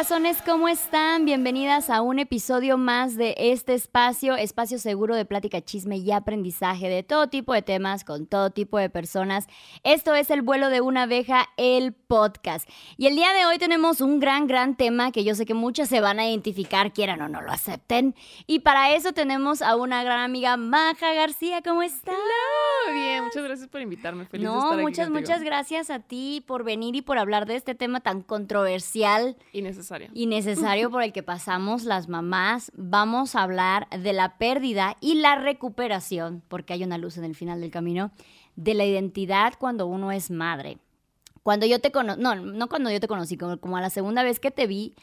corazones, 0.00 0.40
¿cómo 0.40 0.66
están? 0.66 1.26
Bienvenidas 1.26 1.90
a 1.90 2.00
un 2.00 2.18
episodio 2.18 2.78
más 2.78 3.16
de 3.16 3.34
este 3.36 3.74
espacio, 3.74 4.34
espacio 4.34 4.78
seguro 4.78 5.14
de 5.14 5.26
plática, 5.26 5.60
chisme 5.60 5.98
y 5.98 6.10
aprendizaje 6.10 6.88
de 6.88 7.02
todo 7.02 7.28
tipo 7.28 7.52
de 7.52 7.60
temas 7.60 8.02
con 8.04 8.26
todo 8.26 8.48
tipo 8.48 8.78
de 8.78 8.88
personas. 8.88 9.46
Esto 9.84 10.14
es 10.14 10.30
El 10.30 10.40
vuelo 10.40 10.70
de 10.70 10.80
una 10.80 11.02
abeja, 11.02 11.50
el 11.58 11.92
podcast. 11.92 12.66
Y 12.96 13.08
el 13.08 13.14
día 13.14 13.34
de 13.34 13.44
hoy 13.44 13.58
tenemos 13.58 14.00
un 14.00 14.20
gran, 14.20 14.46
gran 14.46 14.74
tema 14.74 15.12
que 15.12 15.22
yo 15.22 15.34
sé 15.34 15.44
que 15.44 15.52
muchas 15.52 15.90
se 15.90 16.00
van 16.00 16.18
a 16.18 16.26
identificar, 16.26 16.94
quieran 16.94 17.20
o 17.20 17.28
no 17.28 17.42
lo 17.42 17.52
acepten. 17.52 18.14
Y 18.46 18.60
para 18.60 18.94
eso 18.94 19.12
tenemos 19.12 19.60
a 19.60 19.76
una 19.76 20.02
gran 20.02 20.20
amiga, 20.20 20.56
Maja 20.56 21.12
García, 21.12 21.60
¿cómo 21.60 21.82
estás? 21.82 22.14
Hola, 22.14 22.94
bien, 22.94 23.24
muchas 23.24 23.44
gracias 23.44 23.68
por 23.68 23.82
invitarme. 23.82 24.24
Feliz 24.24 24.46
no, 24.46 24.54
de 24.54 24.58
estar 24.60 24.72
aquí 24.72 24.82
muchas, 24.82 25.06
contigo. 25.08 25.20
muchas 25.20 25.42
gracias 25.42 25.90
a 25.90 25.98
ti 25.98 26.42
por 26.46 26.64
venir 26.64 26.96
y 26.96 27.02
por 27.02 27.18
hablar 27.18 27.44
de 27.44 27.56
este 27.56 27.74
tema 27.74 28.00
tan 28.00 28.22
controversial 28.22 29.36
Innecesario. 29.52 29.89
Y 30.12 30.26
necesario 30.26 30.90
por 30.90 31.02
el 31.02 31.12
que 31.12 31.22
pasamos 31.22 31.84
las 31.84 32.08
mamás. 32.08 32.72
Vamos 32.76 33.34
a 33.34 33.42
hablar 33.42 33.88
de 33.90 34.12
la 34.12 34.38
pérdida 34.38 34.96
y 35.00 35.14
la 35.14 35.36
recuperación, 35.36 36.42
porque 36.48 36.72
hay 36.72 36.84
una 36.84 36.98
luz 36.98 37.16
en 37.16 37.24
el 37.24 37.34
final 37.34 37.60
del 37.60 37.70
camino, 37.70 38.10
de 38.56 38.74
la 38.74 38.84
identidad 38.84 39.54
cuando 39.58 39.86
uno 39.86 40.12
es 40.12 40.30
madre. 40.30 40.78
Cuando 41.42 41.66
yo 41.66 41.80
te 41.80 41.90
conocí, 41.90 42.20
no, 42.20 42.34
no 42.34 42.68
cuando 42.68 42.90
yo 42.90 43.00
te 43.00 43.08
conocí, 43.08 43.36
como, 43.36 43.58
como 43.58 43.76
a 43.76 43.80
la 43.80 43.90
segunda 43.90 44.22
vez 44.22 44.40
que 44.40 44.50
te 44.50 44.66
vi, 44.66 44.94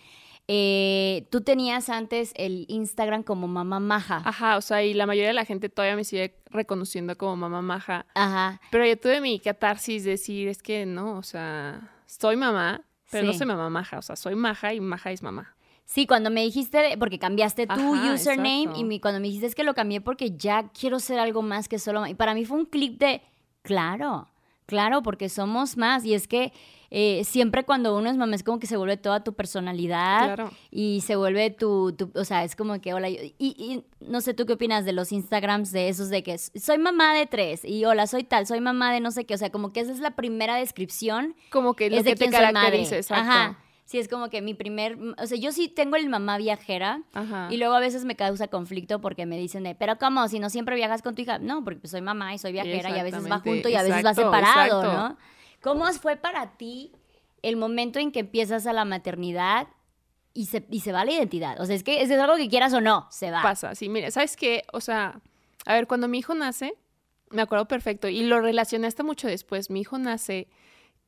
eh, 0.50 1.28
tú 1.30 1.42
tenías 1.42 1.90
antes 1.90 2.32
el 2.36 2.66
Instagram 2.70 3.24
como 3.24 3.48
mamá 3.48 3.80
maja. 3.80 4.22
Ajá, 4.24 4.58
o 4.58 4.62
sea, 4.62 4.84
y 4.84 4.94
la 4.94 5.06
mayoría 5.06 5.28
de 5.28 5.34
la 5.34 5.46
gente 5.46 5.68
todavía 5.68 5.98
me 5.98 6.06
sigue 6.06 6.38
reconociendo 6.52 7.18
como 7.18 7.36
mamá 7.36 7.62
maja. 7.62 8.06
Ajá. 8.16 8.62
Pero 8.72 8.86
yo 8.86 8.98
tuve 8.98 9.20
mi 9.20 9.40
catarsis 9.40 10.06
de 10.06 10.12
decir, 10.12 10.48
es 10.48 10.64
que 10.64 10.86
no, 10.86 11.18
o 11.18 11.24
sea, 11.24 11.92
soy 12.06 12.38
mamá, 12.38 12.87
pero 13.12 13.26
no 13.28 13.34
soy 13.34 13.48
mamá 13.48 13.70
maja. 13.70 13.98
O 13.98 14.02
sea, 14.02 14.16
soy 14.16 14.36
maja 14.36 14.74
y 14.74 14.80
maja 14.80 15.12
es 15.12 15.22
mamá. 15.24 15.56
Sí, 15.86 16.06
cuando 16.06 16.30
me 16.30 16.42
dijiste, 16.44 16.96
porque 17.00 17.18
cambiaste 17.18 17.66
tu 17.68 17.94
Ajá, 17.94 18.14
username 18.14 18.62
exacto. 18.64 18.80
y 18.80 18.84
mi- 18.84 19.00
cuando 19.00 19.22
me 19.22 19.28
dijiste 19.28 19.48
es 19.48 19.56
que 19.56 19.64
lo 19.64 19.74
cambié 19.74 20.02
porque 20.02 20.32
ya 20.36 20.70
quiero 20.78 21.00
ser 21.00 21.18
algo 21.20 21.42
más 21.42 21.70
que 21.70 21.80
solo... 21.80 22.02
ma-". 22.02 22.10
Y 22.10 22.16
para 22.16 22.34
mí 22.34 22.44
fue 22.44 22.58
un 22.58 22.66
clip 22.66 23.00
de, 23.00 23.22
claro, 23.62 24.28
claro, 24.66 25.02
porque 25.02 25.30
somos 25.30 25.78
más. 25.78 26.04
Y 26.04 26.14
es 26.14 26.28
que 26.28 26.52
eh, 26.90 27.24
siempre 27.26 27.64
cuando 27.66 27.98
uno 27.98 28.10
es 28.10 28.18
mamá 28.18 28.36
es 28.36 28.44
como 28.44 28.60
que 28.60 28.68
se 28.68 28.78
vuelve 28.78 28.98
toda 28.98 29.24
tu 29.24 29.34
personalidad 29.34 30.26
Claro. 30.36 30.52
y 30.72 31.02
se 31.02 31.16
vuelve 31.16 31.50
tu, 31.52 31.92
tu- 31.94 32.12
o 32.16 32.24
sea, 32.24 32.44
es 32.44 32.56
como 32.56 32.80
que, 32.80 32.94
hola, 32.94 33.10
yo- 33.10 33.22
y, 33.22 33.34
y 33.40 33.84
no 34.06 34.22
sé 34.22 34.34
tú 34.34 34.46
qué 34.46 34.54
opinas 34.54 34.86
de 34.86 34.94
los 34.94 35.12
Instagrams 35.12 35.72
de 35.72 35.90
esos 35.90 36.10
de 36.10 36.24
que 36.24 36.38
soy 36.38 36.78
mamá 36.78 37.14
de 37.14 37.26
tres 37.26 37.66
y 37.66 37.84
hola, 37.86 38.08
soy 38.08 38.24
tal, 38.24 38.48
soy 38.48 38.62
mamá 38.62 38.94
de 38.94 39.00
no 39.02 39.12
sé 39.12 39.26
qué, 39.26 39.34
o 39.34 39.38
sea, 39.38 39.50
como 39.52 39.74
que 39.74 39.82
esa 39.82 39.92
es 39.92 40.00
la 40.00 40.12
primera 40.12 40.56
descripción 40.56 41.36
Como 41.52 41.76
que 41.76 41.90
lo 41.90 41.98
es 41.98 42.04
de 42.06 42.12
que 42.12 42.16
te 42.16 42.26
soy 42.26 42.32
madre. 42.32 42.54
caracteriza, 42.54 42.96
exacto. 42.98 43.30
Ajá. 43.32 43.60
Sí, 43.86 44.00
es 44.00 44.10
como 44.10 44.30
que 44.30 44.42
mi 44.42 44.54
primer, 44.54 44.98
o 45.18 45.26
sea, 45.28 45.38
yo 45.38 45.54
sí 45.54 45.70
tengo 45.70 45.96
el 45.96 46.10
mamá 46.10 46.38
viajera 46.38 47.04
Ajá. 47.14 47.48
y 47.50 47.56
luego 47.56 47.74
a 47.74 47.80
veces 47.80 48.04
me 48.04 48.18
causa 48.18 48.50
conflicto 48.50 49.00
porque 49.00 49.26
me 49.26 49.38
dicen 49.38 49.64
de, 49.64 49.76
pero 49.76 49.98
¿cómo? 49.98 50.28
Si 50.28 50.40
no 50.40 50.50
siempre 50.50 50.76
viajas 50.76 51.02
con 51.02 51.16
tu 51.16 51.22
hija. 51.22 51.40
No, 51.40 51.64
porque 51.64 51.80
pues 51.80 51.92
soy 51.92 52.02
mamá 52.02 52.34
y 52.34 52.38
soy 52.38 52.52
viajera 52.52 52.90
y 52.90 53.00
a 53.00 53.04
veces 53.04 53.32
va 53.32 53.40
junto 53.40 53.70
y 53.70 53.76
a 53.76 53.84
veces 53.84 54.06
va 54.06 54.14
separado, 54.14 54.84
exacto. 54.84 54.94
¿no? 54.94 55.18
¿Cómo 55.68 55.86
fue 55.92 56.16
para 56.16 56.56
ti 56.56 56.94
el 57.42 57.58
momento 57.58 58.00
en 58.00 58.14
que 58.14 58.22
empiezas 58.22 58.66
a 58.68 58.72
la 58.72 58.86
maternidad 58.86 59.68
y 60.34 60.46
se, 60.46 60.66
y 60.72 60.80
se 60.80 60.94
va 60.94 61.04
la 61.04 61.12
identidad? 61.12 61.60
O 61.60 61.66
sea, 61.66 61.76
es 61.76 61.84
que 61.84 62.02
es 62.02 62.10
algo 62.10 62.38
que 62.38 62.48
quieras 62.48 62.74
o 62.74 62.80
no, 62.80 63.06
se 63.12 63.32
va. 63.32 63.42
Pasa, 63.42 63.76
sí, 63.76 63.90
mire, 63.90 64.10
¿sabes 64.12 64.38
qué? 64.38 64.64
O 64.72 64.80
sea, 64.80 65.20
a 65.66 65.74
ver, 65.74 65.86
cuando 65.86 66.08
mi 66.08 66.20
hijo 66.20 66.34
nace, 66.36 66.74
me 67.32 67.42
acuerdo 67.42 67.68
perfecto, 67.68 68.08
y 68.08 68.22
lo 68.22 68.40
relacioné 68.40 68.88
hasta 68.88 69.04
mucho 69.04 69.28
después, 69.28 69.70
mi 69.70 69.82
hijo 69.82 69.98
nace 69.98 70.48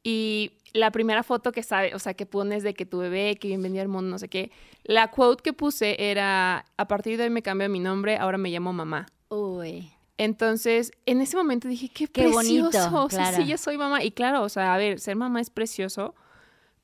y 0.03 0.51
la 0.73 0.91
primera 0.91 1.23
foto 1.23 1.53
que 1.53 1.63
sabe, 1.63 1.95
o 1.95 1.99
sea, 1.99 2.13
que 2.13 2.25
pones 2.25 2.61
de 2.61 2.73
que 2.73 2.85
tu 2.85 2.97
bebé, 2.97 3.37
que 3.37 3.47
bienvenido 3.47 3.81
al 3.81 3.87
mundo, 3.87 4.11
no 4.11 4.19
sé 4.19 4.27
qué, 4.27 4.51
la 4.83 5.09
quote 5.09 5.41
que 5.41 5.53
puse 5.53 6.11
era, 6.11 6.65
a 6.75 6.87
partir 6.89 7.17
de 7.17 7.23
hoy 7.23 7.29
me 7.29 7.41
cambio 7.41 7.69
mi 7.69 7.79
nombre, 7.79 8.17
ahora 8.17 8.37
me 8.37 8.49
llamo 8.49 8.73
mamá. 8.73 9.05
Uy. 9.29 9.89
Entonces, 10.19 10.91
en 11.05 11.21
ese 11.21 11.37
momento 11.37 11.69
dije, 11.69 11.87
qué, 11.87 12.07
Qué 12.07 12.23
precioso, 12.23 12.43
bonito, 12.43 13.03
o 13.05 13.09
sea, 13.09 13.29
claro. 13.29 13.37
sí, 13.37 13.49
yo 13.49 13.57
soy 13.57 13.77
mamá. 13.77 14.03
Y 14.03 14.11
claro, 14.11 14.43
o 14.43 14.49
sea, 14.49 14.73
a 14.73 14.77
ver, 14.77 14.99
ser 14.99 15.15
mamá 15.15 15.39
es 15.39 15.49
precioso, 15.49 16.13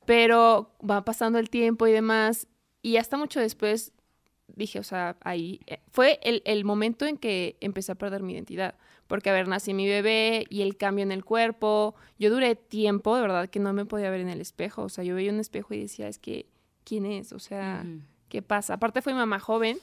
pero 0.06 0.74
va 0.88 1.04
pasando 1.04 1.38
el 1.38 1.50
tiempo 1.50 1.86
y 1.86 1.92
demás, 1.92 2.48
y 2.80 2.96
hasta 2.96 3.18
mucho 3.18 3.38
después 3.38 3.92
dije, 4.48 4.78
o 4.78 4.82
sea, 4.82 5.16
ahí 5.20 5.60
eh, 5.66 5.80
fue 5.92 6.18
el, 6.22 6.42
el 6.46 6.64
momento 6.64 7.04
en 7.04 7.18
que 7.18 7.58
empecé 7.60 7.92
a 7.92 7.96
perder 7.96 8.22
mi 8.22 8.32
identidad. 8.32 8.74
Porque, 9.06 9.30
a 9.30 9.34
ver, 9.34 9.48
nací 9.48 9.74
mi 9.74 9.86
bebé 9.86 10.46
y 10.48 10.62
el 10.62 10.76
cambio 10.76 11.02
en 11.02 11.12
el 11.12 11.24
cuerpo. 11.24 11.94
Yo 12.18 12.30
duré 12.30 12.56
tiempo, 12.56 13.14
de 13.14 13.22
verdad, 13.22 13.48
que 13.48 13.60
no 13.60 13.72
me 13.72 13.84
podía 13.84 14.10
ver 14.10 14.20
en 14.20 14.30
el 14.30 14.40
espejo. 14.40 14.82
O 14.82 14.88
sea, 14.88 15.04
yo 15.04 15.14
veía 15.14 15.30
un 15.30 15.40
espejo 15.40 15.74
y 15.74 15.80
decía, 15.82 16.08
es 16.08 16.18
que, 16.18 16.46
¿quién 16.84 17.06
es? 17.06 17.32
O 17.32 17.38
sea. 17.38 17.84
¿qué 18.28 18.42
pasa? 18.42 18.74
Aparte 18.74 19.02
fui 19.02 19.14
mamá 19.14 19.38
joven, 19.38 19.78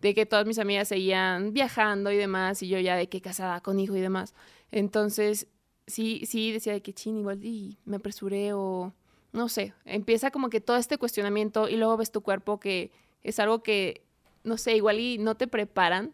de 0.00 0.14
que 0.14 0.26
todas 0.26 0.46
mis 0.46 0.58
amigas 0.58 0.88
seguían 0.88 1.52
viajando 1.52 2.10
y 2.10 2.16
demás, 2.16 2.62
y 2.62 2.68
yo 2.68 2.78
ya 2.78 2.96
de 2.96 3.08
que 3.08 3.20
casada 3.20 3.60
con 3.60 3.78
hijo 3.80 3.96
y 3.96 4.00
demás. 4.00 4.34
Entonces, 4.70 5.46
sí, 5.86 6.22
sí 6.26 6.52
decía 6.52 6.72
de 6.72 6.82
que 6.82 6.92
chin, 6.92 7.18
igual 7.18 7.44
y 7.44 7.78
me 7.84 7.96
apresuré 7.96 8.52
o 8.52 8.94
no 9.32 9.48
sé, 9.48 9.74
empieza 9.84 10.30
como 10.30 10.48
que 10.50 10.60
todo 10.60 10.76
este 10.76 10.98
cuestionamiento 10.98 11.68
y 11.68 11.76
luego 11.76 11.96
ves 11.96 12.10
tu 12.10 12.20
cuerpo 12.22 12.58
que 12.58 12.90
es 13.22 13.38
algo 13.38 13.62
que, 13.62 14.02
no 14.42 14.56
sé, 14.56 14.74
igual 14.76 14.98
y 14.98 15.18
no 15.18 15.36
te 15.36 15.46
preparan. 15.46 16.12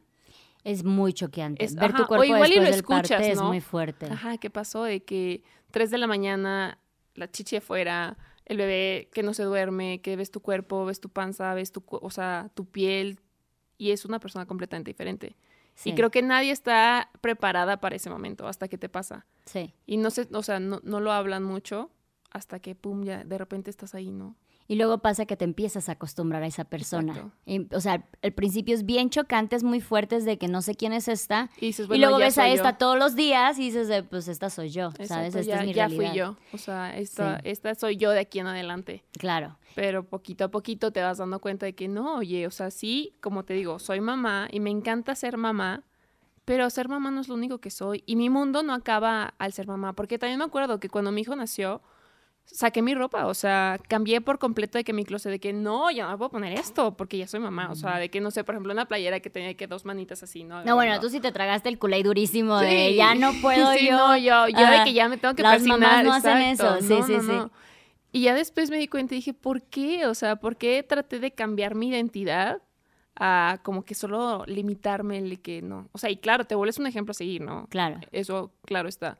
Es 0.64 0.82
muy 0.84 1.12
choqueante. 1.12 1.64
Es- 1.64 1.76
Ver 1.76 1.92
tu 1.92 1.96
ajá, 1.98 2.04
o 2.04 2.08
cuerpo 2.08 2.24
igual 2.24 2.52
y 2.52 2.56
después 2.56 2.68
lo 2.70 2.76
del 2.76 2.84
parto 2.84 3.14
escuchas, 3.14 3.26
es 3.30 3.38
¿no? 3.38 3.48
muy 3.48 3.60
fuerte. 3.60 4.06
Ajá, 4.06 4.36
¿qué 4.38 4.50
pasó? 4.50 4.82
De 4.82 5.02
que 5.04 5.42
3 5.70 5.90
de 5.90 5.98
la 5.98 6.06
mañana, 6.08 6.78
la 7.14 7.30
chichi 7.30 7.56
afuera, 7.56 8.18
el 8.44 8.56
bebé 8.58 9.08
que 9.12 9.22
no 9.22 9.32
se 9.32 9.44
duerme, 9.44 10.00
que 10.00 10.16
ves 10.16 10.30
tu 10.30 10.40
cuerpo, 10.40 10.84
ves 10.84 11.00
tu 11.00 11.08
panza, 11.08 11.54
ves 11.54 11.70
tu, 11.72 11.82
o 11.88 12.10
sea, 12.10 12.50
tu 12.54 12.64
piel, 12.66 13.20
y 13.78 13.90
es 13.90 14.04
una 14.04 14.20
persona 14.20 14.46
completamente 14.46 14.90
diferente. 14.90 15.36
Sí, 15.74 15.90
Y 15.90 15.94
creo 15.94 16.10
que 16.10 16.22
nadie 16.22 16.52
está 16.52 17.10
preparada 17.20 17.80
para 17.80 17.96
ese 17.96 18.08
momento 18.08 18.46
hasta 18.48 18.68
que 18.68 18.78
te 18.78 18.88
pasa. 18.88 19.26
sí. 19.44 19.74
Y 19.86 19.98
no 19.98 20.10
sé, 20.10 20.26
o 20.32 20.42
sea, 20.42 20.58
no, 20.58 20.80
no 20.82 21.00
lo 21.00 21.12
hablan 21.12 21.42
mucho 21.42 21.90
hasta 22.30 22.60
que, 22.60 22.74
pum, 22.74 23.04
ya 23.04 23.24
de 23.24 23.38
repente 23.38 23.70
estás 23.70 23.94
ahí, 23.94 24.10
¿no? 24.10 24.36
Y 24.68 24.74
luego 24.74 24.98
pasa 24.98 25.26
que 25.26 25.36
te 25.36 25.44
empiezas 25.44 25.88
a 25.88 25.92
acostumbrar 25.92 26.42
a 26.42 26.46
esa 26.46 26.64
persona. 26.64 27.32
Y, 27.44 27.72
o 27.72 27.80
sea, 27.80 28.04
al 28.22 28.32
principio 28.32 28.74
es 28.74 28.84
bien 28.84 29.10
chocante, 29.10 29.54
es 29.54 29.62
muy 29.62 29.80
fuerte, 29.80 30.16
es 30.16 30.24
de 30.24 30.38
que 30.38 30.48
no 30.48 30.60
sé 30.60 30.74
quién 30.74 30.92
es 30.92 31.06
esta. 31.06 31.50
Y 31.58 31.66
dices, 31.66 31.84
y 31.84 31.88
bueno, 31.88 32.06
luego 32.06 32.18
ves 32.18 32.36
a 32.38 32.48
esta 32.48 32.72
yo. 32.72 32.76
todos 32.78 32.98
los 32.98 33.14
días 33.14 33.58
y 33.60 33.70
dices, 33.70 33.88
pues 34.10 34.26
esta 34.26 34.50
soy 34.50 34.70
yo, 34.70 34.90
¿sabes? 35.04 35.36
Esta 35.36 35.42
ya, 35.42 35.60
es 35.60 35.66
mi 35.68 35.72
ya 35.72 35.86
realidad. 35.86 36.10
fui 36.10 36.18
yo. 36.18 36.36
O 36.52 36.58
sea, 36.58 36.96
esta, 36.96 37.36
Sí. 37.36 37.42
esta 37.44 37.74
soy 37.76 37.96
yo 37.96 38.10
de 38.10 38.18
aquí 38.20 38.40
en 38.40 38.48
adelante. 38.48 39.04
Claro. 39.18 39.56
Pero 39.76 40.02
poquito 40.04 40.44
a 40.46 40.48
poquito 40.50 40.90
te 40.90 41.00
vas 41.00 41.18
dando 41.18 41.38
cuenta 41.40 41.64
de 41.66 41.74
que 41.74 41.86
no, 41.86 42.16
oye, 42.16 42.46
o 42.46 42.50
sea, 42.50 42.72
sí, 42.72 43.14
como 43.20 43.44
te 43.44 43.54
digo, 43.54 43.78
soy 43.78 44.00
mamá 44.00 44.48
y 44.50 44.58
me 44.58 44.70
encanta 44.70 45.14
ser 45.14 45.36
mamá, 45.36 45.84
pero 46.44 46.68
ser 46.70 46.88
mamá 46.88 47.10
no 47.12 47.20
es 47.20 47.28
lo 47.28 47.34
único 47.34 47.58
que 47.58 47.70
soy. 47.70 48.02
Y 48.06 48.16
mi 48.16 48.30
mundo 48.30 48.62
no 48.64 48.72
acaba 48.74 49.34
al 49.38 49.52
ser 49.52 49.66
mamá, 49.68 49.92
porque 49.94 50.18
también 50.18 50.38
me 50.38 50.44
acuerdo 50.44 50.80
que 50.80 50.88
cuando 50.88 51.12
mi 51.12 51.20
hijo 51.20 51.36
nació, 51.36 51.82
saqué 52.46 52.80
mi 52.80 52.94
ropa, 52.94 53.26
o 53.26 53.34
sea, 53.34 53.78
cambié 53.88 54.20
por 54.20 54.38
completo 54.38 54.78
de 54.78 54.84
que 54.84 54.92
mi 54.92 55.04
closet, 55.04 55.30
de 55.30 55.40
que 55.40 55.52
no, 55.52 55.90
ya 55.90 56.08
no 56.08 56.16
puedo 56.16 56.30
poner 56.30 56.58
esto, 56.58 56.96
porque 56.96 57.18
ya 57.18 57.26
soy 57.26 57.40
mamá, 57.40 57.68
o 57.70 57.74
sea, 57.74 57.98
de 57.98 58.08
que 58.08 58.20
no 58.20 58.30
sé, 58.30 58.44
por 58.44 58.54
ejemplo, 58.54 58.72
una 58.72 58.86
playera 58.86 59.20
que 59.20 59.30
tenía 59.30 59.54
que 59.54 59.66
dos 59.66 59.84
manitas 59.84 60.22
así, 60.22 60.44
¿no? 60.44 60.64
No, 60.64 60.74
bueno, 60.74 60.98
tú 61.00 61.10
sí 61.10 61.20
te 61.20 61.32
tragaste 61.32 61.68
el 61.68 61.78
culé 61.78 62.02
durísimo 62.02 62.58
de 62.58 62.94
ya 62.94 63.14
no 63.14 63.32
puedo 63.42 63.72
Sí, 63.72 63.88
yo. 63.88 63.96
no, 63.96 64.16
yo, 64.16 64.48
yo 64.48 64.70
de 64.70 64.84
que 64.84 64.92
ya 64.92 65.08
me 65.08 65.18
tengo 65.18 65.34
que 65.34 65.42
Las 65.42 65.54
persignar, 65.54 65.80
mamás 65.80 66.04
no 66.04 66.12
hacen 66.14 66.42
eso, 66.42 66.80
sí, 66.80 66.88
No, 66.88 67.06
sí, 67.06 67.12
no, 67.12 67.44
sí. 67.44 67.50
Y 68.12 68.22
ya 68.22 68.34
después 68.34 68.70
me 68.70 68.78
di 68.78 68.88
cuenta 68.88 69.14
y 69.14 69.18
dije, 69.18 69.34
¿por 69.34 69.62
qué? 69.62 70.06
O 70.06 70.14
sea, 70.14 70.36
¿por 70.36 70.56
qué 70.56 70.82
traté 70.82 71.18
de 71.18 71.32
cambiar 71.32 71.74
mi 71.74 71.88
identidad 71.88 72.62
a 73.14 73.58
como 73.62 73.84
que 73.84 73.94
solo 73.94 74.44
limitarme 74.46 75.18
el 75.18 75.40
que 75.40 75.60
no? 75.60 75.88
O 75.92 75.98
sea, 75.98 76.08
y 76.10 76.16
claro, 76.16 76.44
te 76.44 76.54
vuelves 76.54 76.78
un 76.78 76.86
ejemplo 76.86 77.10
a 77.10 77.14
seguir, 77.14 77.42
¿no? 77.42 77.66
Claro. 77.68 78.00
Eso, 78.12 78.52
claro 78.64 78.88
está. 78.88 79.18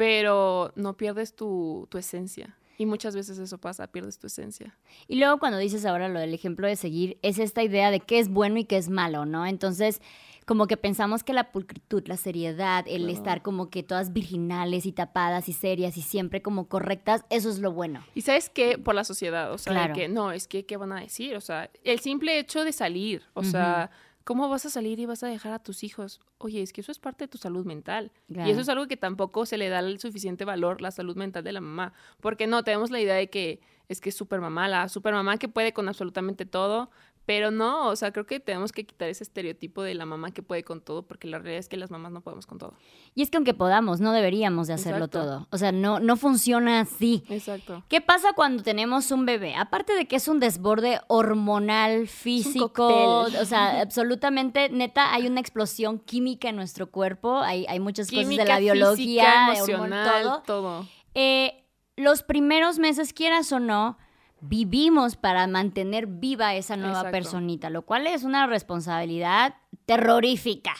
Pero 0.00 0.72
no 0.76 0.96
pierdes 0.96 1.36
tu, 1.36 1.86
tu 1.90 1.98
esencia. 1.98 2.56
Y 2.78 2.86
muchas 2.86 3.14
veces 3.14 3.38
eso 3.38 3.58
pasa, 3.58 3.86
pierdes 3.88 4.18
tu 4.18 4.28
esencia. 4.28 4.78
Y 5.08 5.16
luego 5.18 5.38
cuando 5.38 5.58
dices 5.58 5.84
ahora 5.84 6.08
lo 6.08 6.18
del 6.18 6.32
ejemplo 6.32 6.66
de 6.66 6.76
seguir, 6.76 7.18
es 7.20 7.38
esta 7.38 7.62
idea 7.62 7.90
de 7.90 8.00
qué 8.00 8.18
es 8.18 8.30
bueno 8.30 8.56
y 8.58 8.64
qué 8.64 8.78
es 8.78 8.88
malo, 8.88 9.26
¿no? 9.26 9.44
Entonces, 9.44 10.00
como 10.46 10.66
que 10.66 10.78
pensamos 10.78 11.22
que 11.22 11.34
la 11.34 11.52
pulcritud, 11.52 12.02
la 12.06 12.16
seriedad, 12.16 12.86
el 12.88 13.02
Claro. 13.02 13.12
estar 13.12 13.42
como 13.42 13.68
que 13.68 13.82
todas 13.82 14.14
virginales 14.14 14.86
y 14.86 14.92
tapadas 14.92 15.50
y 15.50 15.52
serias 15.52 15.98
y 15.98 16.00
siempre 16.00 16.40
como 16.40 16.66
correctas, 16.66 17.26
eso 17.28 17.50
es 17.50 17.58
lo 17.58 17.70
bueno. 17.72 18.02
Y 18.14 18.22
sabes 18.22 18.48
qué, 18.48 18.78
por 18.78 18.94
la 18.94 19.04
sociedad, 19.04 19.52
o 19.52 19.58
sea, 19.58 19.74
Claro. 19.74 19.92
que 19.94 20.08
no, 20.08 20.32
es 20.32 20.48
que, 20.48 20.64
¿qué 20.64 20.78
van 20.78 20.92
a 20.92 21.00
decir? 21.00 21.36
O 21.36 21.42
sea, 21.42 21.70
el 21.84 22.00
simple 22.00 22.38
hecho 22.38 22.64
de 22.64 22.72
salir, 22.72 23.24
o 23.34 23.44
sea, 23.44 23.90
¿cómo 24.24 24.48
vas 24.48 24.66
a 24.66 24.70
salir 24.70 24.98
y 25.00 25.06
vas 25.06 25.22
a 25.22 25.28
dejar 25.28 25.52
a 25.52 25.58
tus 25.58 25.82
hijos? 25.84 26.20
Oye, 26.38 26.62
es 26.62 26.72
que 26.72 26.80
eso 26.80 26.92
es 26.92 26.98
parte 26.98 27.24
de 27.24 27.28
tu 27.28 27.38
salud 27.38 27.64
mental. 27.64 28.12
Y 28.28 28.50
eso 28.50 28.60
es 28.60 28.68
algo 28.68 28.86
que 28.86 28.96
tampoco 28.96 29.46
se 29.46 29.58
le 29.58 29.68
da 29.68 29.80
el 29.80 29.98
suficiente 29.98 30.44
valor, 30.44 30.80
la 30.80 30.90
salud 30.90 31.16
mental 31.16 31.44
de 31.44 31.52
la 31.52 31.60
mamá. 31.60 31.92
Porque 32.20 32.46
no, 32.46 32.62
tenemos 32.64 32.90
la 32.90 33.00
idea 33.00 33.14
de 33.14 33.28
que 33.28 33.60
es 33.88 34.00
que 34.00 34.10
es 34.10 34.14
super 34.14 34.40
mamá, 34.40 34.68
la 34.68 34.88
super 34.88 35.12
mamá 35.12 35.36
que 35.36 35.48
puede 35.48 35.72
con 35.72 35.88
absolutamente 35.88 36.46
todo, 36.46 36.90
Pero 37.26 37.52
no, 37.52 37.86
o 37.88 37.94
sea, 37.96 38.12
creo 38.12 38.26
que 38.26 38.40
tenemos 38.40 38.72
que 38.72 38.84
quitar 38.84 39.08
ese 39.08 39.22
estereotipo 39.22 39.82
de 39.82 39.94
la 39.94 40.04
mamá 40.04 40.32
que 40.32 40.42
puede 40.42 40.64
con 40.64 40.80
todo, 40.80 41.02
porque 41.06 41.28
la 41.28 41.38
realidad 41.38 41.60
es 41.60 41.68
que 41.68 41.76
las 41.76 41.90
mamás 41.90 42.10
no 42.10 42.22
podemos 42.22 42.44
con 42.46 42.58
todo. 42.58 42.74
Y 43.14 43.22
es 43.22 43.30
que 43.30 43.36
aunque 43.36 43.54
podamos, 43.54 44.00
no 44.00 44.12
deberíamos 44.12 44.66
de 44.66 44.72
hacerlo 44.74 45.04
Exacto. 45.04 45.20
todo. 45.28 45.48
O 45.52 45.58
sea, 45.58 45.70
no, 45.70 46.00
no 46.00 46.16
funciona 46.16 46.80
así. 46.80 47.22
Exacto. 47.28 47.84
¿Qué 47.88 48.00
pasa 48.00 48.32
cuando 48.34 48.64
tenemos 48.64 49.12
un 49.12 49.26
bebé? 49.26 49.54
Aparte 49.54 49.94
de 49.94 50.06
que 50.08 50.16
es 50.16 50.26
un 50.26 50.40
desborde 50.40 51.00
hormonal, 51.06 52.08
físico, 52.08 52.88
o 53.22 53.44
sea, 53.44 53.80
absolutamente, 53.80 54.68
neta, 54.70 55.12
hay 55.14 55.26
una 55.26 55.40
explosión 55.40 55.98
química 56.00 56.48
en 56.48 56.56
nuestro 56.56 56.90
cuerpo, 56.90 57.38
hay, 57.38 57.64
hay 57.68 57.78
muchas 57.80 58.10
cosas 58.10 58.28
de 58.28 58.44
la 58.44 58.58
biología, 58.58 58.96
física, 58.96 59.50
de 59.52 59.60
hormon- 59.60 59.74
emocional, 59.74 60.22
todo. 60.22 60.42
todo. 60.42 60.88
Eh, 61.14 61.64
los 61.96 62.22
primeros 62.22 62.78
meses, 62.78 63.12
quieras 63.12 63.52
o 63.52 63.60
no, 63.60 63.98
vivimos 64.40 65.16
para 65.16 65.46
mantener 65.46 66.06
viva 66.06 66.54
esa 66.54 66.76
nueva 66.76 66.98
Exacto. 66.98 67.12
personita, 67.12 67.70
lo 67.70 67.82
cual 67.82 68.06
es 68.06 68.24
una 68.24 68.46
responsabilidad 68.46 69.54
terrorífica, 69.86 70.72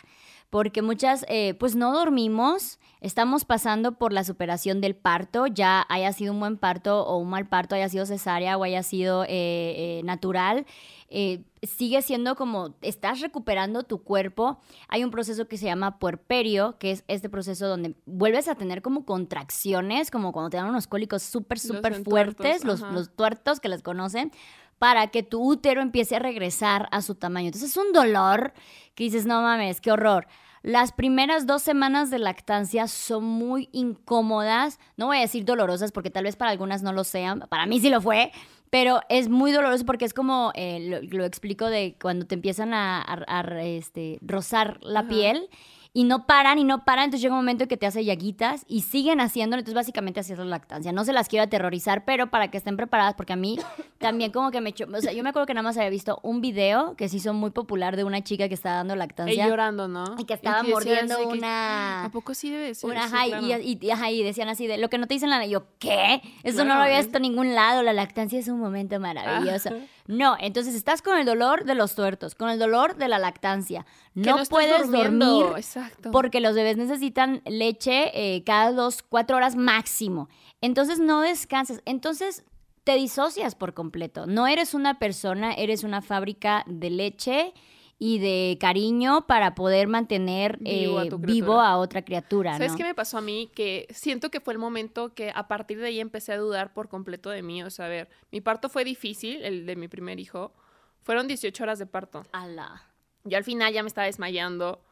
porque 0.50 0.82
muchas, 0.82 1.24
eh, 1.28 1.54
pues 1.54 1.76
no 1.76 1.92
dormimos, 1.92 2.78
estamos 3.00 3.44
pasando 3.44 3.92
por 3.92 4.12
la 4.12 4.24
superación 4.24 4.80
del 4.80 4.94
parto, 4.96 5.46
ya 5.46 5.86
haya 5.88 6.12
sido 6.12 6.32
un 6.32 6.40
buen 6.40 6.56
parto 6.58 7.06
o 7.06 7.18
un 7.18 7.30
mal 7.30 7.48
parto, 7.48 7.74
haya 7.74 7.88
sido 7.88 8.06
cesárea 8.06 8.56
o 8.56 8.64
haya 8.64 8.82
sido 8.82 9.24
eh, 9.24 9.28
eh, 9.28 10.00
natural. 10.04 10.66
Eh, 11.12 11.42
sigue 11.62 12.00
siendo 12.02 12.36
como 12.36 12.76
estás 12.82 13.20
recuperando 13.20 13.82
tu 13.82 14.02
cuerpo. 14.04 14.60
Hay 14.88 15.02
un 15.02 15.10
proceso 15.10 15.48
que 15.48 15.58
se 15.58 15.66
llama 15.66 15.98
puerperio, 15.98 16.78
que 16.78 16.92
es 16.92 17.04
este 17.08 17.28
proceso 17.28 17.66
donde 17.66 17.96
vuelves 18.06 18.46
a 18.46 18.54
tener 18.54 18.80
como 18.80 19.04
contracciones, 19.04 20.12
como 20.12 20.32
cuando 20.32 20.50
te 20.50 20.56
dan 20.56 20.68
unos 20.68 20.86
cólicos 20.86 21.24
súper, 21.24 21.58
súper 21.58 22.04
fuertes, 22.04 22.64
los, 22.64 22.80
los 22.80 23.14
tuertos 23.14 23.58
que 23.58 23.68
les 23.68 23.82
conocen, 23.82 24.30
para 24.78 25.08
que 25.08 25.24
tu 25.24 25.42
útero 25.42 25.82
empiece 25.82 26.16
a 26.16 26.20
regresar 26.20 26.88
a 26.92 27.02
su 27.02 27.16
tamaño. 27.16 27.48
Entonces 27.48 27.70
es 27.70 27.76
un 27.76 27.92
dolor 27.92 28.52
que 28.94 29.04
dices, 29.04 29.26
no 29.26 29.42
mames, 29.42 29.80
qué 29.80 29.90
horror. 29.90 30.28
Las 30.62 30.92
primeras 30.92 31.46
dos 31.46 31.62
semanas 31.62 32.10
de 32.10 32.18
lactancia 32.18 32.86
son 32.86 33.24
muy 33.24 33.70
incómodas, 33.72 34.78
no 34.98 35.06
voy 35.06 35.16
a 35.16 35.22
decir 35.22 35.46
dolorosas 35.46 35.90
porque 35.90 36.10
tal 36.10 36.24
vez 36.24 36.36
para 36.36 36.50
algunas 36.50 36.82
no 36.82 36.92
lo 36.92 37.02
sean, 37.02 37.46
para 37.48 37.64
mí 37.64 37.80
sí 37.80 37.88
lo 37.88 38.02
fue, 38.02 38.30
pero 38.70 39.00
es 39.08 39.28
muy 39.28 39.52
doloroso 39.52 39.84
porque 39.84 40.04
es 40.04 40.14
como, 40.14 40.52
eh, 40.54 40.78
lo, 40.88 41.02
lo 41.18 41.24
explico 41.24 41.66
de 41.66 41.96
cuando 42.00 42.26
te 42.26 42.34
empiezan 42.36 42.72
a, 42.72 43.00
a- 43.02 43.24
a, 43.40 43.62
este, 43.64 44.18
rozar 44.22 44.78
la 44.82 45.00
Ajá. 45.00 45.08
piel 45.08 45.48
y 45.92 46.04
no 46.04 46.24
paran 46.26 46.58
y 46.58 46.64
no 46.64 46.84
paran, 46.84 47.06
entonces 47.06 47.22
llega 47.22 47.34
un 47.34 47.40
momento 47.40 47.66
que 47.66 47.76
te 47.76 47.84
hace 47.86 48.04
llaguitas 48.04 48.64
y 48.68 48.82
siguen 48.82 49.20
haciéndolo, 49.20 49.58
entonces 49.60 49.74
básicamente 49.74 50.20
así 50.20 50.32
es 50.32 50.38
la 50.38 50.44
lactancia. 50.44 50.92
No 50.92 51.04
se 51.04 51.12
las 51.12 51.28
quiero 51.28 51.44
aterrorizar, 51.44 52.04
pero 52.04 52.30
para 52.30 52.48
que 52.48 52.58
estén 52.58 52.76
preparadas, 52.76 53.14
porque 53.14 53.32
a 53.32 53.36
mí 53.36 53.58
también 53.98 54.30
como 54.30 54.50
que 54.52 54.60
me... 54.60 54.70
O 54.94 55.00
sea, 55.00 55.12
yo 55.12 55.22
me 55.24 55.30
acuerdo 55.30 55.46
que 55.46 55.54
nada 55.54 55.62
más 55.64 55.76
había 55.76 55.90
visto 55.90 56.20
un 56.22 56.40
video 56.40 56.94
que 56.96 57.08
se 57.08 57.16
hizo 57.16 57.34
muy 57.34 57.50
popular 57.50 57.96
de 57.96 58.04
una 58.04 58.22
chica 58.22 58.46
que 58.48 58.54
estaba 58.54 58.76
dando 58.76 58.94
Y 58.94 58.98
lactancia 58.98 59.48
llorando, 59.48 59.88
¿no? 59.88 60.14
y 60.18 60.24
que 60.24 60.34
estaba 60.34 60.62
mordiendo 60.62 61.14
así 61.16 61.22
que, 61.24 61.38
una... 61.38 62.04
¿A 62.04 62.10
poco 62.10 62.34
sí 62.34 62.50
debe 62.50 62.74
ser? 62.74 62.88
Una, 62.88 63.08
Sí, 63.08 63.14
ajá, 63.14 63.26
y- 63.26 63.30
claro. 63.30 63.46
y, 63.64 63.78
y- 63.80 63.90
ajá, 63.90 64.10
y 64.10 64.22
decían 64.22 64.48
así 64.48 64.66
de 64.68 64.78
lo 64.78 64.88
que 64.90 64.98
no 64.98 65.06
te 65.08 65.14
dicen 65.14 65.28
la 65.30 65.44
y 65.44 65.50
yo, 65.50 65.64
¿qué? 65.80 66.22
Eso 66.44 66.64
no 66.64 66.74
lo 66.76 66.82
había 66.82 66.98
es- 67.00 67.06
visto 67.06 67.18
en 67.18 67.22
ningún 67.22 67.54
lado, 67.54 67.82
la 67.82 67.92
lactancia 67.92 68.38
es 68.38 68.46
un 68.48 68.60
momento 68.60 69.00
maravilloso. 69.00 69.70
Ajá. 69.70 69.78
No, 70.10 70.36
entonces 70.40 70.74
estás 70.74 71.02
con 71.02 71.16
el 71.18 71.24
dolor 71.24 71.64
de 71.64 71.76
los 71.76 71.94
tuertos, 71.94 72.34
con 72.34 72.50
el 72.50 72.58
dolor 72.58 72.96
de 72.96 73.06
la 73.06 73.20
lactancia. 73.20 73.86
No, 74.14 74.32
estás 74.32 74.48
puedes 74.48 74.90
dormir 74.90 75.46
Exacto. 75.56 76.10
porque 76.10 76.40
los 76.40 76.54
bebés 76.54 76.76
necesitan 76.76 77.42
leche 77.46 78.10
eh, 78.14 78.42
cada 78.42 78.72
dos, 78.72 79.02
cuatro 79.02 79.36
horas 79.36 79.54
máximo. 79.54 80.28
Entonces 80.60 80.98
no 80.98 81.20
descansas. 81.20 81.80
Entonces 81.84 82.44
te 82.82 82.96
disocias 82.96 83.54
por 83.54 83.72
completo. 83.72 84.26
No 84.26 84.48
eres 84.48 84.74
una 84.74 84.98
persona, 84.98 85.52
eres 85.54 85.84
una 85.84 86.02
fábrica 86.02 86.64
de 86.66 86.90
leche 86.90 87.54
y 88.02 88.18
de 88.18 88.56
cariño 88.58 89.26
para 89.26 89.54
poder 89.54 89.86
mantener 89.86 90.56
Vivo 90.56 90.98
a 90.98 91.04
eh, 91.04 91.10
vivo 91.18 91.60
a 91.60 91.76
otra 91.76 92.02
criatura. 92.02 92.54
¿Sabes 92.54 92.72
¿no? 92.72 92.78
qué 92.78 92.84
me 92.84 92.94
pasó 92.94 93.18
a 93.18 93.20
mí? 93.20 93.50
Que 93.54 93.86
siento 93.90 94.30
que 94.30 94.40
fue 94.40 94.54
el 94.54 94.58
momento 94.58 95.12
que 95.12 95.30
a 95.34 95.48
partir 95.48 95.78
de 95.78 95.88
ahí 95.88 96.00
empecé 96.00 96.32
a 96.32 96.38
dudar 96.38 96.72
por 96.72 96.88
completo 96.88 97.28
de 97.28 97.42
mí. 97.42 97.62
O 97.62 97.68
sea, 97.68 97.84
a 97.84 97.88
ver, 97.88 98.08
mi 98.32 98.40
parto 98.40 98.70
fue 98.70 98.84
difícil, 98.84 99.44
el 99.44 99.66
de 99.66 99.76
mi 99.76 99.86
primer 99.86 100.18
hijo. 100.18 100.54
Fueron 101.02 101.28
18 101.28 101.62
horas 101.62 101.78
de 101.78 101.84
parto. 101.84 102.24
Ala. 102.32 102.84
Yo 103.24 103.36
al 103.36 103.44
final 103.44 103.70
ya 103.70 103.82
me 103.82 103.88
estaba 103.88 104.06
desmayando. 104.06 104.82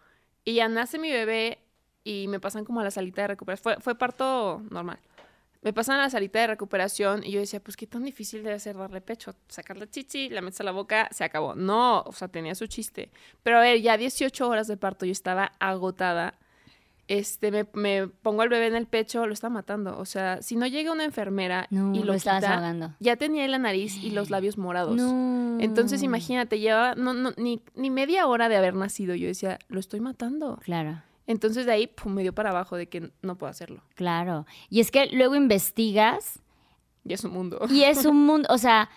Y 0.45 0.55
ya 0.55 0.69
nace 0.69 0.99
mi 0.99 1.11
bebé 1.11 1.61
y 2.05 2.27
me 2.29 2.41
pasan 2.41 2.67
como 2.67 2.81
a 2.81 2.85
la 2.85 2.91
salita 2.91 3.23
de 3.23 3.29
recuperación. 3.29 3.63
Fue, 3.63 3.83
fue 3.83 3.95
parto 3.95 4.63
normal. 4.71 5.01
Me 5.61 5.73
pasan 5.73 5.99
a 5.99 6.03
la 6.03 6.11
salita 6.11 6.39
de 6.41 6.47
recuperación 6.47 7.25
y 7.25 7.33
yo 7.33 7.41
decía, 7.41 7.61
pues 7.61 7.77
qué 7.77 7.87
tan 7.87 8.05
difícil 8.05 8.45
debe 8.45 8.61
ser 8.61 8.77
darle 8.77 9.01
pecho. 9.01 9.35
Sacar 9.49 9.77
la 9.77 9.91
chichi, 9.91 10.29
la 10.29 10.41
metes 10.41 10.61
a 10.61 10.65
la 10.65 10.71
boca, 10.71 11.09
se 11.11 11.25
acabó. 11.25 11.57
No, 11.57 12.03
o 12.03 12.13
sea, 12.13 12.29
tenía 12.29 12.55
su 12.55 12.67
chiste. 12.69 13.11
Pero 13.43 13.59
a 13.59 13.61
ver, 13.61 13.81
ya 13.81 13.97
18 13.97 14.49
horas 14.49 14.69
de 14.69 14.77
parto, 14.77 15.05
yo 15.05 15.13
estaba 15.13 15.53
agotada. 15.59 16.35
Este, 17.09 17.51
me, 17.51 17.67
me 17.73 18.07
pongo 18.07 18.43
al 18.43 18.51
bebé 18.51 18.67
en 18.67 18.77
el 18.77 18.87
pecho, 18.87 19.27
lo 19.27 19.33
está 19.33 19.49
matando. 19.49 19.99
O 19.99 20.05
sea, 20.05 20.43
si 20.43 20.55
no 20.55 20.67
llega 20.67 20.93
una 20.93 21.05
enfermera 21.05 21.67
No, 21.71 21.93
y 21.95 22.01
lo, 22.01 22.13
lo, 22.13 22.19
quita, 22.19 22.95
ya 23.01 23.17
tenía 23.17 23.49
la 23.49 23.59
nariz 23.59 23.97
y 23.97 24.11
los 24.11 24.31
labios 24.31 24.59
morados. 24.59 24.95
No. 24.95 25.59
Entonces, 25.59 26.03
imagínate, 26.03 26.61
lleva 26.61 26.95
no, 26.95 27.15
no, 27.15 27.33
ni, 27.37 27.63
ni 27.75 27.91
media 27.91 28.27
hora 28.27 28.49
de 28.49 28.57
haber 28.57 28.75
nacido. 28.75 29.15
Yo 29.17 29.27
decía, 29.27 29.59
lo 29.69 29.81
estoy 29.81 30.01
matando. 30.01 30.61
Claro. 30.63 31.03
Entonces, 31.29 31.65
de 31.67 31.73
ahí, 31.73 31.87
pum, 31.87 32.13
me 32.15 32.23
dio 32.23 32.35
para 32.35 32.51
abajo 32.51 32.77
de 32.77 32.89
que 32.89 33.13
no 33.23 33.39
puedo 33.39 33.51
hacerlo. 33.51 33.83
Claro. 33.95 34.45
Y 34.69 34.81
es 34.81 34.91
que 34.91 35.07
luego 35.13 35.37
investigas 35.37 36.41
Ya 37.05 37.15
es 37.15 37.23
un 37.25 37.33
mundo. 37.33 37.61
y 37.71 37.85
es 37.85 38.05
un 38.05 38.17
mundo, 38.27 38.49
o 38.51 38.59
sea, 38.59 38.89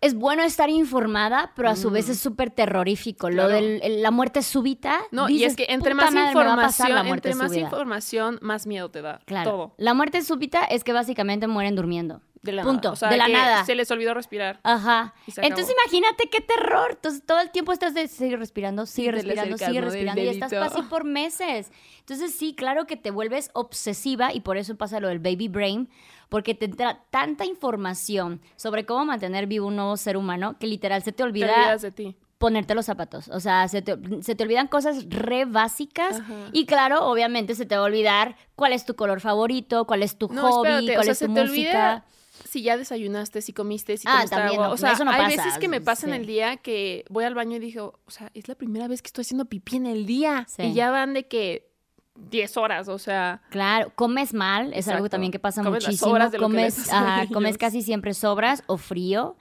es 0.00 0.14
bueno 0.14 0.42
estar 0.42 0.70
informada, 0.70 1.52
pero 1.54 1.68
a 1.68 1.76
su 1.76 1.90
vez 1.90 2.08
Mm. 2.08 2.12
es 2.12 2.20
súper 2.20 2.50
terrorífico. 2.50 3.28
Lo 3.28 3.48
de 3.48 3.98
la 4.00 4.10
muerte 4.10 4.40
súbita. 4.42 4.98
No, 5.10 5.28
y 5.28 5.44
es 5.44 5.56
que 5.56 5.66
entre 5.68 5.92
"Puta 5.92 6.04
más 6.06 6.14
madre, 6.14 6.28
información, 6.30 6.94
la 6.94 7.08
entre 7.08 7.34
más 7.34 7.48
súbita". 7.48 7.64
información, 7.66 8.38
más 8.40 8.66
miedo 8.66 8.90
te 8.90 9.02
da. 9.02 9.20
Claro. 9.26 9.50
Todo. 9.50 9.74
La 9.76 9.92
muerte 9.92 10.22
súbita 10.22 10.64
es 10.64 10.84
que 10.84 10.94
básicamente 10.94 11.46
mueren 11.48 11.74
durmiendo. 11.76 12.22
De 12.42 12.52
la 12.52 12.62
Punto. 12.62 12.88
nada. 12.88 12.92
O 12.92 12.96
sea, 12.96 13.10
de 13.10 13.16
la 13.18 13.26
que 13.26 13.32
nada. 13.34 13.64
Se 13.66 13.74
les 13.74 13.90
olvidó 13.90 14.14
respirar. 14.14 14.60
Ajá. 14.62 15.12
Entonces 15.36 15.74
imagínate 15.84 16.30
qué 16.30 16.40
terror. 16.40 16.92
Entonces 16.92 17.22
todo 17.26 17.38
el 17.40 17.50
tiempo 17.50 17.72
estás 17.72 17.92
de 17.92 18.08
sigue 18.08 18.36
respirando, 18.36 18.86
sigue 18.86 19.10
te 19.10 19.16
respirando, 19.16 19.58
sigue 19.58 19.80
respirando 19.82 20.22
y 20.22 20.28
estás 20.28 20.52
así 20.54 20.80
por 20.82 21.04
meses. 21.04 21.70
Entonces 21.98 22.34
sí, 22.34 22.54
claro 22.54 22.86
que 22.86 22.96
te 22.96 23.10
vuelves 23.10 23.50
obsesiva 23.52 24.32
y 24.32 24.40
por 24.40 24.56
eso 24.56 24.74
pasa 24.76 25.00
lo 25.00 25.08
del 25.08 25.18
baby 25.18 25.48
brain, 25.48 25.90
porque 26.30 26.54
te 26.54 26.64
entra 26.64 27.02
tanta 27.10 27.44
información 27.44 28.40
sobre 28.56 28.86
cómo 28.86 29.04
mantener 29.04 29.46
vivo 29.46 29.66
un 29.66 29.76
nuevo 29.76 29.96
ser 29.98 30.16
humano 30.16 30.56
que 30.58 30.66
literal 30.66 31.02
se 31.02 31.12
te 31.12 31.18
Te 31.18 31.22
olvida 31.24 31.52
olvidas 31.52 31.82
de 31.82 31.90
ti. 31.92 32.16
ponerte 32.38 32.74
los 32.74 32.86
zapatos. 32.86 33.28
O 33.28 33.40
sea, 33.40 33.68
se 33.68 33.82
te, 33.82 33.98
se 34.22 34.34
te 34.34 34.44
olvidan 34.44 34.66
cosas 34.66 35.04
re 35.10 35.44
básicas. 35.44 36.20
Ajá. 36.20 36.34
Y 36.52 36.64
claro, 36.64 37.04
obviamente 37.06 37.54
se 37.54 37.66
te 37.66 37.76
va 37.76 37.82
a 37.82 37.84
olvidar 37.84 38.36
cuál 38.56 38.72
es 38.72 38.86
tu 38.86 38.96
color 38.96 39.20
favorito, 39.20 39.86
cuál 39.86 40.02
es 40.02 40.16
tu 40.16 40.28
No, 40.32 40.40
hobby, 40.50 40.68
espérate, 40.70 40.86
cuál 40.94 41.00
o 41.00 41.02
sea, 41.02 41.12
es 41.12 41.18
se 41.18 41.26
tu 41.26 41.34
te 41.34 41.40
música. 41.42 41.68
olvida 41.68 42.04
si 42.50 42.62
ya 42.62 42.76
desayunaste, 42.76 43.42
si 43.42 43.52
comiste, 43.52 43.96
si 43.96 44.08
Ah, 44.08 44.24
también, 44.28 44.54
agua. 44.60 44.68
no, 44.68 44.72
o 44.74 44.76
sea, 44.76 44.92
eso 44.92 45.04
no 45.04 45.12
hay 45.12 45.22
pasa, 45.36 45.44
veces 45.44 45.58
que 45.60 45.68
me 45.68 45.80
pasa 45.80 46.06
en 46.08 46.14
el 46.14 46.26
día 46.26 46.56
que 46.56 47.04
voy 47.08 47.24
al 47.24 47.34
baño 47.34 47.56
y 47.56 47.60
digo, 47.60 48.00
o 48.06 48.10
sea, 48.10 48.30
es 48.34 48.48
la 48.48 48.56
primera 48.56 48.88
vez 48.88 49.02
que 49.02 49.06
estoy 49.06 49.22
haciendo 49.22 49.44
pipí 49.44 49.76
en 49.76 49.86
el 49.86 50.04
día. 50.04 50.46
Sí. 50.48 50.62
Y 50.62 50.74
ya 50.74 50.90
van 50.90 51.14
de 51.14 51.28
que 51.28 51.70
10 52.16 52.56
horas, 52.56 52.88
o 52.88 52.98
sea, 52.98 53.40
Claro, 53.50 53.92
comes 53.94 54.34
mal, 54.34 54.72
es 54.74 54.88
algo 54.88 55.08
también 55.08 55.30
que 55.30 55.38
pasa 55.38 55.62
Comes 55.62 55.84
muchísimo. 55.84 56.18
de 56.18 56.30
que 56.32 56.36
comes, 56.38 56.92
ajá, 56.92 57.26
comes 57.32 57.56
casi 57.56 57.82
siempre 57.82 58.14
sobras 58.14 58.64
o 58.66 58.76
frío. 58.78 59.36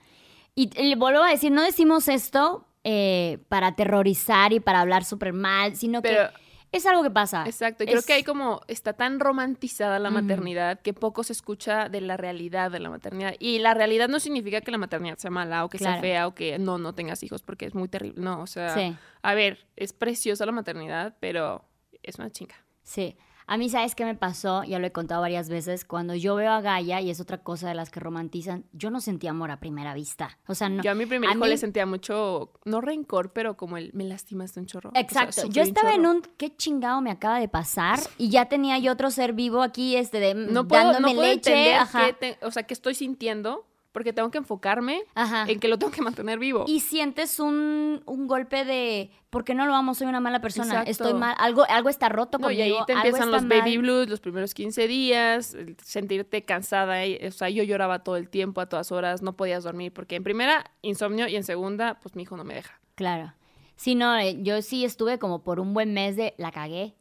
Y 0.56 0.70
le 0.90 0.96
vuelvo 0.96 1.24
a 1.24 1.30
decir, 1.32 1.52
no 1.52 1.64
decimos 1.64 2.08
esto 2.08 2.68
eh, 2.84 3.40
para 3.50 3.68
aterrorizar 3.68 4.54
y 4.54 4.60
para 4.60 4.82
hablar 4.82 5.04
súper 5.04 5.34
mal, 5.34 5.76
sino 5.76 6.02
pero 6.02 6.30
que 6.30 6.49
es 6.72 6.86
algo 6.86 7.04
que 7.04 7.10
pasa. 7.12 7.44
exacto. 7.46 7.84
y 7.84 7.88
Creo 7.88 8.02
que 8.04 8.14
hay 8.14 8.24
como, 8.24 8.62
está 8.68 8.94
tan 8.94 9.20
romantizada 9.20 9.98
la 10.00 10.10
maternidad 10.12 10.80
que 10.82 10.94
poco 10.94 11.24
se 11.24 11.34
escucha 11.34 11.90
de 11.90 12.02
la 12.02 12.16
realidad 12.18 12.70
de 12.72 12.80
la 12.80 12.90
maternidad. 12.90 13.34
Y 13.40 13.60
la 13.60 13.74
realidad 13.74 14.08
no 14.08 14.20
significa 14.20 14.62
que 14.62 14.72
la 14.72 14.78
maternidad 14.78 15.18
sea 15.18 15.32
mala 15.32 15.66
o 15.66 15.70
que 15.70 15.78
Claro. 15.80 15.94
sea 15.96 16.02
fea 16.02 16.28
o 16.28 16.36
que 16.36 16.60
no, 16.60 16.78
no 16.78 16.94
tengas 16.94 17.24
hijos 17.24 17.42
porque 17.42 17.66
es 17.66 17.74
muy 17.74 17.88
terrible. 17.88 18.22
No, 18.22 18.42
o 18.42 18.48
sea, 18.48 18.74
Sí, 18.76 18.96
a 19.22 19.34
ver, 19.34 19.66
es 19.76 19.94
preciosa 19.94 20.46
la 20.46 20.52
maternidad, 20.52 21.16
pero 21.20 21.66
es 22.04 22.16
una 22.20 22.30
chinga. 22.30 22.56
sí. 22.84 23.16
A 23.52 23.58
mí, 23.58 23.68
¿sabes 23.68 23.96
qué 23.96 24.06
me 24.06 24.14
pasó? 24.14 24.64
Ya 24.64 24.78
lo 24.78 24.86
he 24.86 24.92
contado 24.92 25.22
varias 25.22 25.50
veces. 25.50 25.84
Cuando 25.84 26.14
yo 26.14 26.36
veo 26.36 26.52
a 26.52 26.62
Gaia, 26.62 27.02
y 27.02 27.10
es 27.10 27.20
otra 27.20 27.40
cosa 27.40 27.68
de 27.68 27.74
las 27.74 27.90
que 27.90 28.00
romantizan, 28.00 28.64
yo 28.74 28.92
no 28.92 29.02
sentí 29.02 29.26
amor 29.28 29.50
a 29.50 29.60
primera 29.60 29.96
vista. 29.96 30.38
O 30.48 30.54
sea, 30.54 30.70
no. 30.70 30.84
Yo 30.84 30.92
a 30.92 30.94
mi 30.96 31.08
primer 31.08 31.30
a 31.30 31.34
hijo 31.34 31.44
mí- 31.44 31.50
le 31.50 31.58
sentía 31.58 31.88
mucho, 31.88 32.52
no 32.66 32.80
rencor, 32.80 33.34
pero 33.34 33.58
como 33.58 33.78
el 33.78 33.90
me 33.94 34.04
lastimaste 34.04 34.60
un 34.60 34.68
chorro. 34.68 34.90
O 34.90 34.94
sea, 34.94 35.02
Exacto. 35.02 35.48
yo 35.50 35.64
estaba 35.64 35.94
en 35.94 36.06
un 36.06 36.22
qué 36.38 36.56
chingado 36.56 37.02
me 37.02 37.10
acaba 37.10 37.40
de 37.40 37.48
pasar 37.48 38.00
y 38.20 38.30
ya 38.30 38.46
tenía 38.46 38.78
yo 38.78 38.92
otro 38.92 39.10
ser 39.10 39.34
vivo 39.34 39.64
aquí 39.64 39.96
este 39.96 40.20
de 40.20 40.36
No 40.36 40.68
puedo, 40.68 40.84
dándome 40.94 41.14
no 41.16 41.20
puedo 41.20 41.22
leche, 41.34 41.50
entender 41.52 41.74
ajá. 41.76 42.06
qué 42.06 42.14
te- 42.14 42.46
o 42.46 42.52
sea, 42.52 42.64
qué 42.64 42.74
estoy 42.76 42.94
sintiendo, 42.94 43.66
porque 43.92 44.14
tengo 44.14 44.30
que 44.32 44.38
enfocarme 44.38 45.04
Ajá. 45.16 45.46
en 45.48 45.60
que 45.60 45.68
lo 45.68 45.78
tengo 45.80 45.92
que 45.92 46.02
mantener 46.02 46.40
vivo. 46.40 46.66
Y 46.68 46.80
sientes 46.82 47.40
un, 47.40 48.02
un 48.06 48.28
golpe 48.28 48.64
de, 48.66 49.12
¿por 49.30 49.44
qué 49.44 49.56
no 49.56 49.66
lo 49.66 49.74
amo? 49.76 49.96
Soy 49.96 50.08
una 50.08 50.20
mala 50.20 50.42
persona, 50.42 50.82
Exacto. 50.82 50.92
estoy 50.92 51.14
mal, 51.14 51.36
algo, 51.40 51.66
algo 51.70 51.90
está 51.90 52.08
roto 52.10 52.38
No, 52.38 52.52
y 52.52 52.58
conmigo, 52.58 52.78
ahí 52.80 52.86
te 52.86 52.94
empiezan 52.94 53.32
los 53.32 53.48
baby 53.48 53.78
mal. 53.78 53.78
blues 53.80 54.10
los 54.10 54.20
primeros 54.20 54.54
15 54.54 54.88
días, 54.88 55.58
sentirte 55.84 56.44
cansada. 56.46 57.06
y- 57.06 57.18
O 57.28 57.32
sea, 57.32 57.50
yo 57.50 57.64
lloraba 57.64 58.04
todo 58.04 58.18
el 58.18 58.30
tiempo, 58.30 58.62
a 58.62 58.68
todas 58.70 58.92
horas, 58.92 59.22
no 59.22 59.34
podías 59.36 59.64
dormir, 59.64 59.92
porque 59.94 60.16
en 60.16 60.24
primera, 60.24 60.72
insomnio, 60.82 61.28
y 61.28 61.36
en 61.36 61.44
segunda, 61.44 62.00
pues 62.02 62.16
mi 62.16 62.24
hijo 62.24 62.38
no 62.38 62.44
me 62.44 62.54
deja. 62.56 62.80
Claro. 62.96 63.34
Sí, 63.76 63.96
no, 63.96 64.18
eh, 64.18 64.38
yo 64.42 64.62
sí 64.62 64.84
estuve 64.84 65.20
como 65.20 65.42
por 65.42 65.60
un 65.60 65.74
buen 65.74 65.94
mes 65.94 66.16
de, 66.18 66.34
la 66.38 66.52
cagué. 66.52 66.96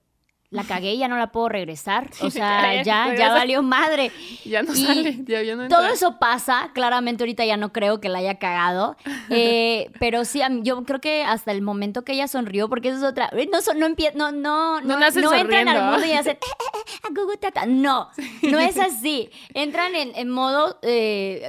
La 0.51 0.65
cagué 0.65 0.95
y 0.95 0.99
ya 0.99 1.09
no 1.09 1.19
la 1.19 1.31
puedo 1.31 1.49
regresar. 1.49 2.09
O 2.23 2.31
sea, 2.31 2.83
ya, 2.83 3.15
ya, 3.15 3.33
valió 3.33 3.63
madre. 3.63 4.11
Ya 4.45 4.63
no 4.63 4.73
Y 4.73 4.77
sale, 4.77 5.19
ya, 5.27 5.43
ya 5.43 5.57
no 5.57 5.69
Todo 5.69 5.87
eso 5.89 6.19
pasa, 6.19 6.71
claramente 6.73 7.23
ahorita 7.23 7.45
ya 7.45 7.57
no 7.59 7.71
creo 7.73 8.01
que 8.01 8.09
la 8.09 8.19
haya 8.19 8.37
cagado, 8.37 8.97
eh, 9.31 9.91
pero 9.99 10.25
sí, 10.25 10.41
yo 10.63 10.85
creo 10.85 11.01
que 11.01 11.23
hasta 11.23 11.53
el 11.53 11.61
momento 11.61 12.03
que 12.03 12.13
ella 12.13 12.29
sonrió, 12.29 12.69
porque 12.69 12.89
eso 12.89 12.99
es 12.99 13.05
otra, 13.05 13.31
eh, 13.33 13.49
no, 13.51 13.61
no, 13.75 13.89
no, 14.33 14.81
no, 14.81 14.81
No 14.81 14.99
no, 14.99 15.35
entran 15.35 15.69
al 15.69 15.91
mundo 15.93 16.07
y 16.07 16.13
hacen, 16.13 16.37
"Eh, 16.37 16.99
a 17.03 17.09
gugu 17.11 17.37
tata". 17.37 17.67
no, 17.67 18.09
no 18.43 18.59
es 18.59 18.79
así, 18.79 19.31
entran 19.53 19.95
en, 19.95 20.15
en 20.15 20.31
modo 20.31 20.79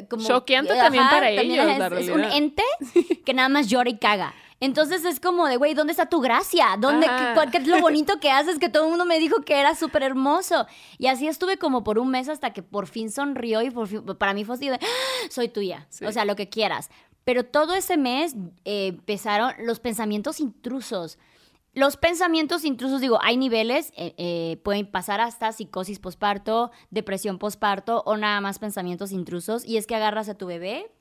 como... 0.10 0.28
Choqueante 0.28 0.76
también 0.76 1.08
para 1.10 1.30
ellos, 1.30 1.66
es, 1.68 1.80
la 1.80 1.88
es 1.88 2.10
un 2.10 2.24
ente 2.24 2.64
que 3.26 3.34
nada 3.34 3.50
más 3.50 3.68
llora 3.70 3.90
y 3.90 3.98
caga. 3.98 4.34
Entonces 4.62 5.06
es 5.06 5.20
como 5.20 5.48
de, 5.48 5.56
güey, 5.58 5.74
¿dónde 5.74 5.92
está 5.92 6.08
tu 6.08 6.20
gracia? 6.20 6.76
¿Dónde, 6.80 7.08
qué, 7.08 7.34
cuál- 7.34 7.50
qué 7.52 7.58
es 7.60 7.68
lo 7.68 7.80
bonito 7.82 8.20
que 8.20 8.30
haces? 8.30 8.60
Que 8.60 8.68
todo 8.70 8.84
el 8.84 8.90
mundo 8.90 9.06
me 9.06 9.18
dijo 9.20 9.42
que 9.42 9.56
era 9.60 9.74
súper 9.76 10.04
hermoso. 10.04 10.68
Y 10.98 11.08
así 11.08 11.28
estuve 11.28 11.58
como 11.58 11.84
por 11.84 11.98
un 11.98 12.10
mes 12.10 12.28
hasta 12.28 12.52
que 12.52 12.62
por 12.62 12.88
fin 12.88 13.10
sonrió 13.10 13.62
y 13.62 13.70
por 13.72 13.88
fin- 13.88 14.04
para 14.18 14.34
mí 14.34 14.44
fue 14.44 14.56
así 14.56 14.68
de, 14.70 14.76
"Ah, 14.76 15.28
soy 15.30 15.48
tuya. 15.48 15.88
Sí. 15.90 16.06
O 16.06 16.12
sea, 16.12 16.26
lo 16.26 16.36
que 16.36 16.50
quieras. 16.50 16.90
Pero 17.24 17.46
todo 17.46 17.74
ese 17.76 17.96
mes 17.96 18.36
eh, 18.66 18.88
empezaron 18.88 19.54
los 19.60 19.80
pensamientos 19.80 20.40
intrusos. 20.40 21.18
Los 21.74 21.98
pensamientos 21.98 22.66
intrusos, 22.66 23.00
digo, 23.00 23.20
hay 23.22 23.38
niveles, 23.38 23.94
eh, 23.96 24.16
eh, 24.18 24.60
pueden 24.64 24.90
pasar 24.90 25.22
hasta 25.22 25.52
psicosis 25.52 26.00
posparto, 26.00 26.72
depresión 26.90 27.38
posparto 27.38 28.02
o 28.08 28.18
nada 28.18 28.42
más 28.42 28.58
pensamientos 28.60 29.12
intrusos. 29.12 29.64
Y 29.64 29.78
es 29.78 29.86
que 29.86 29.96
agarras 29.96 30.28
a 30.30 30.34
tu 30.36 30.48
bebé 30.48 30.92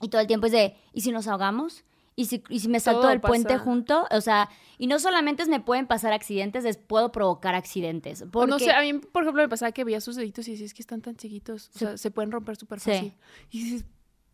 y 0.00 0.08
todo 0.08 0.20
el 0.20 0.28
tiempo 0.28 0.46
es 0.46 0.52
de, 0.52 0.76
¿y 0.92 1.00
si 1.00 1.10
nos 1.10 1.26
ahogamos? 1.26 1.84
¿Y 2.14 2.26
si, 2.26 2.42
y 2.50 2.60
si 2.60 2.68
me 2.68 2.78
salto 2.78 3.08
del 3.08 3.20
puente 3.22 3.56
junto? 3.58 4.06
O 4.10 4.20
sea, 4.20 4.50
y 4.76 4.86
no 4.86 4.98
solamente 4.98 5.46
me 5.46 5.60
pueden 5.60 5.86
pasar 5.86 6.12
accidentes, 6.12 6.64
es 6.66 6.76
puedo 6.76 7.10
provocar 7.10 7.54
accidentes. 7.54 8.24
Porque, 8.30 8.50
No 8.50 8.58
sé, 8.58 8.70
a 8.70 8.80
mí, 8.82 8.94
por 8.98 9.22
ejemplo, 9.22 9.42
me 9.42 9.48
pasaba 9.48 9.72
que 9.72 9.82
veía 9.84 10.00
sus 10.00 10.16
deditos 10.16 10.46
y 10.48 10.52
decía, 10.52 10.66
es 10.66 10.74
que 10.74 10.82
están 10.82 11.00
tan 11.00 11.16
chiquitos, 11.16 11.68
o 11.68 11.72
Sí. 11.72 11.78
sea, 11.78 11.96
se 11.96 12.10
pueden 12.10 12.30
romper 12.30 12.56
súper 12.56 12.80
Sí. 12.80 12.90
fácil. 12.90 13.14
Y 13.50 13.64
dices, 13.64 13.84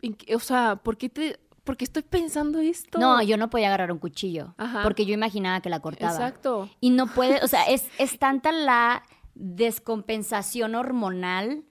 ¿en 0.03 0.15
qué- 0.15 0.35
o 0.35 0.41
sea, 0.41 0.77
¿por 0.77 0.97
qué, 0.97 1.09
te, 1.09 1.39
¿por 1.63 1.77
qué 1.77 1.85
estoy 1.85 2.03
pensando 2.03 2.59
esto? 2.59 2.99
no, 2.99 3.23
yo 3.23 3.37
no 3.37 3.49
podía 3.49 3.69
agarrar 3.69 3.93
un 3.93 3.99
cuchillo, 3.99 4.55
Ajá. 4.59 4.83
porque 4.83 5.07
yo 5.07 5.15
imaginaba 5.15 5.61
que 5.61 5.71
la 5.71 5.79
cortaba. 5.81 6.11
Exacto. 6.13 6.69
Y 6.81 6.91
no 6.91 7.07
puede, 7.07 7.45
o 7.45 7.47
sea, 7.47 7.63
es, 7.69 7.89
es 7.99 8.19
tanta 8.19 8.51
la 8.51 9.05
descompensación 9.69 10.75
hormonal. 10.75 11.65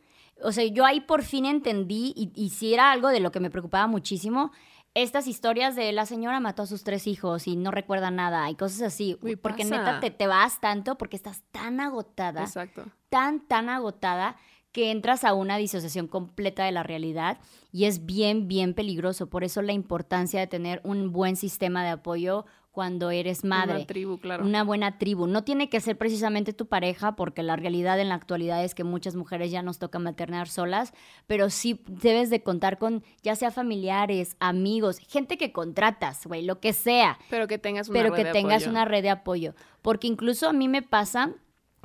O 0.43 0.51
sea, 0.51 0.63
yo 0.65 0.85
ahí 0.85 1.01
por 1.01 1.23
fin 1.23 1.45
entendí, 1.45 2.13
y, 2.15 2.31
y 2.35 2.51
sí 2.51 2.73
era 2.73 2.91
algo 2.91 3.09
de 3.09 3.19
lo 3.19 3.31
que 3.31 3.39
me 3.39 3.49
preocupaba 3.49 3.87
muchísimo, 3.87 4.51
estas 4.94 5.27
historias 5.27 5.75
de 5.75 5.91
la 5.91 6.06
señora 6.06 6.39
mató 6.39 6.63
a 6.63 6.67
sus 6.67 6.84
tres 6.84 7.08
hijos 7.08 7.48
y 7.48 7.56
no 7.56 7.72
recuerda 7.72 8.12
nada 8.12 8.50
y 8.50 8.56
cosas 8.56 8.82
así. 8.82 9.17
Uy, 9.22 9.36
porque 9.36 9.63
pasa. 9.63 9.77
neta 9.77 10.00
te, 10.00 10.12
te 10.12 10.27
vas 10.27 10.60
tanto 10.60 10.98
porque 10.98 11.15
estás 11.15 11.44
tan 11.51 11.79
agotada, 11.79 12.41
Exacto. 12.41 12.86
tan, 13.10 13.48
tan 13.48 13.70
agotada 13.70 14.38
que 14.72 14.91
entras 14.91 15.24
a 15.24 15.34
una 15.34 15.58
disociación 15.58 16.08
completa 16.08 16.65
de 16.65 16.72
la 16.72 16.84
realidad 16.84 17.39
y 17.72 17.86
es 17.86 18.06
bien, 18.06 18.48
bien 18.48 18.74
peligroso. 18.74 19.27
Por 19.27 19.44
eso 19.44 19.62
la 19.62 19.74
importancia 19.74 20.39
de 20.39 20.48
tener 20.48 20.82
un 20.84 21.12
buen 21.12 21.36
sistema 21.36 21.84
de 21.84 21.89
apoyo 21.89 22.46
cuando 22.77 23.10
eres 23.10 23.43
madre 23.43 23.77
Una 23.77 23.88
tribu, 23.88 24.19
claro. 24.19 24.46
una 24.46 24.63
buena 24.63 25.00
tribu. 25.00 25.25
No 25.25 25.43
tiene 25.43 25.67
que 25.67 25.79
ser 25.81 25.98
precisamente 25.98 26.53
tu 26.53 26.67
pareja, 26.67 27.15
porque 27.15 27.41
la 27.41 27.55
realidad 27.55 28.00
en 28.00 28.07
la 28.10 28.13
actualidad 28.13 28.63
es 28.63 28.75
que 28.75 28.84
muchas 28.84 29.15
mujeres 29.15 29.50
ya 29.50 29.63
nos 29.63 29.79
toca 29.79 29.98
maternar 29.98 30.48
solas, 30.48 30.93
pero 31.25 31.50
sí 31.50 31.81
debes 31.88 32.29
de 32.29 32.43
contar 32.43 32.77
con 32.77 33.03
ya 33.24 33.36
sea 33.36 33.50
familiares, 33.50 34.36
amigos, 34.39 35.00
gente 35.00 35.38
que 35.39 35.51
contratas, 35.51 36.27
güey, 36.27 36.46
lo 36.46 36.60
que 36.60 36.72
sea, 36.72 37.17
Pero 37.31 37.48
que 37.48 37.57
tengas 37.57 37.89
una 37.89 37.98
pero 37.98 38.10
red 38.12 38.17
que 38.17 38.25
de 38.25 38.31
tengas 38.31 38.62
apoyo. 38.62 38.69
una 38.69 38.86
red 38.86 39.01
de 39.01 39.10
apoyo. 39.10 39.55
Porque 39.81 40.05
incluso 40.05 40.48
a 40.48 40.53
mí 40.53 40.67
me 40.67 40.84
pasa 40.84 41.31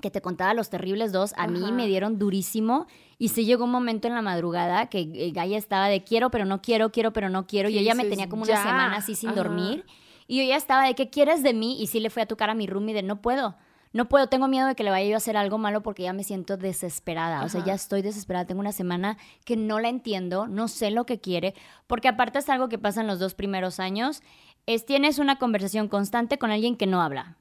que 0.03 0.11
te 0.11 0.21
contaba 0.21 0.53
los 0.53 0.69
terribles 0.69 1.11
dos, 1.13 1.33
a 1.39 1.47
mí 1.47 1.61
Ajá. 1.63 1.73
me 1.73 1.87
dieron 1.87 2.19
durísimo 2.19 2.87
y 3.17 3.29
sí 3.29 3.47
llegó 3.47 3.65
un 3.65 3.71
momento 3.71 4.09
en 4.09 4.15
la 4.15 4.21
madrugada 4.21 4.91
que 4.91 5.01
eh, 5.15 5.31
Gaia 5.33 5.57
estaba 5.57 5.89
de 5.89 6.05
quiero 6.05 6.31
pero 6.31 6.45
no 6.45 6.61
quiero, 6.61 6.91
quiero 6.93 7.15
pero 7.15 7.31
no 7.31 7.47
quiero 7.47 7.71
y 7.71 7.79
ella 7.79 7.95
me 7.95 8.05
tenía 8.05 8.29
como 8.29 8.43
una 8.43 8.53
"Ya". 8.53 8.63
semana 8.63 8.97
así 8.97 9.15
sin 9.15 9.31
Ajá. 9.31 9.37
dormir 9.43 9.87
y 10.33 10.39
yo 10.39 10.45
ya 10.45 10.57
estaba 10.57 10.87
de 10.87 10.95
¿qué 10.95 11.11
quieres 11.11 11.43
de 11.43 11.53
mí? 11.53 11.77
Y 11.83 11.89
sí 11.89 12.01
le 12.01 12.09
fui 12.09 12.23
a 12.23 12.27
tocar 12.27 12.49
a 12.49 12.55
mi 12.55 12.67
roomie 12.67 12.95
de 12.95 13.03
no 13.03 13.21
puedo. 13.21 13.55
No 13.93 14.09
puedo, 14.09 14.29
tengo 14.31 14.49
miedo 14.49 14.67
de 14.67 14.75
que 14.75 14.83
le 14.83 14.89
vaya 14.89 15.07
yo 15.07 15.12
a 15.12 15.19
hacer 15.19 15.37
algo 15.37 15.59
malo 15.59 15.83
porque 15.83 16.05
ya 16.05 16.15
me 16.15 16.25
siento 16.25 16.57
desesperada. 16.57 17.45
O 17.45 17.51
sea, 17.51 17.61
Ajá. 17.61 17.67
ya 17.67 17.75
estoy 17.75 18.01
desesperada. 18.01 18.47
Tengo 18.47 18.61
una 18.61 18.73
semana 18.73 19.19
que 19.45 19.59
no 19.59 19.79
la 19.79 19.91
entiendo, 19.91 20.47
no 20.47 20.69
sé 20.69 20.91
lo 20.91 21.05
que 21.05 21.21
quiere, 21.21 21.53
porque 21.87 22.09
aparte 22.09 22.39
es 22.39 22.49
algo 22.49 22.71
que 22.71 22.79
pasa 22.79 23.03
en 23.03 23.09
los 23.09 23.19
dos 23.19 23.35
primeros 23.35 23.79
años, 23.79 24.23
es 24.65 24.87
tienes 24.87 25.19
una 25.19 25.37
conversación 25.37 25.89
constante 25.89 26.39
con 26.39 26.51
alguien 26.51 26.77
que 26.77 26.87
no 26.87 27.03
habla. 27.03 27.37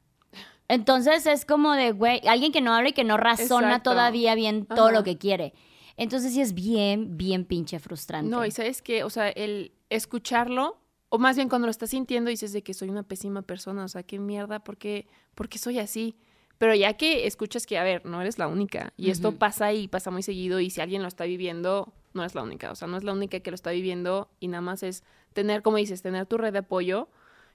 Entonces 0.67 1.25
es 1.27 1.45
como 1.45 1.71
de, 1.71 1.93
güey, 1.93 2.19
alguien 2.27 2.51
que 2.51 2.60
no 2.60 2.74
habla 2.74 2.89
y 2.89 2.93
que 2.93 3.05
no 3.05 3.15
razona 3.15 3.67
Exacto. 3.67 3.91
todavía 3.91 4.36
bien 4.36 4.65
todo 4.65 4.88
Ajá. 4.88 4.95
lo 4.98 5.05
que 5.05 5.17
quiere. 5.17 5.53
Entonces 5.95 6.33
sí 6.33 6.41
es 6.41 6.53
bien, 6.53 7.15
bien 7.15 7.45
pinche 7.45 7.79
frustrante. 7.79 8.29
No, 8.29 8.45
y 8.45 8.51
sabes 8.51 8.81
que, 8.81 9.05
o 9.05 9.10
sea, 9.10 9.29
el 9.29 9.71
escucharlo, 9.89 10.80
o 11.13 11.20
más 11.20 11.36
bien 11.36 11.50
cuando 11.50 11.68
lo 11.68 11.72
estás 11.72 11.89
sintiendo, 11.89 12.30
dices 12.30 12.53
de 12.53 12.63
que 12.63 12.74
soy 12.74 12.89
una 12.89 13.03
pésima 13.03 13.41
persona, 13.41 13.84
o 13.84 13.88
sea, 13.89 14.01
qué 14.01 14.18
mierda, 14.18 14.63
¿por 14.63 14.77
qué, 14.77 15.08
por 15.36 15.50
qué 15.50 15.58
soy 15.58 15.77
así? 15.77 16.15
Pero 16.58 16.74
ya 16.74 16.94
que 16.94 17.27
escuchas 17.27 17.65
que, 17.65 17.77
a 17.77 17.84
ver, 17.84 18.06
no 18.06 18.22
eres 18.22 18.39
la 18.39 18.48
única, 18.48 18.94
y 18.96 19.10
esto 19.10 19.34
pasa 19.34 19.74
y 19.74 19.89
pasa 19.89 20.10
muy 20.10 20.24
seguido, 20.24 20.62
y 20.62 20.70
si 20.70 20.80
alguien 20.80 21.01
lo 21.01 21.10
está 21.10 21.25
viviendo, 21.25 21.91
no 22.13 22.24
es 22.24 22.34
la 22.34 22.44
única, 22.44 22.72
o 22.72 22.75
sea, 22.75 22.88
no 22.88 22.96
es 22.96 23.03
la 23.03 23.12
única 23.12 23.41
que 23.41 23.51
lo 23.51 23.56
está 23.56 23.72
viviendo, 23.72 24.30
y 24.39 24.48
nada 24.48 24.62
más 24.62 24.84
es 24.84 25.03
tener, 25.34 25.63
como 25.63 25.77
dices, 25.77 26.01
tener 26.01 26.27
tu 26.27 26.38
red 26.38 26.53
de 26.53 26.60
apoyo 26.60 27.10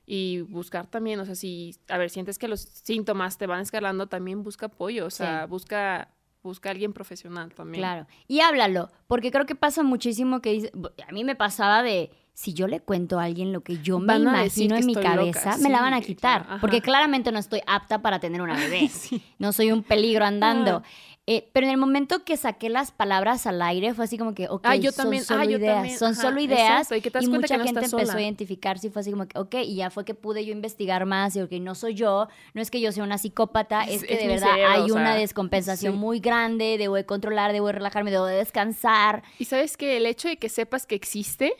y 0.05 0.43
buscar 0.43 0.87
también, 0.87 1.19
o 1.21 1.25
sea, 1.25 1.35
si, 1.35 1.77
a 1.89 1.97
ver, 1.97 2.11
sientes 2.11 2.39
que 2.39 2.49
los 2.49 2.61
síntomas 2.61 3.39
te 3.39 3.47
van 3.47 3.63
escalando, 3.63 4.07
también 4.07 4.43
busca 4.43 4.67
apoyo, 4.67 5.07
o 5.07 5.11
sea, 5.11 5.45
Sí. 5.45 5.51
busca, 5.51 6.11
busca 6.43 6.69
a 6.69 6.73
alguien 6.73 6.93
profesional 6.93 7.55
también. 7.55 7.81
Claro. 7.81 8.07
Y 8.29 8.41
háblalo, 8.41 8.91
porque 9.07 9.31
creo 9.31 9.47
que 9.47 9.55
pasa 9.55 9.83
muchísimo 9.83 10.43
que 10.43 10.71
a 11.09 11.13
mí 11.13 11.25
me 11.25 11.37
pasaba 11.37 11.83
de 11.83 12.11
si 12.37 12.53
yo 12.53 12.69
le 12.69 12.81
cuento 12.81 13.19
a 13.19 13.25
alguien 13.25 13.51
lo 13.51 13.63
que 13.63 13.79
yo 13.79 13.99
me 13.99 14.09
Van 14.09 14.21
imagino 14.21 14.77
en 14.77 14.85
mi 14.85 14.95
loca, 14.95 15.15
cabeza, 15.15 15.57
me 15.57 15.71
la 15.71 15.81
van 15.81 15.95
a 15.95 16.03
quitar, 16.03 16.45
claro, 16.45 16.61
porque 16.61 16.83
claramente 16.83 17.33
no 17.33 17.39
estoy 17.39 17.63
apta 17.67 18.03
para 18.03 18.21
tener 18.21 18.43
una 18.43 18.55
bebé. 18.55 18.91
Sí. 18.93 19.23
No 19.39 19.55
soy 19.55 19.73
un 19.73 19.83
peligro 19.83 20.27
andando. 20.27 20.83
Eh, 21.29 21.51
pero 21.53 21.67
en 21.67 21.73
el 21.73 21.77
momento 21.77 22.25
que 22.25 22.37
saqué 22.37 22.69
las 22.69 22.93
palabras 22.93 23.49
al 23.49 23.61
aire 23.61 23.93
fue 23.95 24.05
así 24.05 24.17
como 24.17 24.33
que, 24.33 24.47
ok, 24.49 24.63
Ah, 24.65 24.77
yo 24.77 24.93
son 24.93 25.07
también, 25.07 25.25
solo 25.25 25.41
ah, 25.41 25.45
yo 25.45 25.59
ideas, 25.59 25.75
también, 25.79 25.99
son 25.99 26.13
ajá, 26.13 26.23
solo 26.23 26.41
ideas. 26.41 26.71
exacto, 26.83 26.95
y 26.95 27.01
que 27.01 27.11
te 27.11 27.19
das 27.19 27.25
y 27.25 27.29
mucha 27.29 27.41
que 27.59 27.65
gente 27.65 27.85
empezó 27.85 27.99
a 28.17 28.23
identificarse 28.23 28.87
y 28.87 28.91
fue 28.91 29.01
así 29.01 29.11
como 29.11 29.27
que, 29.27 29.37
ok, 29.37 29.55
y 29.65 29.75
ya 29.75 29.91
fue 29.91 30.05
que 30.05 30.15
pude 30.15 30.45
yo 30.47 30.53
investigar 30.53 31.05
más 31.05 31.35
y 31.35 31.41
ok, 31.43 31.51
no 31.61 31.75
soy 31.75 31.95
yo, 31.95 32.29
no 32.55 32.63
es 32.63 32.71
que 32.71 32.81
yo 32.81 32.93
sea 32.93 33.03
una 33.03 33.19
psicópata, 33.19 33.83
es, 33.83 34.03
Es- 34.03 34.05
que 34.05 34.15
es 34.15 34.21
de 34.21 34.29
verdad 34.29 34.51
cerebro, 34.53 34.71
hay 34.71 34.91
o 34.91 34.95
una 34.95 35.17
descompensación 35.17 35.95
sí. 35.95 35.99
muy 35.99 36.21
grande, 36.21 36.77
debo 36.79 36.95
de 36.95 37.07
controlar, 37.07 37.53
debo 37.53 37.67
de 37.67 37.73
relajarme, 37.73 38.13
debo 38.13 38.27
de 38.27 38.37
descansar. 38.37 39.25
Y 39.41 39.47
sabes 39.47 39.77
que 39.77 39.97
el 39.97 40.07
hecho 40.07 40.29
de 40.29 40.37
que 40.37 40.49
sepas 40.49 40.87
que 40.87 40.95
existe, 40.95 41.55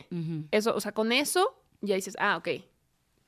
eso, 0.51 0.75
o 0.75 0.79
sea, 0.79 0.93
con 0.93 1.11
eso 1.11 1.53
ya 1.81 1.95
dices, 1.95 2.15
ah, 2.19 2.37
ok. 2.37 2.47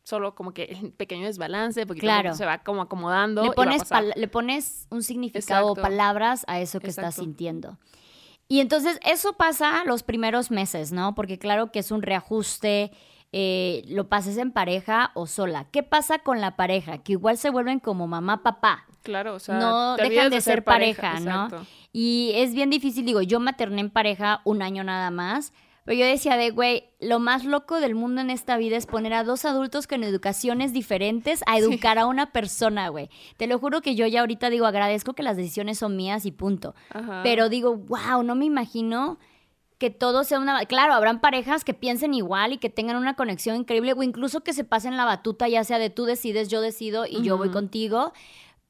Solo 0.03 0.33
como 0.33 0.53
que 0.53 0.63
el 0.63 0.91
pequeño 0.91 1.25
desbalance, 1.27 1.85
porque 1.85 2.01
Claro. 2.01 2.33
se 2.33 2.45
va 2.45 2.59
como 2.59 2.81
acomodando. 2.81 3.41
Le 3.41 3.47
y 3.47 3.49
va 3.49 3.53
a 3.53 3.55
pones, 3.55 3.83
pal- 3.89 4.13
le 4.15 4.27
pones 4.27 4.87
un 4.89 5.03
significado 5.03 5.67
o 5.67 5.75
palabras 5.75 6.45
a 6.47 6.59
eso 6.59 6.79
que 6.79 6.87
estás 6.89 7.15
sintiendo. 7.15 7.77
Y 8.47 8.61
entonces 8.61 8.99
eso 9.05 9.33
pasa 9.33 9.83
los 9.85 10.01
primeros 10.01 10.49
meses, 10.49 10.91
¿no? 10.91 11.13
Porque 11.13 11.37
claro 11.37 11.71
que 11.71 11.79
es 11.79 11.91
un 11.91 12.01
reajuste, 12.01 12.91
eh, 13.31 13.83
lo 13.87 14.09
pases 14.09 14.37
en 14.37 14.51
pareja 14.51 15.11
o 15.13 15.27
sola. 15.27 15.67
¿Qué 15.71 15.83
pasa 15.83 16.17
con 16.19 16.41
la 16.41 16.55
pareja? 16.55 16.97
Que 16.97 17.11
igual 17.11 17.37
se 17.37 17.51
vuelven 17.51 17.79
como 17.79 18.07
mamá, 18.07 18.41
papá. 18.41 18.85
Claro, 19.03 19.35
o 19.35 19.39
sea, 19.39 19.59
no 19.59 19.95
dejan 19.97 20.31
de 20.31 20.41
ser 20.41 20.63
pareja, 20.63 21.19
¿no? 21.19 21.45
exacto. 21.45 21.65
Y 21.93 22.31
es 22.35 22.53
bien 22.55 22.71
difícil, 22.71 23.05
digo, 23.05 23.21
yo 23.21 23.39
materné 23.39 23.81
en 23.81 23.91
pareja 23.91 24.41
un 24.45 24.63
año 24.63 24.83
nada 24.83 25.11
más, 25.11 25.53
pero 25.89 26.01
yo 26.01 26.05
decía 26.05 26.37
de, 26.37 26.51
güey, 26.51 26.83
lo 26.99 27.17
más 27.17 27.45
loco 27.45 27.79
del 27.79 27.95
mundo 27.95 28.21
en 28.21 28.29
esta 28.29 28.57
vida 28.57 28.77
es 28.77 28.85
poner 28.85 29.11
a 29.11 29.23
dos 29.23 29.43
adultos 29.43 29.87
con 29.87 30.03
educaciones 30.03 30.71
diferentes 30.71 31.41
a 31.47 31.57
educar 31.57 31.97
a 31.97 32.05
una 32.05 32.31
persona, 32.31 32.89
güey. 32.89 33.09
Te 33.37 33.47
lo 33.47 33.57
juro 33.57 33.81
que 33.81 33.95
yo 33.95 34.05
ya 34.05 34.19
ahorita 34.19 34.51
digo, 34.51 34.67
agradezco 34.67 35.13
que 35.13 35.23
las 35.23 35.35
decisiones 35.35 35.79
son 35.79 35.95
mías 35.95 36.27
y 36.27 36.31
punto. 36.31 36.75
Ajá. 36.91 37.21
Pero 37.23 37.49
digo, 37.49 37.75
wow, 37.75 38.21
no 38.21 38.35
me 38.35 38.45
imagino 38.45 39.17
que 39.79 39.89
todo 39.89 40.23
sea 40.25 40.39
una... 40.39 40.63
Claro, 40.65 40.93
habrán 40.93 41.21
parejas 41.21 41.63
que 41.63 41.73
piensen 41.73 42.13
igual 42.13 42.53
y 42.53 42.57
que 42.59 42.69
tengan 42.69 42.95
una 42.95 43.15
conexión 43.15 43.55
increíble 43.55 43.93
o 43.93 44.03
incluso 44.03 44.41
que 44.41 44.53
se 44.53 44.63
pasen 44.63 44.95
la 44.95 45.05
batuta, 45.05 45.47
ya 45.47 45.63
sea 45.63 45.79
de 45.79 45.89
tú 45.89 46.05
decides, 46.05 46.49
yo 46.49 46.61
decido 46.61 47.07
y 47.07 47.23
yo 47.23 47.35
voy 47.35 47.49
contigo. 47.49 48.13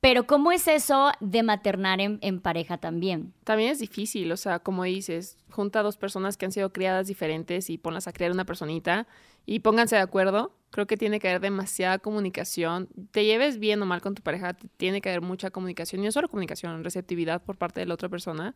Pero 0.01 0.25
¿cómo 0.25 0.53
es 0.53 0.67
eso 0.69 1.11
de 1.19 1.43
maternar 1.43 1.99
en, 1.99 2.39
pareja 2.39 2.77
también? 2.77 3.33
También 3.43 3.71
es 3.71 3.79
difícil, 3.79 4.31
o 4.31 4.37
sea, 4.37 4.59
como 4.59 4.85
dices, 4.85 5.37
junta 5.49 5.81
a 5.81 5.83
dos 5.83 5.97
personas 5.97 6.37
que 6.37 6.45
han 6.45 6.53
sido 6.53 6.71
criadas 6.71 7.07
diferentes 7.07 7.69
y 7.69 7.77
ponlas 7.77 8.07
a 8.07 8.13
criar 8.13 8.31
una 8.31 8.45
personita 8.45 9.07
y 9.45 9.59
pónganse 9.59 9.97
de 9.97 10.01
acuerdo. 10.01 10.55
Creo 10.69 10.87
que 10.87 10.95
tiene 10.95 11.19
que 11.19 11.27
haber 11.27 11.41
demasiada 11.41 11.99
comunicación. 11.99 12.87
Te 13.11 13.25
lleves 13.25 13.59
bien 13.59 13.81
o 13.81 13.85
mal 13.85 13.99
con 13.99 14.15
tu 14.15 14.21
pareja, 14.21 14.53
tiene 14.77 15.01
que 15.01 15.09
haber 15.09 15.21
mucha 15.21 15.51
comunicación, 15.51 16.01
y 16.01 16.05
no 16.05 16.11
solo 16.13 16.29
comunicación, 16.29 16.81
receptividad 16.83 17.43
por 17.43 17.57
parte 17.57 17.81
de 17.81 17.85
la 17.85 17.95
otra 17.95 18.07
persona 18.07 18.55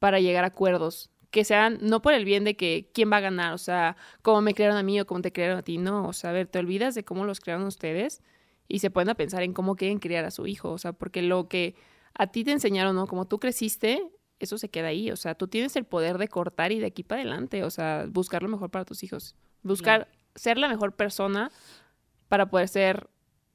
para 0.00 0.18
llegar 0.18 0.42
a 0.42 0.48
acuerdos 0.48 1.10
que 1.30 1.44
sean 1.44 1.78
no 1.80 2.02
por 2.02 2.12
el 2.12 2.24
bien 2.24 2.42
de 2.42 2.56
que 2.56 2.90
quién 2.92 3.12
va 3.12 3.18
a 3.18 3.20
ganar, 3.20 3.52
o 3.52 3.58
sea, 3.58 3.96
cómo 4.22 4.40
me 4.40 4.52
crearon 4.54 4.76
a 4.76 4.82
mí 4.82 5.00
o 5.00 5.06
cómo 5.06 5.20
te 5.20 5.32
crearon 5.32 5.58
a 5.58 5.62
ti, 5.62 5.78
no, 5.78 6.08
o 6.08 6.12
sea, 6.12 6.30
a 6.30 6.32
ver, 6.32 6.48
te 6.48 6.58
olvidas 6.58 6.96
de 6.96 7.04
cómo 7.04 7.24
los 7.24 7.38
crearon 7.38 7.66
ustedes 7.66 8.20
y 8.70 8.78
se 8.78 8.90
pueden 8.90 9.10
a 9.10 9.16
pensar 9.16 9.42
en 9.42 9.52
cómo 9.52 9.74
quieren 9.74 9.98
criar 9.98 10.24
a 10.24 10.30
su 10.30 10.46
hijo, 10.46 10.70
o 10.70 10.78
sea, 10.78 10.92
porque 10.92 11.22
lo 11.22 11.48
que 11.48 11.74
a 12.14 12.28
ti 12.28 12.44
te 12.44 12.52
enseñaron, 12.52 12.94
¿no? 12.94 13.08
Como 13.08 13.26
tú 13.26 13.40
creciste, 13.40 14.12
eso 14.38 14.58
se 14.58 14.68
queda 14.68 14.88
ahí, 14.88 15.10
o 15.10 15.16
sea, 15.16 15.34
tú 15.34 15.48
tienes 15.48 15.74
el 15.74 15.84
poder 15.84 16.18
de 16.18 16.28
cortar 16.28 16.70
y 16.70 16.78
de 16.78 16.86
aquí 16.86 17.02
para 17.02 17.20
adelante, 17.20 17.64
o 17.64 17.70
sea, 17.70 18.06
buscar 18.08 18.44
lo 18.44 18.48
mejor 18.48 18.70
para 18.70 18.84
tus 18.84 19.02
hijos, 19.02 19.34
buscar 19.64 20.08
ser 20.36 20.56
la 20.56 20.68
mejor 20.68 20.94
persona 20.94 21.50
para 22.28 22.48
poder 22.48 22.68
ser, 22.68 23.10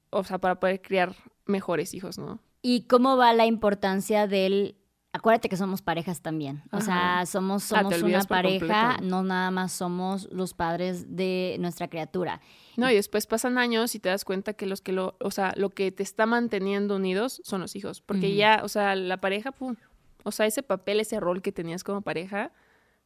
o 0.10 0.25
sea, 0.25 0.38
para 0.38 0.60
poder 0.60 0.81
criar 0.81 1.15
mejores 1.45 1.93
hijos, 1.93 2.17
¿no? 2.17 2.41
¿Y 2.62 2.81
cómo 2.88 3.15
va 3.15 3.34
la 3.34 3.45
importancia 3.45 4.27
del 4.27 4.75
acuérdate 5.15 5.48
que 5.48 5.55
somos 5.55 5.81
parejas 5.81 6.22
también. 6.22 6.62
O 6.72 6.81
sea, 6.81 7.25
somos, 7.25 7.72
ah, 7.72 7.84
somos 7.84 8.01
una 8.01 8.24
pareja, 8.24 8.98
no 9.01 9.24
nada 9.24 9.50
más 9.50 9.72
somos 9.72 10.27
los 10.31 10.53
padres 10.53 11.15
de 11.15 11.55
nuestra 11.60 11.88
criatura. 11.88 12.41
No, 12.75 12.91
y 12.91 12.95
después 12.95 13.25
pasan 13.25 13.57
años 13.57 13.95
y 13.95 14.00
te 14.00 14.10
das 14.10 14.25
cuenta 14.25 14.53
que 14.53 14.65
los 14.65 14.81
que 14.81 14.91
lo, 14.91 15.15
o 15.22 15.31
sea, 15.31 15.53
lo 15.55 15.69
que 15.69 15.91
te 15.91 16.03
está 16.03 16.25
manteniendo 16.25 16.98
unidos 16.98 17.41
son 17.45 17.62
los 17.62 17.75
hijos. 17.75 18.01
Porque 18.01 18.36
ya, 18.36 18.62
o 18.63 18.67
sea, 18.67 18.95
la 18.95 19.22
pareja, 19.22 19.53
pum, 19.53 19.75
o 20.24 20.31
sea, 20.31 20.45
ese 20.45 20.63
papel, 20.63 21.00
ese 21.00 21.19
rol 21.19 21.41
que 21.41 21.53
tenías 21.53 21.84
como 21.84 22.01
pareja, 22.01 22.51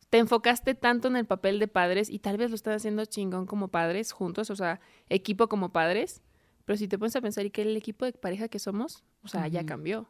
te 0.09 0.17
enfocaste 0.17 0.73
tanto 0.73 1.07
en 1.09 1.15
el 1.15 1.25
papel 1.25 1.59
de 1.59 1.67
padres 1.67 2.09
y 2.09 2.17
tal 2.17 2.37
vez 2.37 2.49
lo 2.49 2.55
están 2.55 2.73
haciendo 2.73 3.05
chingón 3.05 3.45
como 3.45 3.67
padres 3.67 4.11
juntos, 4.11 4.49
o 4.49 4.55
sea, 4.55 4.79
equipo 5.09 5.47
como 5.47 5.71
padres. 5.71 6.23
Pero 6.65 6.77
si 6.77 6.87
te 6.87 6.97
pones 6.97 7.15
a 7.15 7.21
pensar, 7.21 7.45
¿y 7.45 7.51
qué 7.51 7.61
el 7.61 7.77
equipo 7.77 8.05
de 8.05 8.13
pareja 8.13 8.47
que 8.47 8.57
somos? 8.57 9.03
O 9.23 9.27
sea, 9.27 9.47
ya 9.47 9.65
cambió. 9.65 10.09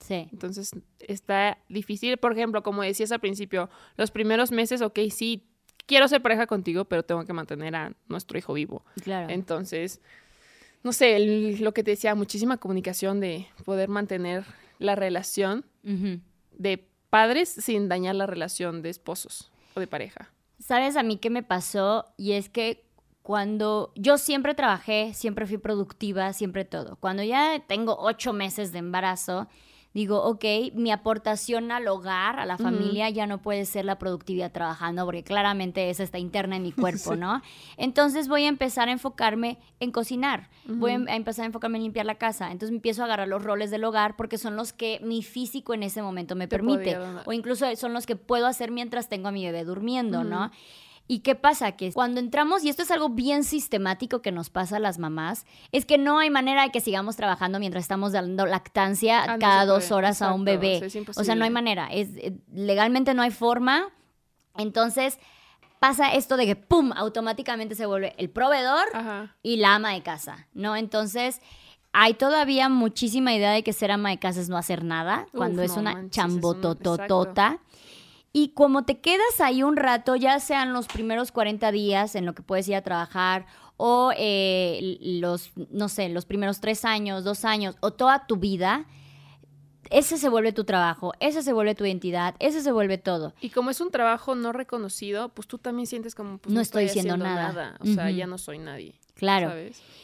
Sí. 0.00 0.28
Entonces 0.32 0.72
está 1.00 1.58
difícil, 1.68 2.16
por 2.18 2.32
ejemplo, 2.32 2.62
como 2.62 2.82
decías 2.82 3.12
al 3.12 3.20
principio, 3.20 3.70
los 3.96 4.10
primeros 4.10 4.52
meses, 4.52 4.82
ok, 4.82 4.98
sí, 5.10 5.46
quiero 5.86 6.08
ser 6.08 6.22
pareja 6.22 6.46
contigo, 6.46 6.84
pero 6.84 7.02
tengo 7.02 7.24
que 7.24 7.32
mantener 7.32 7.74
a 7.74 7.92
nuestro 8.08 8.38
hijo 8.38 8.52
vivo. 8.52 8.84
Claro. 9.02 9.28
Entonces, 9.30 10.00
no 10.82 10.92
sé, 10.92 11.18
lo 11.58 11.72
que 11.72 11.82
te 11.82 11.92
decía, 11.92 12.14
muchísima 12.14 12.58
comunicación 12.58 13.20
de 13.20 13.46
poder 13.64 13.88
mantener 13.88 14.44
la 14.78 14.94
relación 14.94 15.64
de 16.52 16.86
padres 17.10 17.48
sin 17.48 17.88
dañar 17.88 18.14
la 18.14 18.26
relación 18.26 18.82
de 18.82 18.90
esposos 18.90 19.50
o 19.74 19.80
de 19.80 19.86
pareja. 19.86 20.30
¿Sabes 20.58 20.96
a 20.96 21.02
mí 21.02 21.16
qué 21.16 21.30
me 21.30 21.42
pasó? 21.42 22.06
Y 22.16 22.32
es 22.32 22.48
que 22.48 22.84
cuando 23.22 23.92
yo 23.96 24.18
siempre 24.18 24.54
trabajé, 24.54 25.14
siempre 25.14 25.46
fui 25.46 25.58
productiva, 25.58 26.32
siempre 26.32 26.64
todo. 26.64 26.96
Cuando 26.96 27.22
ya 27.22 27.62
tengo 27.66 27.96
ocho 27.98 28.32
meses 28.32 28.72
de 28.72 28.80
embarazo, 28.80 29.48
digo, 29.94 30.22
ok, 30.24 30.44
mi 30.74 30.90
aportación 30.90 31.70
al 31.70 31.86
hogar, 31.86 32.40
a 32.40 32.46
la 32.46 32.58
familia, 32.58 33.08
ya 33.10 33.26
no 33.26 33.40
puede 33.40 33.64
ser 33.64 33.84
la 33.84 33.96
productividad 33.96 34.50
trabajando, 34.50 35.04
porque 35.04 35.22
claramente 35.22 35.88
esa 35.88 36.02
está 36.02 36.18
interna 36.18 36.56
en 36.56 36.64
mi 36.64 36.72
cuerpo, 36.72 37.14
¿no? 37.14 37.40
Entonces 37.76 38.26
voy 38.26 38.44
a 38.44 38.48
empezar 38.48 38.88
a 38.88 38.92
enfocarme 38.92 39.58
en 39.78 39.92
cocinar, 39.92 40.50
voy 40.66 40.90
a 40.90 41.14
empezar 41.14 41.44
a 41.44 41.46
enfocarme 41.46 41.78
en 41.78 41.84
limpiar 41.84 42.06
la 42.06 42.16
casa, 42.16 42.50
entonces 42.50 42.72
me 42.72 42.76
empiezo 42.76 43.02
a 43.02 43.04
agarrar 43.06 43.28
los 43.28 43.42
roles 43.42 43.70
del 43.70 43.84
hogar 43.84 44.16
porque 44.16 44.36
son 44.36 44.56
los 44.56 44.72
que 44.72 44.98
mi 45.02 45.22
físico 45.22 45.74
en 45.74 45.84
ese 45.84 46.02
momento 46.02 46.34
me 46.34 46.48
permite, 46.48 46.98
o 47.24 47.32
incluso 47.32 47.64
son 47.76 47.92
los 47.92 48.04
que 48.04 48.16
puedo 48.16 48.46
hacer 48.46 48.72
mientras 48.72 49.08
tengo 49.08 49.28
a 49.28 49.32
mi 49.32 49.44
bebé 49.44 49.64
durmiendo, 49.64 50.24
¿no? 50.24 50.50
¿Y 51.06 51.18
qué 51.18 51.34
pasa? 51.34 51.72
Que 51.72 51.92
cuando 51.92 52.18
entramos, 52.18 52.64
y 52.64 52.70
esto 52.70 52.82
es 52.82 52.90
algo 52.90 53.10
bien 53.10 53.44
sistemático 53.44 54.22
que 54.22 54.32
nos 54.32 54.48
pasa 54.48 54.76
a 54.76 54.80
las 54.80 54.98
mamás, 54.98 55.44
es 55.70 55.84
que 55.84 55.98
no 55.98 56.18
hay 56.18 56.30
manera 56.30 56.62
de 56.62 56.70
que 56.70 56.80
sigamos 56.80 57.16
trabajando 57.16 57.58
mientras 57.58 57.84
estamos 57.84 58.12
dando 58.12 58.46
lactancia 58.46 59.22
ah, 59.22 59.38
cada 59.38 59.66
dos 59.66 59.92
horas 59.92 60.22
a 60.22 60.32
un 60.32 60.44
bebé. 60.44 60.80
o 61.14 61.24
sea, 61.24 61.34
no 61.34 61.44
hay 61.44 61.50
manera. 61.50 61.88
Es, 61.88 62.08
eh, 62.16 62.32
legalmente 62.52 63.12
no 63.12 63.22
hay 63.22 63.30
forma. 63.30 63.90
Entonces 64.56 65.18
pasa 65.78 66.14
esto 66.14 66.38
de 66.38 66.46
que, 66.46 66.56
¡pum!, 66.56 66.92
automáticamente 66.96 67.74
se 67.74 67.84
vuelve 67.84 68.14
el 68.16 68.30
proveedor 68.30 68.86
y 69.42 69.58
la 69.58 69.74
ama 69.74 69.92
de 69.92 70.02
casa, 70.02 70.48
¿no? 70.54 70.74
Entonces 70.74 71.42
hay 71.92 72.14
todavía 72.14 72.70
muchísima 72.70 73.34
idea 73.34 73.52
de 73.52 73.62
que 73.62 73.74
ser 73.74 73.90
ama 73.90 74.08
de 74.08 74.18
casa 74.18 74.40
es 74.40 74.48
no 74.48 74.56
hacer 74.56 74.82
nada, 74.82 75.26
cuando 75.32 75.62
es 75.62 75.76
una 75.76 76.08
chambotototota. 76.08 77.60
Y 78.36 78.48
como 78.48 78.84
te 78.84 78.98
quedas 78.98 79.40
ahí 79.40 79.62
un 79.62 79.76
rato, 79.76 80.16
ya 80.16 80.40
sean 80.40 80.72
los 80.72 80.88
primeros 80.88 81.30
40 81.30 81.70
días 81.70 82.16
en 82.16 82.26
lo 82.26 82.34
que 82.34 82.42
puedes 82.42 82.66
ir 82.66 82.74
a 82.74 82.82
trabajar 82.82 83.46
o 83.76 84.10
eh, 84.16 84.98
los, 85.00 85.52
no 85.70 85.88
sé, 85.88 86.08
los 86.08 86.26
primeros 86.26 86.58
tres 86.58 86.84
años, 86.84 87.22
dos 87.22 87.44
años 87.44 87.76
o 87.78 87.92
toda 87.92 88.26
tu 88.26 88.36
vida, 88.36 88.86
ese 89.88 90.18
se 90.18 90.28
vuelve 90.28 90.52
tu 90.52 90.64
trabajo, 90.64 91.12
ese 91.20 91.42
se 91.42 91.52
vuelve 91.52 91.76
tu 91.76 91.84
identidad, 91.84 92.34
ese 92.40 92.60
se 92.60 92.72
vuelve 92.72 92.98
todo. 92.98 93.34
Y 93.40 93.50
como 93.50 93.70
es 93.70 93.80
un 93.80 93.92
trabajo 93.92 94.34
no 94.34 94.50
reconocido, 94.52 95.28
pues 95.28 95.46
tú 95.46 95.58
también 95.58 95.86
sientes 95.86 96.16
como, 96.16 96.38
pues, 96.38 96.52
no, 96.52 96.60
estoy, 96.60 96.86
diciendo 96.86 97.16
nada. 97.16 97.76
O 97.78 97.86
sea, 97.86 98.10
ya 98.10 98.26
no 98.26 98.38
soy 98.38 98.58
nadie. 98.58 98.98
Claro. 99.14 99.52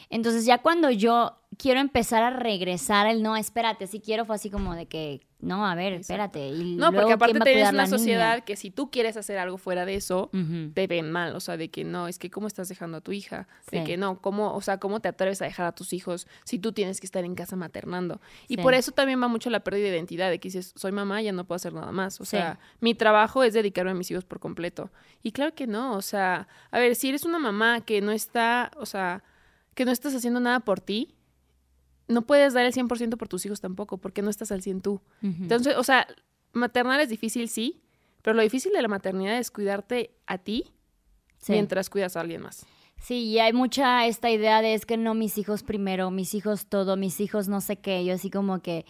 Entonces 0.09 0.45
ya 0.45 0.59
cuando 0.59 0.89
yo 0.91 1.37
quiero 1.59 1.81
empezar 1.81 2.23
a 2.23 2.31
regresar 2.31 3.09
el 3.09 3.25
no, 3.25 3.37
espérate, 3.37 3.89
si 3.89 3.99
quiero 3.99 4.25
fue 4.25 4.37
así 4.37 4.51
como 4.51 4.77
de 4.77 4.87
que 4.87 5.21
no, 5.43 5.67
a 5.67 5.75
ver, 5.75 5.95
espérate. 5.95 6.49
Y 6.49 6.77
no, 6.77 6.93
porque 6.93 7.15
aparte 7.15 7.39
tienes 7.41 7.71
una 7.71 7.87
sociedad 7.87 8.45
que 8.45 8.57
si 8.57 8.71
tú 8.71 8.91
quieres 8.91 9.17
hacer 9.17 9.39
algo 9.39 9.57
fuera 9.57 9.87
de 9.87 9.95
eso, 9.95 10.31
te 10.75 10.87
ven 10.87 11.11
mal. 11.11 11.35
O 11.35 11.41
sea, 11.41 11.57
de 11.57 11.71
que 11.71 11.85
no, 11.85 12.09
es 12.09 12.19
que 12.19 12.31
cómo 12.31 12.47
estás 12.47 12.69
dejando 12.69 12.99
a 12.99 13.01
tu 13.01 13.13
hija. 13.13 13.49
De 13.71 13.85
que 13.85 13.97
no, 13.97 14.21
cómo, 14.21 14.55
o 14.55 14.61
sea, 14.61 14.79
cómo 14.79 15.01
te 15.01 15.09
atreves 15.09 15.41
a 15.43 15.45
dejar 15.45 15.67
a 15.67 15.73
tus 15.73 15.93
hijos 15.93 16.27
si 16.45 16.59
tú 16.59 16.73
tienes 16.73 17.01
que 17.01 17.07
estar 17.07 17.25
en 17.25 17.35
casa 17.35 17.57
maternando. 17.57 18.21
Y 18.49 18.57
por 18.59 18.75
eso 18.75 18.93
también 18.93 19.23
va 19.23 19.29
mucho 19.29 19.51
la 19.51 19.61
pérdida 19.61 19.85
de 19.85 19.97
identidad, 19.97 20.31
de 20.31 20.39
que 20.39 20.49
dices, 20.49 20.73
soy 20.77 20.93
mamá, 20.93 21.23
ya 21.23 21.33
no 21.33 21.45
puedo 21.45 21.57
hacer 21.57 21.73
nada 21.73 21.93
más. 21.93 22.21
O 22.21 22.25
sea, 22.25 22.59
mi 22.81 22.95
trabajo 22.95 23.43
es 23.43 23.55
dedicarme 23.55 23.93
a 23.93 23.95
mis 23.95 24.11
hijos 24.11 24.25
por 24.25 24.41
completo. 24.41 24.91
Y 25.23 25.33
claro 25.33 25.55
que 25.55 25.67
no, 25.67 25.95
o 25.97 26.03
sea, 26.03 26.49
a 26.71 26.79
ver, 26.79 26.95
si 26.97 27.09
eres 27.09 27.25
una 27.25 27.39
mamá 27.39 27.81
que 27.83 28.01
no 28.01 28.13
está, 28.13 28.71
o 28.77 28.87
sea, 28.87 29.23
que 29.75 29.85
no 29.85 29.93
estás 29.93 30.15
haciendo 30.15 30.41
nada 30.41 30.61
por 30.61 30.81
ti, 30.81 31.15
no 32.11 32.23
puedes 32.23 32.53
dar 32.53 32.67
el 32.67 32.73
100% 32.73 33.17
por 33.17 33.29
tus 33.29 33.47
hijos 33.47 33.61
tampoco, 33.61 33.99
porque 33.99 34.23
no 34.23 34.31
estás 34.31 34.53
al 34.53 34.63
100 34.63 34.83
tú. 34.83 35.01
Entonces, 35.23 35.77
o 35.77 35.85
sea, 35.85 36.07
maternar 36.53 37.01
es 37.01 37.09
difícil, 37.09 37.49
sí, 37.49 37.81
pero 38.23 38.35
lo 38.35 38.43
difícil 38.43 38.73
de 38.73 38.83
la 38.83 38.89
maternidad 38.89 39.39
es 39.39 39.51
cuidarte 39.51 40.11
a 40.27 40.39
ti 40.39 40.73
mientras 41.49 41.89
cuidas 41.89 42.17
a 42.17 42.21
alguien 42.21 42.43
más. 42.43 42.67
Sí, 43.01 43.25
y 43.25 43.39
hay 43.39 43.53
mucha 43.53 44.07
esta 44.07 44.31
idea 44.31 44.61
de 44.61 44.75
es 44.75 44.85
que 44.85 44.99
no 44.99 45.15
mis 45.15 45.39
hijos 45.39 45.63
primero, 45.63 46.11
mis 46.11 46.35
hijos 46.35 46.67
todo, 46.67 46.97
mis 46.97 47.19
hijos 47.21 47.49
no 47.49 47.63
sé 47.63 47.77
qué, 47.77 48.05
yo 48.05 48.15
así 48.15 48.31
como 48.31 48.61
que... 48.61 48.85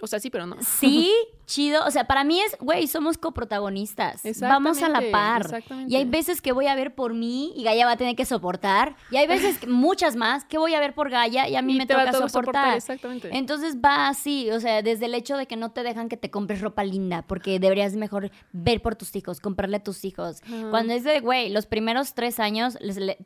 O 0.00 0.08
sea, 0.08 0.18
sí, 0.18 0.28
pero 0.28 0.46
no. 0.46 0.56
Sí, 0.60 1.12
chido. 1.46 1.84
O 1.86 1.90
sea, 1.90 2.04
para 2.04 2.24
mí 2.24 2.40
es, 2.40 2.56
güey, 2.58 2.88
somos 2.88 3.16
coprotagonistas. 3.16 4.22
Vamos 4.40 4.82
a 4.82 4.88
la 4.88 5.00
par. 5.12 5.62
Y 5.86 5.94
hay 5.94 6.04
veces 6.04 6.40
que 6.40 6.52
voy 6.52 6.66
a 6.66 6.74
ver 6.74 6.94
por 6.96 7.14
mí 7.14 7.52
y 7.54 7.62
Gaia 7.62 7.86
va 7.86 7.92
a 7.92 7.96
tener 7.96 8.16
que 8.16 8.24
soportar. 8.24 8.96
Y 9.12 9.18
hay 9.18 9.28
veces, 9.28 9.68
muchas 9.68 10.16
más, 10.16 10.44
que 10.44 10.58
voy 10.58 10.74
a 10.74 10.80
ver 10.80 10.94
por 10.94 11.10
Gaia 11.10 11.48
y 11.48 11.54
a 11.54 11.62
mí 11.62 11.76
me 11.76 11.86
toca 11.86 12.12
soportar. 12.12 12.76
Exactamente. 12.76 13.30
Entonces 13.32 13.76
va 13.76 14.08
así, 14.08 14.50
o 14.50 14.58
sea, 14.58 14.82
desde 14.82 15.06
el 15.06 15.14
hecho 15.14 15.36
de 15.36 15.46
que 15.46 15.56
no 15.56 15.70
te 15.70 15.84
dejan 15.84 16.08
que 16.08 16.16
te 16.16 16.30
compres 16.30 16.60
ropa 16.60 16.82
linda, 16.82 17.22
porque 17.22 17.60
deberías 17.60 17.94
mejor 17.94 18.32
ver 18.52 18.82
por 18.82 18.96
tus 18.96 19.14
hijos, 19.14 19.38
comprarle 19.38 19.76
a 19.76 19.82
tus 19.82 20.04
hijos. 20.04 20.42
Cuando 20.70 20.92
es 20.92 21.04
de, 21.04 21.20
güey, 21.20 21.50
los 21.50 21.66
primeros 21.66 22.14
tres 22.14 22.40
años 22.40 22.76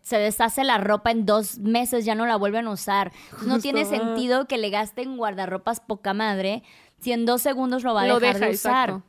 se 0.02 0.18
deshace 0.18 0.64
la 0.64 0.76
ropa 0.78 1.12
en 1.12 1.24
dos 1.24 1.58
meses, 1.58 2.04
ya 2.04 2.14
no 2.14 2.26
la 2.26 2.36
vuelven 2.36 2.66
a 2.66 2.72
usar. 2.72 3.12
no 3.46 3.58
tiene 3.58 3.86
sentido 3.86 4.46
que 4.46 4.58
le 4.58 4.68
gasten 4.68 5.16
guardarropas 5.16 5.80
poca 5.80 6.12
madre 6.12 6.58
si 7.00 7.12
en 7.12 7.26
dos 7.26 7.42
segundos 7.42 7.82
lo 7.82 7.94
va 7.94 8.02
a 8.02 8.06
dejar 8.06 8.38
de 8.38 8.50
usar. 8.50 9.02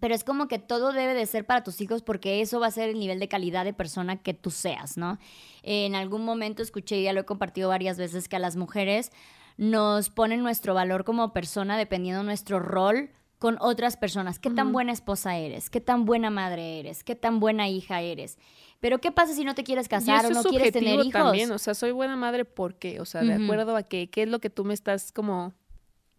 Pero 0.00 0.14
es 0.14 0.22
como 0.22 0.46
que 0.46 0.58
todo 0.60 0.92
debe 0.92 1.12
de 1.14 1.26
ser 1.26 1.44
para 1.44 1.64
tus 1.64 1.80
hijos 1.80 2.02
porque 2.02 2.40
eso 2.40 2.60
va 2.60 2.68
a 2.68 2.70
ser 2.70 2.88
el 2.88 2.98
nivel 2.98 3.18
de 3.18 3.26
calidad 3.26 3.64
de 3.64 3.72
persona 3.72 4.22
que 4.22 4.32
tú 4.32 4.50
seas, 4.50 4.96
¿no? 4.96 5.18
En 5.62 5.96
algún 5.96 6.24
momento 6.24 6.62
escuché, 6.62 6.98
y 6.98 7.02
ya 7.02 7.12
lo 7.12 7.20
he 7.20 7.24
compartido 7.24 7.68
varias 7.68 7.98
veces, 7.98 8.28
que 8.28 8.36
a 8.36 8.38
las 8.38 8.54
mujeres 8.54 9.10
nos 9.56 10.08
ponen 10.08 10.40
nuestro 10.42 10.72
valor 10.72 11.04
como 11.04 11.32
persona 11.32 11.76
dependiendo 11.76 12.20
de 12.20 12.26
nuestro 12.26 12.60
rol 12.60 13.10
con 13.38 13.56
otras 13.60 13.96
personas. 13.96 14.38
¿Qué 14.38 14.50
tan 14.50 14.72
buena 14.72 14.92
esposa 14.92 15.36
eres? 15.36 15.68
¿Qué 15.68 15.80
tan 15.80 16.04
buena 16.04 16.30
madre 16.30 16.78
eres? 16.80 17.02
¿Qué 17.02 17.16
tan 17.16 17.40
buena 17.40 17.68
hija 17.68 18.00
eres? 18.00 18.38
Pero 18.80 19.00
¿qué 19.00 19.10
pasa 19.10 19.34
si 19.34 19.44
no 19.44 19.54
te 19.54 19.64
quieres 19.64 19.88
casar 19.88 20.26
o 20.26 20.30
no 20.30 20.42
quieres 20.44 20.72
tener 20.72 20.94
hijos? 21.00 21.12
También, 21.12 21.50
o 21.50 21.58
sea, 21.58 21.74
soy 21.74 21.90
buena 21.90 22.14
madre 22.14 22.44
porque, 22.44 23.00
o 23.00 23.04
sea, 23.04 23.22
de 23.22 23.34
acuerdo 23.34 23.76
a 23.76 23.82
qué, 23.82 24.10
qué 24.10 24.22
es 24.22 24.28
lo 24.28 24.40
que 24.40 24.50
tú 24.50 24.64
me 24.64 24.74
estás 24.74 25.10
como, 25.10 25.54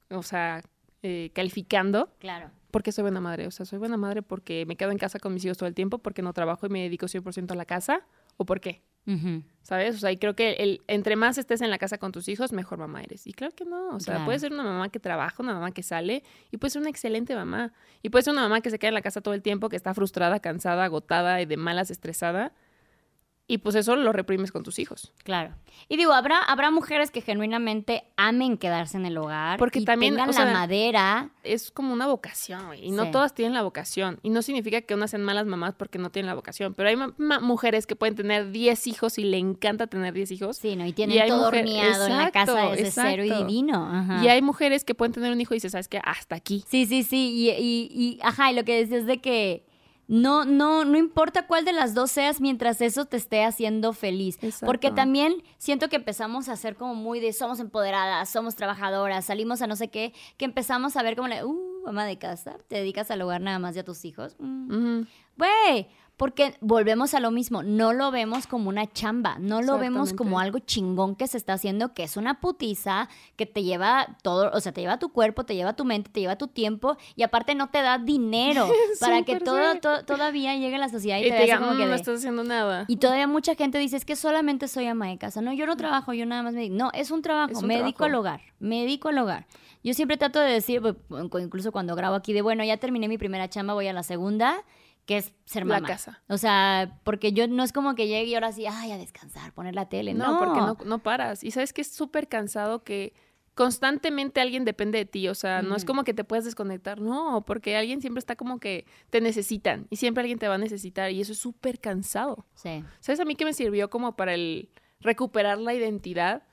o 0.10 0.24
sea, 0.24 0.62
eh, 1.04 1.32
calificando. 1.34 2.14
Claro. 2.20 2.52
Porque 2.72 2.92
soy 2.92 3.02
buena 3.04 3.20
madre. 3.20 3.48
O 3.48 3.52
sea, 3.52 3.66
soy 3.66 3.80
buena 3.80 3.98
madre 3.98 4.22
porque 4.22 4.66
me 4.68 4.76
quedo 4.76 4.92
en 4.92 4.98
casa 4.98 5.18
con 5.20 5.34
mis 5.34 5.44
hijos 5.46 5.58
todo 5.58 5.68
el 5.68 5.74
tiempo, 5.76 5.98
porque 6.00 6.22
no 6.22 6.34
trabajo 6.34 6.66
y 6.68 6.70
me 6.70 6.82
dedico 6.84 7.08
100% 7.08 7.52
a 7.52 7.56
la 7.56 7.66
casa. 7.66 8.06
o 8.38 8.46
por 8.46 8.62
qué. 8.62 8.82
¿Sabes? 9.64 9.96
O 9.96 9.98
sea, 10.00 10.12
y 10.12 10.18
creo 10.18 10.36
que 10.36 10.52
el, 10.60 10.82
entre 10.88 11.16
más 11.16 11.38
estés 11.38 11.62
en 11.62 11.70
la 11.72 11.78
casa 11.80 11.98
con 11.98 12.12
tus 12.12 12.28
hijos, 12.30 12.54
mejor 12.54 12.78
mamá 12.78 13.02
eres. 13.02 13.26
Y 13.28 13.34
claro 13.34 13.54
que 13.56 13.66
no. 13.66 13.90
O 13.96 14.00
sea, 14.00 14.14
Claro. 14.14 14.26
puede 14.26 14.40
ser 14.40 14.54
una 14.54 14.64
mamá 14.64 14.90
que 14.90 15.00
trabaja, 15.00 15.42
una 15.44 15.54
mamá 15.54 15.72
que 15.72 15.82
sale, 15.84 16.24
y 16.52 16.58
puede 16.58 16.70
ser 16.72 16.82
una 16.82 16.90
excelente 16.92 17.36
mamá. 17.36 17.74
Y 18.04 18.10
puede 18.10 18.24
ser 18.24 18.34
una 18.34 18.44
mamá 18.44 18.62
que 18.62 18.70
se 18.70 18.78
queda 18.80 18.90
en 18.90 18.94
la 18.94 19.02
casa 19.02 19.20
todo 19.22 19.34
el 19.34 19.42
tiempo, 19.42 19.68
que 19.68 19.76
está 19.76 19.94
frustrada, 19.94 20.40
cansada, 20.40 20.84
agotada 20.86 21.42
y 21.42 21.46
de 21.46 21.58
malas, 21.58 21.90
estresada. 21.92 22.54
Y 23.52 23.58
pues 23.58 23.74
eso 23.76 23.96
lo 23.96 24.14
reprimes 24.14 24.52
con 24.52 24.62
tus 24.64 24.78
hijos. 24.78 25.12
Claro. 25.24 25.56
Y 25.88 25.98
digo, 25.98 26.14
habrá, 26.14 26.38
habrá 26.44 26.70
mujeres 26.70 27.10
que 27.10 27.22
genuinamente 27.22 28.04
amen 28.16 28.58
quedarse 28.60 28.96
en 28.96 29.08
el 29.08 29.18
hogar. 29.18 29.58
Porque 29.58 29.80
y 29.80 29.86
también, 29.86 30.14
tengan 30.14 30.30
o 30.30 30.34
sea, 30.34 30.46
la 30.46 30.54
madera. 30.54 31.32
Es 31.44 31.72
como 31.72 31.92
una 31.92 32.06
vocación, 32.06 32.68
güey, 32.68 32.86
Y 32.86 32.92
no 32.92 33.06
Sí. 33.06 33.12
todas 33.12 33.34
tienen 33.34 33.56
la 33.56 33.64
vocación. 33.64 34.20
Y 34.22 34.30
no 34.30 34.44
significa 34.44 34.82
que 34.82 34.94
unas 34.94 35.10
sean 35.10 35.24
malas 35.24 35.48
mamás 35.48 35.74
porque 35.74 35.98
no 35.98 36.12
tienen 36.12 36.28
la 36.28 36.36
vocación. 36.36 36.76
Pero 36.76 36.90
hay 36.90 36.96
mujeres 37.42 37.88
que 37.88 37.96
pueden 37.96 38.14
tener 38.16 38.52
10 38.52 38.86
hijos 38.86 39.18
y 39.18 39.24
le 39.24 39.40
encanta 39.40 39.88
tener 39.88 40.14
10 40.14 40.30
hijos. 40.32 40.58
Sí, 40.58 40.76
¿no? 40.76 40.86
Y 40.86 40.94
tienen 40.94 41.28
todo 41.28 41.46
mujer- 41.48 41.64
horneado 41.66 42.06
en 42.06 42.18
la 42.18 42.30
casa 42.30 42.52
Exacto, 42.52 42.76
desde 42.76 42.92
cero 42.92 43.24
y 43.24 43.28
exacto. 43.30 43.48
divino. 43.48 43.90
Ajá. 43.92 44.24
Y 44.24 44.28
hay 44.28 44.44
mujeres 44.44 44.86
que 44.86 44.94
pueden 44.94 45.14
tener 45.14 45.32
un 45.34 45.42
hijo 45.42 45.56
y 45.56 45.58
dices, 45.58 45.72
¿sabes 45.72 45.88
qué? 45.88 46.00
Hasta 46.04 46.36
aquí. 46.36 46.64
Sí, 46.68 46.86
sí, 46.86 47.02
sí. 47.02 47.32
Y, 47.34 47.50
y, 47.50 47.90
y, 47.92 48.20
ajá, 48.22 48.52
y 48.52 48.56
lo 48.56 48.64
que 48.64 48.76
decías 48.78 49.08
de 49.08 49.18
que 49.20 49.66
no, 50.10 50.44
no, 50.44 50.86
no 50.86 50.98
importa 50.98 51.46
cuál 51.46 51.66
de 51.66 51.72
las 51.72 51.94
dos 51.94 52.10
seas 52.10 52.42
mientras 52.42 52.82
eso 52.82 53.06
te 53.06 53.16
esté 53.16 53.44
haciendo 53.44 53.94
feliz. 53.94 54.40
Porque 54.66 54.90
también 54.90 55.44
siento 55.60 55.88
que 55.88 55.98
empezamos 55.98 56.50
a 56.50 56.56
ser 56.56 56.76
como 56.76 56.96
muy 56.96 57.20
de 57.20 57.32
somos 57.32 57.60
empoderadas, 57.60 58.28
somos 58.28 58.56
trabajadoras, 58.56 59.26
salimos 59.26 59.62
a 59.62 59.68
no 59.68 59.76
sé 59.76 59.90
qué, 59.90 60.14
que 60.38 60.46
empezamos 60.46 60.98
a 60.98 61.04
ver 61.04 61.16
como 61.16 61.28
la, 61.28 61.46
uh, 61.46 61.84
mamá 61.86 62.06
de 62.06 62.18
casa, 62.18 62.58
te 62.68 62.78
dedicas 62.78 63.12
al 63.12 63.22
hogar 63.22 63.40
nada 63.42 63.60
más 63.60 63.76
y 63.76 63.80
a 63.80 63.86
tus 63.86 64.04
hijos. 64.04 64.36
Mm. 64.40 65.04
Güey, 65.38 65.88
porque 66.20 66.54
volvemos 66.60 67.14
a 67.14 67.22
lo 67.22 67.32
mismo, 67.32 67.64
no 67.64 67.94
lo 67.94 68.12
vemos 68.12 68.46
como 68.46 68.68
una 68.70 68.86
chamba, 68.92 69.38
no 69.40 69.62
lo 69.62 69.80
vemos 69.80 70.12
como 70.14 70.40
algo 70.40 70.60
chingón 70.60 71.16
que 71.16 71.26
se 71.28 71.38
está 71.38 71.54
haciendo, 71.54 71.94
que 71.94 72.04
es 72.04 72.18
una 72.18 72.42
putiza, 72.42 73.08
que 73.38 73.46
te 73.46 73.64
lleva 73.64 74.18
todo, 74.22 74.52
o 74.54 74.60
sea, 74.60 74.74
te 74.74 74.82
lleva 74.82 75.00
tu 75.00 75.14
cuerpo, 75.14 75.46
te 75.46 75.56
lleva 75.56 75.78
tu 75.78 75.86
mente, 75.86 76.12
te 76.12 76.20
lleva 76.20 76.36
tu 76.38 76.48
tiempo 76.48 76.98
y 77.16 77.24
aparte 77.24 77.56
no 77.56 77.70
te 77.70 77.82
da 77.82 77.98
dinero 77.98 78.68
para 79.00 79.24
que 79.24 79.40
todo, 79.40 79.80
to- 79.80 80.04
todavía 80.06 80.56
llegue 80.56 80.76
a 80.76 80.80
la 80.80 80.90
sociedad 80.90 81.18
y, 81.20 81.22
Y 81.26 81.30
te 81.32 81.38
te 81.48 81.58
como 81.58 81.72
"Mm, 81.74 81.78
que 81.78 81.84
no 81.86 81.90
de- 81.92 81.96
estás 81.96 82.18
haciendo 82.18 82.44
nada. 82.44 82.84
y 82.90 82.98
todavía 82.98 83.26
mucha 83.26 83.56
gente 83.56 83.78
dice, 83.80 83.96
es 83.96 84.04
que 84.04 84.18
solamente 84.18 84.68
soy 84.68 84.88
ama 84.88 85.08
de 85.08 85.18
casa. 85.18 85.42
No, 85.42 85.54
yo 85.54 85.66
no 85.66 85.78
trabajo, 85.78 86.12
yo 86.14 86.26
nada 86.26 86.44
más 86.44 86.54
me. 86.54 86.70
No, 86.70 86.92
es 86.94 87.12
un 87.12 87.22
trabajo, 87.22 87.54
Es 87.54 87.60
un 87.60 87.68
me 87.68 87.78
dedico 87.80 88.04
al 88.04 88.14
hogar, 88.16 88.42
me 88.60 88.82
dedico 88.82 89.08
al 89.08 89.18
hogar. 89.20 89.48
Yo 89.82 89.94
siempre 89.94 90.18
trato 90.18 90.42
de 90.42 90.52
decir, 90.52 90.82
incluso 91.40 91.72
cuando 91.72 91.96
grabo 91.96 92.16
aquí, 92.16 92.34
de 92.34 92.42
bueno, 92.42 92.66
ya 92.66 92.76
terminé 92.76 93.08
mi 93.08 93.18
primera 93.18 93.50
chamba, 93.50 93.74
voy 93.74 93.88
a 93.88 93.94
la 93.94 94.04
segunda, 94.04 94.62
que 95.10 95.18
es 95.18 95.34
ser 95.46 95.66
La 95.66 95.78
mamá. 95.80 95.88
casa. 95.88 96.22
O 96.28 96.38
sea, 96.38 97.00
porque 97.04 97.34
yo 97.34 97.48
no 97.48 97.64
es 97.64 97.74
como 97.74 97.96
que 97.96 98.06
llegue 98.06 98.26
y 98.26 98.36
ahora 98.36 98.52
sí, 98.52 98.68
ay, 98.68 98.92
a 98.92 98.98
descansar, 99.00 99.52
poner 99.54 99.74
la 99.74 99.90
tele. 99.90 100.14
No, 100.14 100.34
No, 100.34 100.38
porque 100.38 100.60
no, 100.60 100.78
no 100.86 101.00
paras. 101.02 101.44
Y 101.44 101.50
sabes 101.50 101.74
que 101.74 101.82
es 101.82 101.92
súper 101.92 102.28
cansado 102.28 102.84
que 102.84 103.16
constantemente 103.56 104.40
alguien 104.40 104.66
depende 104.66 105.00
de 105.00 105.06
ti. 105.06 105.28
O 105.28 105.34
sea, 105.34 105.64
no 105.64 105.76
es 105.76 105.84
como 105.84 106.04
que 106.04 106.14
te 106.14 106.24
puedas 106.24 106.46
desconectar. 106.46 107.02
No, 107.02 107.44
porque 107.44 107.76
alguien 107.76 108.02
siempre 108.02 108.20
está 108.20 108.36
como 108.36 108.60
que 108.60 108.86
te 109.10 109.20
necesitan. 109.20 109.88
Y 109.90 109.96
siempre 109.96 110.22
alguien 110.22 110.38
te 110.38 110.48
va 110.48 110.54
a 110.54 110.60
necesitar. 110.60 111.10
Y 111.10 111.22
eso 111.22 111.32
es 111.32 111.40
súper 111.40 111.80
cansado. 111.80 112.46
Sí. 112.54 112.84
¿Sabes 113.00 113.20
a 113.20 113.26
mí 113.26 113.34
que 113.34 113.46
me 113.46 113.54
sirvió 113.54 113.90
como 113.90 114.16
para 114.16 114.36
el 114.36 114.70
recuperar 115.00 115.58
la 115.58 115.74
identidad? 115.74 116.44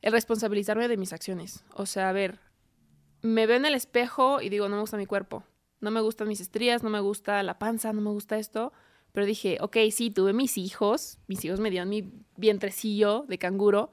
El 0.00 0.12
responsabilizarme 0.12 0.88
de 0.88 0.96
mis 0.96 1.12
acciones. 1.12 1.62
O 1.74 1.84
sea, 1.84 2.08
a 2.08 2.12
ver, 2.12 2.40
me 3.20 3.46
veo 3.46 3.58
en 3.58 3.66
el 3.66 3.74
espejo 3.74 4.40
y 4.40 4.48
digo, 4.48 4.70
no 4.70 4.76
me 4.76 4.80
gusta 4.80 4.96
mi 4.96 5.04
cuerpo. 5.04 5.44
No 5.82 5.90
me 5.90 6.00
gustan 6.00 6.28
mis 6.28 6.40
estrías, 6.40 6.82
no 6.82 6.88
me 6.88 7.00
gusta 7.00 7.42
la 7.42 7.58
panza, 7.58 7.92
no 7.92 8.00
me 8.00 8.10
gusta 8.10 8.38
esto. 8.38 8.72
Pero 9.12 9.26
dije, 9.26 9.58
ok, 9.60 9.76
sí, 9.90 10.10
tuve 10.10 10.32
mis 10.32 10.56
hijos. 10.56 11.18
Mis 11.26 11.44
hijos 11.44 11.60
me 11.60 11.70
dieron 11.70 11.90
mi 11.90 12.10
vientrecillo 12.36 13.26
de 13.28 13.36
canguro. 13.36 13.92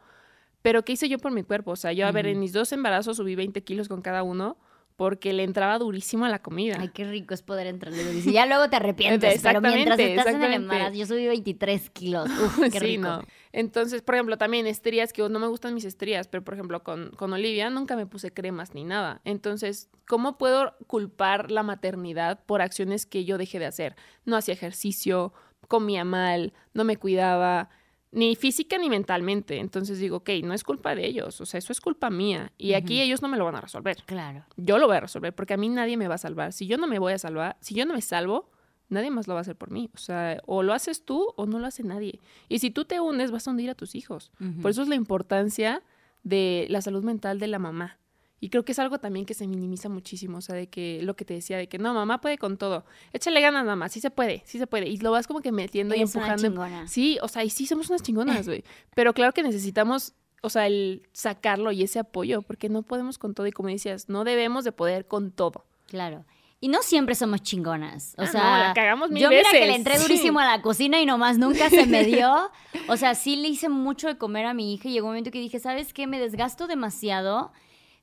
Pero 0.62 0.86
¿qué 0.86 0.94
hice 0.94 1.10
yo 1.10 1.18
por 1.18 1.34
mi 1.34 1.44
cuerpo? 1.44 1.72
O 1.72 1.76
sea, 1.76 1.92
yo, 1.92 2.08
a 2.08 2.12
ver, 2.12 2.28
en 2.28 2.40
mis 2.40 2.54
dos 2.54 2.72
embarazos 2.72 3.18
subí 3.18 3.36
20 3.36 3.62
kilos 3.64 3.90
con 3.90 4.02
cada 4.02 4.24
uno 4.24 4.58
porque 5.00 5.32
le 5.32 5.46
entraba 5.46 5.80
durísimo 5.80 6.26
a 6.26 6.30
la 6.30 6.40
comida. 6.40 6.76
Ay, 6.78 6.90
qué 6.90 7.06
rico 7.06 7.34
es 7.34 7.42
poder 7.42 7.68
entrarle 7.68 8.04
durísimo. 8.04 8.34
Ya 8.34 8.46
luego 8.46 8.70
te 8.70 8.76
arrepientes, 8.76 9.42
pero 9.42 9.62
mientras 9.62 9.98
estás 9.98 10.28
en 10.28 10.44
el 10.44 10.54
embarazo, 10.56 10.94
yo 10.94 11.06
subí 11.06 11.26
23 11.26 11.90
kilos. 11.92 12.30
Uf, 12.44 12.60
qué 12.64 12.72
sí, 12.72 12.80
rico. 12.80 13.04
no. 13.04 13.22
Entonces, 13.54 14.02
por 14.02 14.16
ejemplo, 14.16 14.38
también 14.38 14.68
estrías, 14.68 15.14
que 15.14 15.22
no 15.30 15.40
me 15.40 15.48
gustan 15.48 15.74
mis 15.74 15.86
estrías, 15.86 16.28
pero 16.28 16.44
por 16.44 16.54
ejemplo, 16.54 16.84
con, 16.84 17.12
con 17.12 17.32
Olivia 17.32 17.70
nunca 17.70 17.96
me 17.96 18.08
puse 18.08 18.34
cremas 18.34 18.74
ni 18.74 18.84
nada. 18.84 19.22
Entonces, 19.24 19.88
¿cómo 20.06 20.38
puedo 20.38 20.76
culpar 20.86 21.50
la 21.50 21.64
maternidad 21.64 22.44
por 22.46 22.62
acciones 22.62 23.06
que 23.06 23.24
yo 23.24 23.38
dejé 23.38 23.58
de 23.58 23.68
hacer? 23.68 23.96
No 24.26 24.36
hacía 24.36 24.54
ejercicio, 24.54 25.32
comía 25.70 26.04
mal, 26.04 26.52
no 26.74 26.84
me 26.84 26.98
cuidaba, 26.98 27.70
ni 28.12 28.36
física 28.36 28.78
ni 28.78 28.90
mentalmente. 28.90 29.58
Entonces 29.58 30.00
digo, 30.00 30.18
ok, 30.18 30.30
no 30.44 30.54
es 30.54 30.64
culpa 30.64 30.96
de 30.96 31.06
ellos, 31.06 31.40
o 31.42 31.46
sea, 31.46 31.58
eso 31.58 31.72
es 31.72 31.82
culpa 31.82 32.10
mía. 32.10 32.52
Y 32.58 32.74
aquí 32.74 33.02
ellos 33.02 33.22
no 33.22 33.28
me 33.28 33.38
lo 33.38 33.46
van 33.46 33.56
a 33.56 33.62
resolver. 33.62 33.98
Claro. 34.06 34.46
Yo 34.58 34.78
lo 34.78 34.88
voy 34.88 34.98
a 34.98 35.02
resolver 35.02 35.34
porque 35.34 35.54
a 35.54 35.58
mí 35.58 35.70
nadie 35.70 35.98
me 35.98 36.08
va 36.08 36.16
a 36.16 36.20
salvar. 36.20 36.54
Si 36.54 36.68
yo 36.68 36.78
no 36.78 36.88
me 36.88 37.00
voy 37.00 37.14
a 37.14 37.18
salvar, 37.18 37.58
si 37.60 37.76
yo 37.76 37.86
no 37.86 37.94
me 37.94 38.02
salvo, 38.02 38.50
nadie 38.90 39.12
más 39.12 39.28
lo 39.28 39.36
va 39.36 39.40
a 39.40 39.42
hacer 39.42 39.56
por 39.56 39.72
mí. 39.72 39.90
O 39.94 39.98
sea, 39.98 40.42
o 40.46 40.64
lo 40.64 40.74
haces 40.74 41.06
tú 41.06 41.34
o 41.36 41.46
no 41.46 41.60
lo 41.60 41.68
hace 41.68 41.84
nadie. 41.84 42.20
Y 42.48 42.60
si 42.60 42.72
tú 42.72 42.86
te 42.86 43.00
hundes, 43.00 43.32
vas 43.32 43.48
a 43.48 43.52
hundir 43.52 43.70
a 43.70 43.76
tus 43.76 43.96
hijos. 43.96 44.32
Por 44.62 44.72
eso 44.72 44.82
es 44.82 44.88
la 44.88 44.96
importancia 44.96 45.84
de 46.24 46.66
la 46.70 46.82
salud 46.82 47.04
mental 47.04 47.40
de 47.40 47.48
la 47.48 47.60
mamá. 47.60 47.99
Y 48.40 48.50
creo 48.50 48.64
que 48.64 48.72
es 48.72 48.80
algo 48.80 49.00
también 49.00 49.26
que 49.26 49.34
se 49.34 49.46
minimiza 49.48 49.90
muchísimo, 49.90 50.38
o 50.38 50.42
sea, 50.42 50.56
de 50.56 50.68
que 50.68 51.02
lo 51.04 51.16
que 51.16 51.26
te 51.26 51.34
decía, 51.34 51.58
de 51.58 51.68
que 51.68 51.78
no, 51.78 51.94
mamá 51.94 52.22
puede 52.22 52.38
con 52.38 52.58
todo. 52.58 52.86
Échale 53.14 53.42
ganas, 53.42 53.66
mamá, 53.66 53.90
sí 53.90 54.00
se 54.00 54.12
puede, 54.12 54.42
sí 54.46 54.58
se 54.60 54.68
puede. 54.68 54.88
Y 54.88 54.98
lo 54.98 55.12
vas 55.12 55.28
como 55.28 55.42
que 55.42 55.52
metiendo 55.52 55.94
y 55.94 56.00
Eres 56.00 56.16
una 56.16 56.24
empujando. 56.34 56.48
chingona. 56.50 56.88
Sí, 56.88 57.18
o 57.22 57.28
sea, 57.28 57.44
y 57.44 57.50
sí 57.50 57.66
somos 57.66 57.90
unas 57.90 58.02
chingonas, 58.02 58.46
güey. 58.48 58.64
Pero 58.96 59.14
claro 59.14 59.34
que 59.34 59.44
necesitamos, 59.44 60.14
o 60.42 60.50
sea, 60.50 60.68
el 60.68 61.04
sacarlo 61.12 61.72
y 61.74 61.84
ese 61.84 62.00
apoyo, 62.00 62.42
porque 62.42 62.70
no 62.70 62.82
podemos 62.84 63.18
con 63.18 63.34
todo. 63.34 63.46
Y 63.48 63.52
como 63.52 63.68
decías, 63.70 64.08
no 64.08 64.24
debemos 64.24 64.64
de 64.64 64.72
poder 64.72 65.06
con 65.06 65.32
todo. 65.32 65.66
Claro. 65.88 66.24
Y 66.62 66.68
no 66.68 66.82
siempre 66.82 67.16
somos 67.16 67.42
chingonas. 67.42 68.16
O 68.18 68.24
Ah, 68.24 68.28
sea, 68.28 68.42
no, 68.44 68.58
la 68.68 68.74
cagamos 68.74 69.10
mil 69.12 69.24
yo 69.24 69.30
mira 69.30 69.44
que 69.50 69.66
le 69.66 69.76
entré 69.76 69.96
sí. 69.98 70.02
durísimo 70.04 70.40
a 70.40 70.46
la 70.46 70.62
cocina 70.62 71.02
y 71.02 71.06
nomás 71.06 71.38
nunca 71.38 71.70
se 71.70 71.86
me 71.86 72.04
dio. 72.06 72.30
O 72.90 72.98
sea, 72.98 73.16
sí 73.16 73.36
le 73.36 73.48
hice 73.50 73.70
mucho 73.70 74.08
de 74.08 74.18
comer 74.18 74.46
a 74.46 74.54
mi 74.54 74.74
hija 74.74 74.90
y 74.90 74.92
llegó 74.94 75.08
un 75.08 75.12
momento 75.12 75.30
que 75.32 75.40
dije, 75.40 75.60
¿sabes 75.60 75.94
qué? 75.94 76.08
Me 76.08 76.20
desgasto 76.20 76.68
demasiado. 76.68 77.52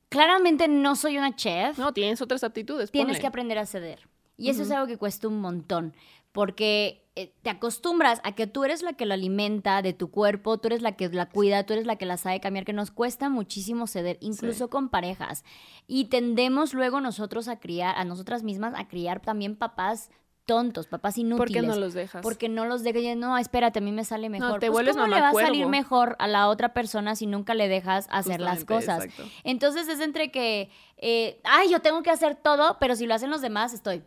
Claramente 0.09 0.67
no 0.67 0.95
soy 0.95 1.17
una 1.17 1.35
chef. 1.35 1.77
No, 1.77 1.93
tienes 1.93 2.21
otras 2.21 2.43
aptitudes. 2.43 2.91
Tienes 2.91 3.15
ponle. 3.15 3.21
que 3.21 3.27
aprender 3.27 3.57
a 3.57 3.65
ceder. 3.65 4.07
Y 4.37 4.49
eso 4.49 4.61
es 4.61 4.71
algo 4.71 4.85
que 4.85 4.97
cuesta 4.97 5.27
un 5.27 5.41
montón, 5.41 5.95
porque 6.31 7.07
eh, 7.15 7.33
te 7.41 7.49
acostumbras 7.49 8.21
a 8.23 8.35
que 8.35 8.45
tú 8.45 8.63
eres 8.63 8.83
la 8.83 8.93
que 8.93 9.07
la 9.07 9.15
alimenta 9.15 9.81
de 9.81 9.93
tu 9.93 10.11
cuerpo, 10.11 10.59
tú 10.59 10.67
eres 10.67 10.83
la 10.83 10.91
que 10.91 11.09
la 11.09 11.27
cuida, 11.27 11.65
tú 11.65 11.73
eres 11.73 11.87
la 11.87 11.95
que 11.95 12.05
la 12.05 12.17
sabe 12.17 12.39
cambiar, 12.39 12.63
que 12.63 12.73
nos 12.73 12.91
cuesta 12.91 13.29
muchísimo 13.29 13.87
ceder, 13.87 14.19
incluso 14.21 14.69
con 14.69 14.89
parejas. 14.89 15.43
Y 15.87 16.05
tendemos 16.05 16.75
luego 16.75 17.01
nosotros 17.01 17.47
a 17.47 17.59
criar, 17.59 17.95
a 17.97 18.05
nosotras 18.05 18.43
mismas, 18.43 18.75
a 18.75 18.87
criar 18.87 19.19
también 19.19 19.55
papás 19.55 20.11
tontos, 20.47 20.87
papás 20.87 21.17
inútiles. 21.19 21.37
¿Por 21.37 21.51
qué 21.51 21.61
no 21.61 21.75
los 21.75 21.93
dejas? 21.93 22.23
Porque 22.23 22.49
no 22.49 22.65
los 22.65 22.81
dejas, 22.81 23.17
no, 23.17 23.37
espérate, 23.37 23.79
a 23.79 23.81
mí 23.81 23.91
me 23.91 24.05
sale 24.05 24.29
mejor. 24.29 24.59
te 24.59 24.71
Pues, 24.71 24.87
¿cómo 24.89 25.05
le 25.05 25.21
va 25.21 25.29
a 25.29 25.33
salir 25.33 25.67
mejor 25.67 26.15
a 26.17 26.27
la 26.27 26.47
otra 26.47 26.73
persona 26.73 27.15
si 27.15 27.27
nunca 27.27 27.53
le 27.53 27.67
dejas 27.67 28.07
hacer 28.09 28.41
las 28.41 28.65
cosas? 28.65 29.03
exacto. 29.03 29.29
Entonces 29.43 29.87
es 29.87 29.99
entre 29.99 30.31
que, 30.31 30.71
eh, 30.97 31.39
ay, 31.43 31.69
yo 31.69 31.81
tengo 31.81 32.01
que 32.01 32.09
hacer 32.09 32.35
todo, 32.35 32.77
pero 32.79 32.95
si 32.95 33.05
lo 33.05 33.13
hacen 33.13 33.29
los 33.29 33.41
demás, 33.41 33.73
estoy. 33.73 34.01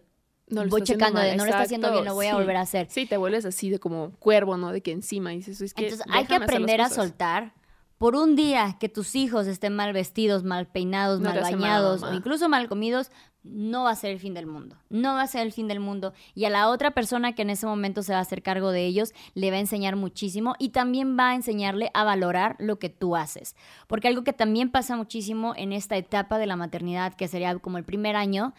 No, 0.48 0.64
lo 0.64 0.70
voy 0.70 0.82
checando 0.82 1.20
de 1.20 1.36
no 1.36 1.44
lo 1.44 1.50
está 1.50 1.62
haciendo 1.62 1.92
bien, 1.92 2.04
lo 2.04 2.14
voy 2.14 2.26
a 2.26 2.34
volver 2.34 2.56
a 2.56 2.62
hacer. 2.62 2.88
Sí, 2.90 3.06
te 3.06 3.16
vuelves 3.16 3.44
así 3.44 3.70
de 3.70 3.78
como 3.78 4.10
cuervo, 4.18 4.56
¿no? 4.56 4.72
De 4.72 4.80
que 4.80 4.90
encima 4.90 5.30
dices, 5.30 5.60
es 5.60 5.74
que 5.74 5.84
Entonces 5.84 6.06
hay 6.10 6.24
que 6.24 6.34
aprender 6.34 6.80
a 6.80 6.88
soltar. 6.88 7.52
Por 7.98 8.16
un 8.16 8.34
día 8.34 8.78
que 8.80 8.88
tus 8.88 9.14
hijos 9.14 9.46
estén 9.46 9.76
mal 9.76 9.92
vestidos, 9.92 10.42
mal 10.42 10.66
peinados, 10.66 11.20
No 11.20 11.28
mal 11.28 11.42
bañados 11.42 12.02
o 12.02 12.14
incluso 12.14 12.48
mal 12.48 12.66
comidos, 12.66 13.10
no 13.42 13.84
va 13.84 13.90
a 13.90 13.96
ser 13.96 14.10
el 14.10 14.20
fin 14.20 14.34
del 14.34 14.46
mundo. 14.46 14.76
No 14.90 15.14
va 15.14 15.22
a 15.22 15.26
ser 15.26 15.42
el 15.42 15.52
fin 15.52 15.68
del 15.68 15.80
mundo. 15.80 16.12
Y 16.34 16.44
a 16.44 16.50
la 16.50 16.68
otra 16.68 16.90
persona 16.90 17.34
que 17.34 17.42
en 17.42 17.50
ese 17.50 17.66
momento 17.66 18.02
se 18.02 18.12
va 18.12 18.18
a 18.18 18.22
hacer 18.22 18.42
cargo 18.42 18.70
de 18.70 18.84
ellos, 18.84 19.12
le 19.34 19.50
va 19.50 19.56
a 19.56 19.60
enseñar 19.60 19.96
muchísimo 19.96 20.54
y 20.58 20.70
también 20.70 21.16
va 21.18 21.30
a 21.30 21.34
enseñarle 21.34 21.90
a 21.94 22.04
valorar 22.04 22.56
lo 22.58 22.78
que 22.78 22.90
tú 22.90 23.16
haces. 23.16 23.56
Porque 23.86 24.08
algo 24.08 24.24
que 24.24 24.32
también 24.32 24.70
pasa 24.70 24.96
muchísimo 24.96 25.54
en 25.56 25.72
esta 25.72 25.96
etapa 25.96 26.38
de 26.38 26.46
la 26.46 26.56
maternidad, 26.56 27.14
que 27.14 27.28
sería 27.28 27.58
como 27.58 27.78
el 27.78 27.84
primer 27.84 28.16
año, 28.16 28.52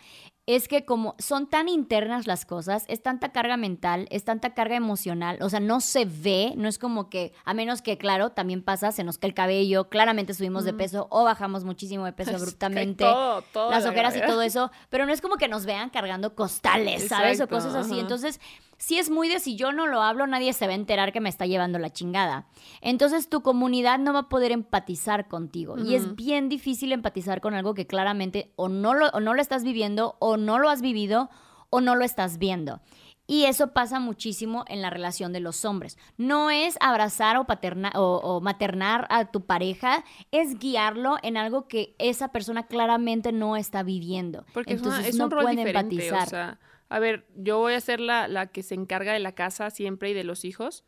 es 0.48 0.68
que 0.68 0.86
como 0.86 1.16
son 1.20 1.48
tan 1.48 1.70
internas 1.70 2.28
las 2.28 2.46
cosas, 2.46 2.86
es 2.88 3.02
tanta 3.02 3.32
carga 3.32 3.58
mental, 3.58 4.08
es 4.10 4.24
tanta 4.24 4.54
carga 4.54 4.76
emocional, 4.76 5.38
o 5.42 5.50
sea, 5.50 5.60
no 5.60 5.82
se 5.82 6.06
ve, 6.06 6.54
no 6.58 6.68
es 6.68 6.80
como 6.80 7.10
que, 7.10 7.34
a 7.46 7.54
menos 7.54 7.82
que, 7.82 7.98
claro, 7.98 8.32
también 8.32 8.64
pasa, 8.64 8.92
se 8.92 9.04
nos 9.04 9.18
cae 9.18 9.30
el 9.30 9.34
cabello, 9.36 9.90
claramente 9.90 10.34
subimos 10.34 10.66
de 10.66 10.74
peso 10.74 11.08
o 11.12 11.24
bajamos 11.24 11.64
muchísimo 11.64 12.06
de 12.06 12.14
peso 12.14 12.32
Es 12.36 12.42
abruptamente, 12.42 13.04
todo, 13.04 13.42
todo 13.54 13.72
las 13.72 13.84
la 13.84 13.92
ojeras 13.92 14.16
y 14.16 14.22
todo 14.22 14.42
eso, 14.42 14.72
pero 14.90 15.06
no 15.06 15.14
es 15.14 15.22
como 15.22 15.36
que 15.36 15.48
nos 15.48 15.66
vean 15.66 15.90
cargando 15.90 16.36
costales, 16.36 17.08
¿sabes? 17.08 17.40
O 17.40 17.48
cosas 17.48 17.76
así. 17.76 17.94
ajá. 17.94 18.02
Entonces, 18.02 18.40
sí 18.82 18.98
es 18.98 19.12
muy 19.12 19.30
de 19.30 19.40
si 19.40 19.56
yo 19.56 19.72
no 19.72 19.86
lo 19.86 20.02
hablo, 20.02 20.26
nadie 20.26 20.54
se 20.54 20.66
va 20.66 20.72
a 20.74 20.76
enterar 20.76 21.14
que 21.14 21.22
me 21.22 21.30
está 21.30 21.46
llevando 21.46 21.78
la 21.78 21.92
chingada. 21.92 22.48
Entonces, 22.82 23.30
tu 23.30 23.42
comunidad 23.42 24.00
no 24.00 24.12
va 24.12 24.22
a 24.22 24.30
poder 24.30 24.52
empatizar 24.52 25.28
contigo. 25.28 25.78
Y 25.78 25.94
es 25.94 26.16
bien 26.16 26.50
difícil 26.50 26.92
empatizar 26.92 27.42
con 27.42 27.54
algo 27.54 27.76
que 27.76 27.86
claramente 27.86 28.52
o 28.56 28.70
no 28.70 28.96
lo, 28.96 29.10
o 29.10 29.20
no 29.20 29.36
lo 29.36 29.42
estás 29.42 29.64
viviendo, 29.64 30.16
o 30.20 30.36
no 30.36 30.58
lo 30.58 30.68
has 30.68 30.82
vivido, 30.82 31.30
o 31.70 31.80
no 31.80 31.96
lo 31.96 32.04
estás 32.04 32.40
viendo. 32.40 32.82
Y 33.28 33.46
eso 33.46 33.72
pasa 33.72 34.00
muchísimo 34.00 34.66
en 34.68 34.82
la 34.82 34.90
relación 34.90 35.32
de 35.32 35.42
los 35.42 35.64
hombres. 35.64 35.98
No 36.18 36.50
es 36.50 36.76
abrazar 36.82 37.38
o, 37.38 37.46
paterna, 37.46 37.92
o, 37.96 38.42
maternar 38.42 39.06
a 39.12 39.26
tu 39.26 39.46
pareja, 39.46 40.04
es 40.32 40.58
guiarlo 40.58 41.18
en 41.22 41.38
algo 41.38 41.68
que 41.68 41.96
esa 42.00 42.30
persona 42.30 42.66
claramente 42.66 43.32
no 43.32 43.58
está 43.58 43.84
viviendo. 43.84 44.44
Porque 44.54 44.74
Entonces 44.74 45.10
es, 45.10 45.16
no 45.16 45.26
un 45.26 45.32
rol 45.32 45.58
empatizar. 45.58 46.28
O 46.28 46.30
sea, 46.30 46.60
a 46.92 47.00
ver, 47.00 47.26
yo 47.38 47.58
voy 47.58 47.74
a 47.74 47.80
ser 47.80 48.02
la, 48.02 48.28
la 48.28 48.48
que 48.48 48.64
se 48.64 48.76
encarga 48.76 49.14
de 49.14 49.20
la 49.20 49.32
casa 49.32 49.70
siempre 49.70 50.10
y 50.10 50.14
de 50.14 50.26
los 50.26 50.44
hijos, 50.44 50.84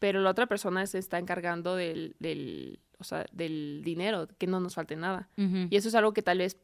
pero 0.00 0.20
la 0.20 0.30
otra 0.30 0.46
persona 0.46 0.84
se 0.88 0.98
está 0.98 1.16
encargando 1.18 1.76
del, 1.76 2.16
del, 2.18 2.80
o 2.98 3.04
sea, 3.04 3.24
del 3.30 3.82
dinero, 3.84 4.26
que 4.36 4.48
no 4.48 4.58
nos 4.58 4.74
falte 4.74 4.96
nada. 4.96 5.28
Y 5.36 5.76
eso 5.76 5.88
es 5.88 5.94
algo 5.94 6.12
que 6.12 6.22
tal 6.22 6.38
vez 6.38 6.58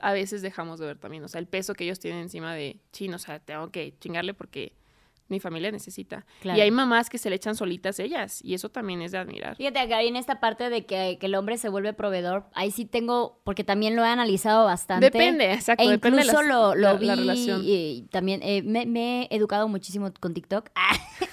a 0.00 0.14
veces 0.14 0.40
dejamos 0.40 0.80
de 0.80 0.86
ver 0.86 0.98
también, 0.98 1.22
o 1.24 1.28
sea, 1.28 1.40
el 1.40 1.46
peso 1.46 1.74
que 1.74 1.84
ellos 1.84 2.00
tienen 2.00 2.22
encima 2.22 2.54
de, 2.54 2.80
chino, 2.90 3.16
o 3.16 3.18
sea, 3.18 3.38
tengo 3.38 3.70
que 3.70 3.94
chingarle 4.00 4.32
porque 4.32 4.72
mi 5.32 5.40
familia 5.40 5.72
necesita. 5.72 6.24
Y 6.44 6.60
hay 6.60 6.70
mamás 6.70 7.10
que 7.10 7.18
se 7.18 7.30
le 7.30 7.36
echan 7.36 7.56
solitas 7.56 7.98
ellas, 7.98 8.40
y 8.44 8.54
eso 8.54 8.68
también 8.68 9.02
es 9.02 9.12
de 9.12 9.18
admirar. 9.18 9.56
Fíjate, 9.56 9.80
acá 9.80 10.02
en 10.02 10.16
esta 10.16 10.38
parte 10.38 10.70
de 10.70 10.86
que, 10.86 11.18
el 11.20 11.34
hombre 11.34 11.56
se 11.56 11.68
vuelve 11.68 11.92
proveedor, 11.94 12.44
ahí 12.54 12.70
sí 12.70 12.84
tengo, 12.84 13.40
porque 13.44 13.64
también 13.64 13.96
lo 13.96 14.04
he 14.04 14.08
analizado 14.08 14.64
bastante. 14.64 15.06
Depende, 15.06 15.52
exacto, 15.52 15.82
e 15.82 15.88
depende 15.88 16.22
incluso 16.22 16.42
lo, 16.42 16.74
lo 16.74 16.98
vi 16.98 17.10
Y, 17.62 18.02
también 18.10 18.40
eh, 18.42 18.62
me, 18.62 19.22
he 19.30 19.36
educado 19.36 19.68
muchísimo 19.68 20.12
con 20.20 20.34
TikTok. 20.34 20.70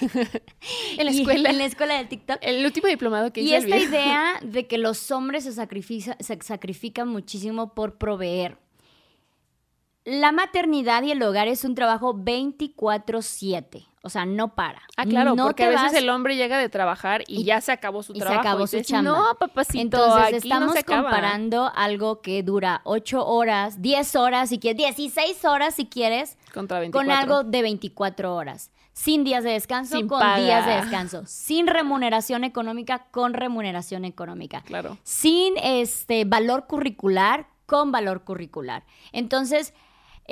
en 0.98 1.04
la 1.04 1.10
escuela. 1.10 1.50
en 1.50 1.58
la 1.58 1.64
escuela 1.64 1.98
de 1.98 2.04
TikTok. 2.06 2.38
El 2.40 2.64
último 2.64 2.88
diplomado 2.88 3.32
que 3.32 3.42
hice. 3.42 3.52
Y 3.52 3.54
esta 3.54 3.76
idea 3.76 4.40
de 4.42 4.66
que 4.66 4.78
los 4.78 5.10
hombres 5.10 5.44
se, 5.44 5.52
se 5.52 6.38
sacrifican 6.40 7.08
muchísimo 7.08 7.74
por 7.74 7.98
proveer. 7.98 8.56
La 10.04 10.32
maternidad 10.32 11.02
y 11.02 11.12
el 11.12 11.22
hogar 11.22 11.48
es 11.48 11.64
un 11.64 11.74
trabajo 11.74 12.14
24/7. 12.14 13.86
O 14.02 14.08
sea, 14.08 14.24
no 14.24 14.54
para. 14.54 14.80
Ah, 14.96 15.04
claro, 15.04 15.36
porque 15.36 15.64
a 15.64 15.68
veces 15.68 15.92
el 15.92 16.08
hombre 16.08 16.36
llega 16.36 16.58
de 16.58 16.70
trabajar 16.70 17.22
y, 17.26 17.44
ya 17.44 17.60
se 17.60 17.70
acabó 17.70 18.02
su 18.02 18.14
trabajo. 18.14 18.42
Se 18.42 18.48
acabó 18.48 18.66
su 18.66 18.80
chamba. 18.80 19.10
No, 19.10 19.38
papacito, 19.38 19.78
Entonces 19.78 20.44
estamos 20.44 20.74
comparando 20.86 21.70
algo 21.74 22.22
que 22.22 22.42
dura 22.42 22.80
8 22.84 23.26
horas, 23.26 23.82
10 23.82 24.16
horas, 24.16 24.48
si 24.48 24.58
quieres, 24.58 24.78
16 24.96 25.44
horas 25.44 25.74
si 25.74 25.84
quieres, 25.84 26.38
Contra 26.54 26.90
con 26.90 27.10
algo 27.10 27.44
de 27.44 27.60
24 27.60 28.34
horas. 28.34 28.70
Sin 28.94 29.22
días 29.22 29.44
de 29.44 29.50
descanso, 29.50 29.98
con 30.06 30.20
días 30.36 30.66
de 30.66 30.76
descanso. 30.76 31.24
Sin 31.26 31.66
remuneración 31.66 32.42
económica, 32.44 33.06
con 33.10 33.34
remuneración 33.34 34.06
económica. 34.06 34.62
Claro. 34.62 34.96
Sin 35.02 35.56
este 35.58 36.24
valor 36.24 36.66
curricular, 36.66 37.48
con 37.66 37.92
valor 37.92 38.24
curricular. 38.24 38.84
Entonces, 39.12 39.74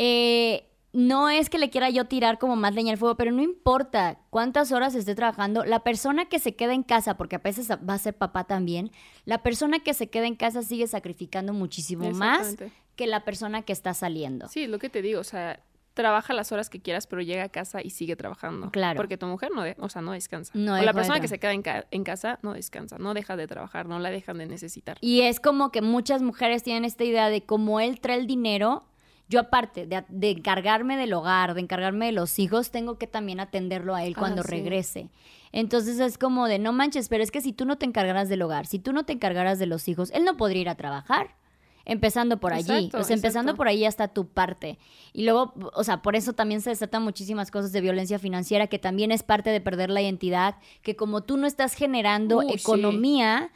eh, 0.01 0.65
no 0.93 1.29
es 1.29 1.51
que 1.51 1.59
le 1.59 1.71
quiera 1.71 1.91
yo 1.91 2.07
tirar 2.07 2.39
como 2.39 2.57
más 2.57 2.75
leña 2.75 2.93
al 2.93 2.99
fuego, 2.99 3.17
pero 3.17 3.33
no 3.33 3.43
importa 3.43 4.19
cuántas 4.31 4.73
horas 4.73 4.95
esté 4.95 5.15
trabajando, 5.15 5.65
la 5.65 5.81
persona 5.81 6.27
que 6.27 6.39
se 6.39 6.55
queda 6.55 6.73
en 6.73 6.85
casa, 6.85 7.17
porque 7.17 7.37
a 7.37 7.41
veces 7.41 7.69
va 7.71 7.95
a 7.95 7.99
ser 7.99 8.15
papá 8.15 8.45
también, 8.45 8.93
la 9.25 9.43
persona 9.43 9.81
que 9.81 9.93
se 9.93 10.09
queda 10.09 10.27
en 10.27 10.37
casa 10.37 10.63
sigue 10.63 10.87
sacrificando 10.87 11.53
muchísimo 11.53 12.11
más 12.13 12.57
que 12.97 13.07
la 13.07 13.25
persona 13.25 13.63
que 13.63 13.73
está 13.73 13.93
saliendo. 13.93 14.49
Sí, 14.49 14.67
lo 14.67 14.79
que 14.79 14.89
te 14.89 15.03
digo, 15.03 15.21
o 15.21 15.25
sea, 15.25 15.61
trabaja 15.95 16.33
las 16.33 16.53
horas 16.53 16.71
que 16.71 16.81
quieras, 16.81 17.09
pero 17.09 17.23
llega 17.23 17.43
a 17.43 17.49
casa 17.49 17.83
y 17.83 17.91
sigue 17.91 18.15
trabajando. 18.15 18.71
Claro. 18.71 18.97
Porque 18.97 19.17
tu 19.17 19.27
mujer 19.27 19.51
no, 19.53 19.65
o 19.79 19.89
sea, 19.89 20.01
no 20.01 20.13
descansa. 20.13 20.53
No 20.55 20.75
o 20.75 20.83
la 20.83 20.93
persona 20.93 21.21
que 21.21 21.27
se 21.27 21.41
queda 21.41 21.53
en, 21.53 21.65
en, 21.91 22.05
casa 22.05 22.39
no 22.43 22.55
descansa, 22.55 22.99
no 22.99 23.15
deja 23.15 23.37
de 23.37 23.49
trabajar, 23.49 23.87
no 23.87 23.99
la 23.99 24.11
dejan 24.11 24.39
de 24.39 24.47
necesitar. 24.47 24.97
Y 25.01 25.23
es 25.23 25.41
como 25.41 25.73
que 25.73 25.83
muchas 25.83 26.23
mujeres 26.23 26.63
tienen 26.63 26.85
esta 26.85 27.03
idea 27.03 27.31
de 27.31 27.43
como 27.45 27.81
él 27.81 28.01
trae 28.01 28.19
el 28.19 28.29
dinero, 28.29 28.85
yo 29.29 29.41
aparte 29.41 29.87
de, 29.87 30.31
encargarme 30.31 30.97
del 30.97 31.13
hogar, 31.13 31.55
de 31.55 31.61
encargarme 31.61 32.07
de 32.07 32.13
los 32.13 32.39
hijos, 32.39 32.71
tengo 32.71 32.97
que 32.97 33.07
también 33.07 33.41
atenderlo 33.41 33.95
a 33.95 34.05
él 34.05 34.15
ah, 34.17 34.19
cuando 34.19 34.43
regrese. 34.43 35.11
Entonces 35.53 36.01
es 36.01 36.17
como 36.17 36.47
de, 36.47 36.59
no 36.59 36.73
manches, 36.73 37.09
pero 37.09 37.23
es 37.23 37.31
que 37.31 37.43
si 37.43 37.53
tú 37.53 37.67
no 37.67 37.77
te 37.77 37.87
encargaras 37.87 38.29
del 38.29 38.43
hogar, 38.43 38.67
si 38.67 38.79
tú 38.79 38.93
no 38.93 39.05
te 39.05 39.13
encargaras 39.13 39.59
de 39.59 39.67
los 39.67 39.87
hijos, 39.89 40.11
él 40.13 40.25
no 40.25 40.37
podría 40.37 40.63
ir 40.63 40.69
a 40.69 40.77
trabajar. 40.77 41.37
Empezando 41.85 42.39
por 42.39 42.53
allí, 42.53 42.91
o 42.93 43.03
sea, 43.03 43.17
empezando 43.17 43.55
por 43.55 43.67
ahí 43.67 43.87
hasta 43.87 44.09
tu 44.09 44.29
parte. 44.29 44.79
Y 45.15 45.25
luego, 45.25 45.55
o 45.73 45.85
sea, 45.85 46.03
por 46.03 46.17
eso 46.17 46.35
también 46.35 46.61
se 46.61 46.69
desatan 46.69 47.03
muchísimas 47.03 47.51
cosas 47.51 47.73
de 47.73 47.81
violencia 47.81 48.19
financiera, 48.19 48.67
que 48.67 48.79
también 48.79 49.11
es 49.11 49.23
parte 49.23 49.49
de 49.49 49.63
perder 49.63 49.89
la 49.89 50.03
identidad, 50.03 50.57
que 50.83 50.97
como 50.97 51.23
tú 51.23 51.39
no 51.39 51.47
estás 51.47 51.73
generando 51.73 52.43
economía, 52.43 53.53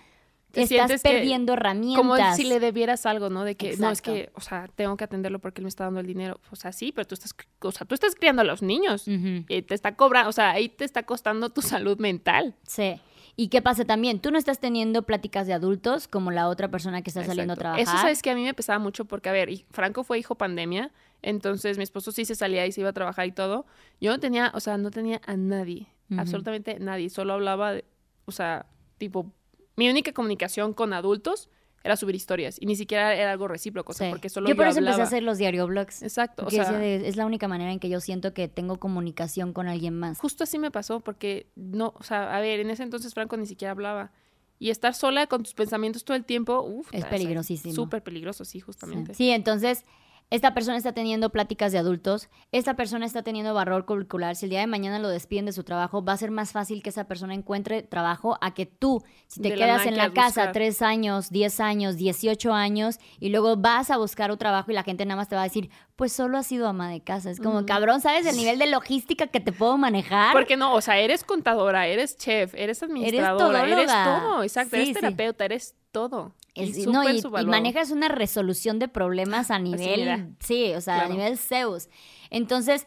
estás 0.54 1.00
perdiendo 1.02 1.54
herramientas. 1.54 1.96
Como 1.96 2.34
si 2.34 2.44
le 2.44 2.60
debieras 2.60 3.06
algo, 3.06 3.30
¿no? 3.30 3.44
De 3.44 3.56
que 3.56 3.76
no 3.76 3.90
es 3.90 4.02
que, 4.02 4.30
o 4.34 4.40
sea, 4.40 4.68
tengo 4.74 4.96
que 4.96 5.04
atenderlo 5.04 5.38
porque 5.38 5.60
él 5.60 5.64
me 5.64 5.68
está 5.68 5.84
dando 5.84 6.00
el 6.00 6.06
dinero. 6.06 6.40
O 6.50 6.56
sea, 6.56 6.72
sí, 6.72 6.92
pero 6.92 7.06
tú 7.06 7.14
estás, 7.14 7.34
o 7.60 7.72
sea, 7.72 7.86
tú 7.86 7.94
estás 7.94 8.14
criando 8.14 8.42
a 8.42 8.44
los 8.44 8.62
niños 8.62 9.04
y 9.06 9.62
te 9.62 9.74
está 9.74 9.96
cobrando, 9.96 10.28
o 10.28 10.32
sea, 10.32 10.50
ahí 10.50 10.68
te 10.68 10.84
está 10.84 11.04
costando 11.04 11.50
tu 11.50 11.62
salud 11.62 11.98
mental. 11.98 12.54
Sí. 12.66 13.00
Y 13.34 13.48
qué 13.48 13.62
pasa 13.62 13.86
también, 13.86 14.20
tú 14.20 14.30
no 14.30 14.36
estás 14.36 14.60
teniendo 14.60 15.04
pláticas 15.04 15.46
de 15.46 15.54
adultos 15.54 16.06
como 16.06 16.30
la 16.30 16.48
otra 16.48 16.68
persona 16.68 17.00
que 17.00 17.08
está 17.08 17.24
saliendo 17.24 17.54
a 17.54 17.56
trabajar. 17.56 17.82
Eso 17.82 17.96
sabes 17.96 18.20
que 18.20 18.30
a 18.30 18.34
mí 18.34 18.42
me 18.42 18.52
pesaba 18.52 18.78
mucho 18.78 19.06
porque, 19.06 19.30
a 19.30 19.32
ver, 19.32 19.48
Franco 19.70 20.04
fue 20.04 20.18
hijo 20.18 20.34
pandemia, 20.34 20.90
entonces 21.22 21.78
mi 21.78 21.84
esposo 21.84 22.12
sí 22.12 22.26
se 22.26 22.34
salía 22.34 22.66
y 22.66 22.72
se 22.72 22.82
iba 22.82 22.90
a 22.90 22.92
trabajar 22.92 23.26
y 23.26 23.32
todo. 23.32 23.64
Yo 24.02 24.10
no 24.10 24.20
tenía, 24.20 24.52
o 24.54 24.60
sea, 24.60 24.76
no 24.76 24.90
tenía 24.90 25.22
a 25.24 25.36
nadie, 25.36 25.86
absolutamente 26.14 26.78
nadie, 26.78 27.08
solo 27.08 27.32
hablaba, 27.32 27.72
de, 27.72 27.86
o 28.26 28.32
sea, 28.32 28.66
tipo 28.98 29.32
mi 29.76 29.88
única 29.88 30.12
comunicación 30.12 30.72
con 30.72 30.92
adultos 30.92 31.48
era 31.84 31.96
subir 31.96 32.14
historias 32.14 32.56
y 32.60 32.66
ni 32.66 32.76
siquiera 32.76 33.14
era 33.14 33.32
algo 33.32 33.48
recíproco, 33.48 33.92
porque 34.10 34.28
solo 34.28 34.48
yo, 34.48 34.56
por 34.56 34.66
eso 34.66 34.78
empecé 34.78 35.00
a 35.00 35.04
hacer 35.04 35.22
los 35.22 35.38
diario 35.38 35.66
blogs. 35.66 36.02
Exacto, 36.02 36.46
o 36.46 36.50
sea, 36.50 36.84
es 36.84 37.16
la 37.16 37.26
única 37.26 37.48
manera 37.48 37.72
en 37.72 37.80
que 37.80 37.88
yo 37.88 38.00
siento 38.00 38.32
que 38.34 38.48
tengo 38.48 38.78
comunicación 38.78 39.52
con 39.52 39.68
alguien 39.68 39.98
más. 39.98 40.18
Justo 40.18 40.44
así 40.44 40.58
me 40.58 40.70
pasó 40.70 41.00
porque 41.00 41.46
no, 41.56 41.94
o 41.98 42.02
sea, 42.02 42.36
a 42.36 42.40
ver, 42.40 42.60
en 42.60 42.70
ese 42.70 42.82
entonces 42.82 43.14
Franco 43.14 43.36
ni 43.36 43.46
siquiera 43.46 43.72
hablaba 43.72 44.12
y 44.58 44.70
estar 44.70 44.94
sola 44.94 45.26
con 45.26 45.42
tus 45.42 45.54
pensamientos 45.54 46.04
todo 46.04 46.16
el 46.16 46.24
tiempo, 46.24 46.60
uf, 46.62 46.88
es 46.92 47.04
peligrosísimo. 47.04 47.74
Súper 47.74 48.02
peligroso, 48.02 48.44
sí, 48.44 48.60
justamente. 48.60 49.14
sí, 49.14 49.30
entonces 49.30 49.84
esta 50.32 50.54
persona 50.54 50.78
está 50.78 50.92
teniendo 50.92 51.28
pláticas 51.28 51.72
de 51.72 51.78
adultos, 51.78 52.30
esta 52.52 52.74
persona 52.74 53.04
está 53.04 53.22
teniendo 53.22 53.52
valor 53.52 53.84
curricular, 53.84 54.34
si 54.34 54.46
el 54.46 54.50
día 54.50 54.60
de 54.60 54.66
mañana 54.66 54.98
lo 54.98 55.10
despiden 55.10 55.44
de 55.44 55.52
su 55.52 55.62
trabajo, 55.62 56.02
va 56.02 56.14
a 56.14 56.16
ser 56.16 56.30
más 56.30 56.52
fácil 56.52 56.82
que 56.82 56.88
esa 56.88 57.04
persona 57.04 57.34
encuentre 57.34 57.82
trabajo 57.82 58.38
a 58.40 58.54
que 58.54 58.64
tú, 58.64 59.04
si 59.26 59.42
te 59.42 59.54
quedas 59.54 59.84
en 59.84 59.98
la 59.98 60.10
casa 60.14 60.50
tres 60.52 60.80
años, 60.80 61.28
diez 61.28 61.60
años, 61.60 61.96
dieciocho 61.96 62.54
años 62.54 62.98
y 63.20 63.28
luego 63.28 63.58
vas 63.58 63.90
a 63.90 63.98
buscar 63.98 64.30
un 64.30 64.38
trabajo 64.38 64.70
y 64.70 64.74
la 64.74 64.84
gente 64.84 65.04
nada 65.04 65.16
más 65.16 65.28
te 65.28 65.36
va 65.36 65.42
a 65.42 65.44
decir, 65.44 65.68
pues 65.96 66.14
solo 66.14 66.38
has 66.38 66.46
sido 66.46 66.66
ama 66.66 66.88
de 66.88 67.02
casa. 67.02 67.30
Es 67.30 67.38
como, 67.38 67.66
cabrón, 67.66 68.00
¿sabes 68.00 68.24
el 68.24 68.36
nivel 68.36 68.58
de 68.58 68.68
logística 68.68 69.26
que 69.26 69.40
te 69.40 69.52
puedo 69.52 69.76
manejar? 69.76 70.32
Porque 70.32 70.56
no, 70.56 70.74
o 70.74 70.80
sea, 70.80 70.98
eres 70.98 71.24
contadora, 71.24 71.86
eres 71.86 72.16
chef, 72.16 72.54
eres 72.54 72.82
administradora, 72.82 73.64
eres, 73.64 73.86
todo, 73.86 74.42
exacto, 74.42 74.76
eres 74.76 74.94
terapeuta, 74.94 75.44
eres 75.44 75.76
todo. 75.92 76.34
y, 76.54 76.86
no, 76.86 77.08
y, 77.08 77.22
manejas 77.46 77.90
una 77.90 78.08
resolución 78.08 78.78
de 78.78 78.88
problemas 78.88 79.50
a 79.50 79.58
nivel, 79.58 80.34
sí, 80.40 80.72
o 80.74 80.80
sea, 80.80 81.02
a 81.02 81.08
nivel 81.08 81.38
Zeus. 81.38 81.88
Entonces, 82.30 82.86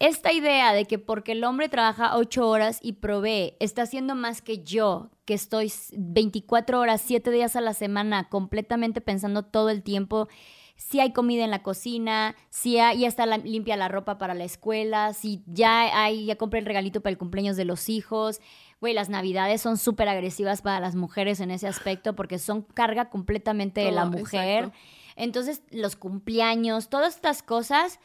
esta 0.00 0.32
idea 0.32 0.72
de 0.74 0.84
que 0.84 0.98
porque 0.98 1.32
el 1.32 1.44
hombre 1.44 1.68
trabaja 1.68 2.16
ocho 2.16 2.48
horas 2.48 2.78
y 2.82 2.94
provee, 2.94 3.56
está 3.60 3.82
haciendo 3.82 4.14
más 4.14 4.42
que 4.42 4.62
yo, 4.62 5.10
que 5.24 5.34
estoy 5.34 5.72
24 5.96 6.80
horas, 6.80 7.00
siete 7.04 7.30
días 7.30 7.56
a 7.56 7.60
la 7.60 7.72
semana, 7.72 8.28
completamente 8.28 9.00
pensando 9.00 9.44
todo 9.44 9.70
el 9.70 9.82
tiempo 9.82 10.28
si 10.76 11.00
hay 11.00 11.12
comida 11.12 11.44
en 11.44 11.50
la 11.50 11.62
cocina, 11.62 12.34
si 12.50 12.72
ya 12.72 12.92
está 12.92 13.26
limpia 13.38 13.76
la 13.76 13.88
ropa 13.88 14.18
para 14.18 14.34
la 14.34 14.44
escuela, 14.44 15.12
si 15.12 15.42
ya 15.46 16.02
hay, 16.02 16.26
ya 16.26 16.36
compré 16.36 16.60
el 16.60 16.66
regalito 16.66 17.00
para 17.00 17.12
el 17.12 17.18
cumpleaños 17.18 17.56
de 17.56 17.64
los 17.64 17.88
hijos, 17.88 18.40
güey, 18.84 18.92
las 18.92 19.08
navidades 19.08 19.62
son 19.62 19.78
súper 19.78 20.10
agresivas 20.10 20.60
para 20.60 20.78
las 20.78 20.94
mujeres 20.94 21.40
en 21.40 21.50
ese 21.50 21.66
aspecto 21.66 22.14
porque 22.14 22.38
son 22.38 22.60
carga 22.60 23.08
completamente 23.08 23.80
de 23.80 23.92
la 23.92 24.04
mujer. 24.04 24.72
Entonces, 25.16 25.62
los 25.70 25.96
cumpleaños, 25.96 26.90
todas 26.90 27.14
estas 27.14 27.42
cosas, 27.42 27.98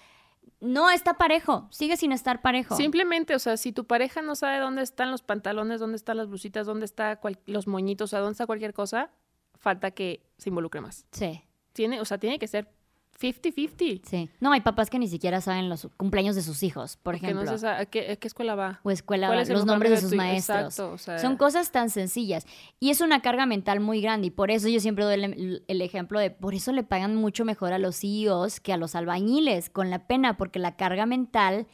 no 0.61 0.89
está 0.89 1.15
parejo, 1.15 1.67
sigue 1.69 1.97
sin 1.97 2.13
estar 2.13 2.41
parejo. 2.41 2.77
Simplemente, 2.77 3.35
o 3.35 3.39
sea, 3.39 3.57
si 3.57 3.73
tu 3.73 3.87
pareja 3.87 4.21
no 4.21 4.35
sabe 4.35 4.59
dónde 4.59 4.81
están 4.81 5.11
los 5.11 5.21
pantalones, 5.21 5.81
dónde 5.81 5.97
están 5.97 6.15
las 6.15 6.29
blusitas, 6.29 6.65
dónde 6.65 6.85
están 6.85 7.19
los 7.45 7.67
moñitos, 7.67 8.05
o 8.05 8.11
sea, 8.11 8.19
dónde 8.19 8.31
está 8.31 8.45
cualquier 8.45 8.73
cosa, 8.73 9.11
falta 9.57 9.91
que 9.91 10.23
se 10.37 10.47
involucre 10.47 10.79
más. 10.79 11.05
Sí. 11.11 11.43
Tiene, 11.73 11.99
o 11.99 12.05
sea, 12.05 12.19
tiene 12.19 12.39
que 12.39 12.47
ser 12.47 12.71
50-50. 13.19 14.01
Sí. 14.05 14.29
No, 14.39 14.51
hay 14.53 14.61
papás 14.61 14.89
que 14.89 14.97
ni 14.97 15.07
siquiera 15.07 15.41
saben 15.41 15.67
los 15.67 15.89
cumpleaños 15.97 16.35
de 16.35 16.41
sus 16.41 16.63
hijos, 16.63 16.97
por 16.97 17.15
ejemplo. 17.15 17.43
No 17.43 17.67
¿a, 17.67 17.85
qué, 17.85 18.17
escuela 18.21 18.55
va? 18.55 18.79
O 18.83 18.91
escuela 18.91 19.29
va, 19.29 19.43
los 19.43 19.65
nombres 19.65 19.91
de 19.91 19.97
sus 19.97 20.13
maestros. 20.13 20.75
Son 20.75 21.37
cosas 21.37 21.71
tan 21.71 21.89
sencillas. 21.89 22.45
Y 22.79 22.91
es 22.91 23.01
una 23.01 23.21
carga 23.21 23.45
mental 23.45 23.79
muy 23.81 24.01
grande. 24.01 24.27
Y 24.27 24.31
por 24.31 24.51
eso 24.51 24.69
yo 24.69 24.79
siempre 24.79 25.03
doy 25.03 25.61
el, 25.67 25.81
ejemplo 25.81 26.19
de, 26.19 26.31
por 26.31 26.53
eso 26.53 26.71
le 26.71 26.83
pagan 26.83 27.15
mucho 27.15 27.43
mejor 27.43 27.73
a 27.73 27.79
los 27.79 27.97
CEOs 27.99 28.59
que 28.59 28.71
a 28.71 28.77
los 28.77 28.95
albañiles, 28.95 29.69
con 29.69 29.89
la 29.89 30.07
pena, 30.07 30.37
porque 30.37 30.59
la 30.59 30.77
carga 30.77 31.05
mental 31.05 31.67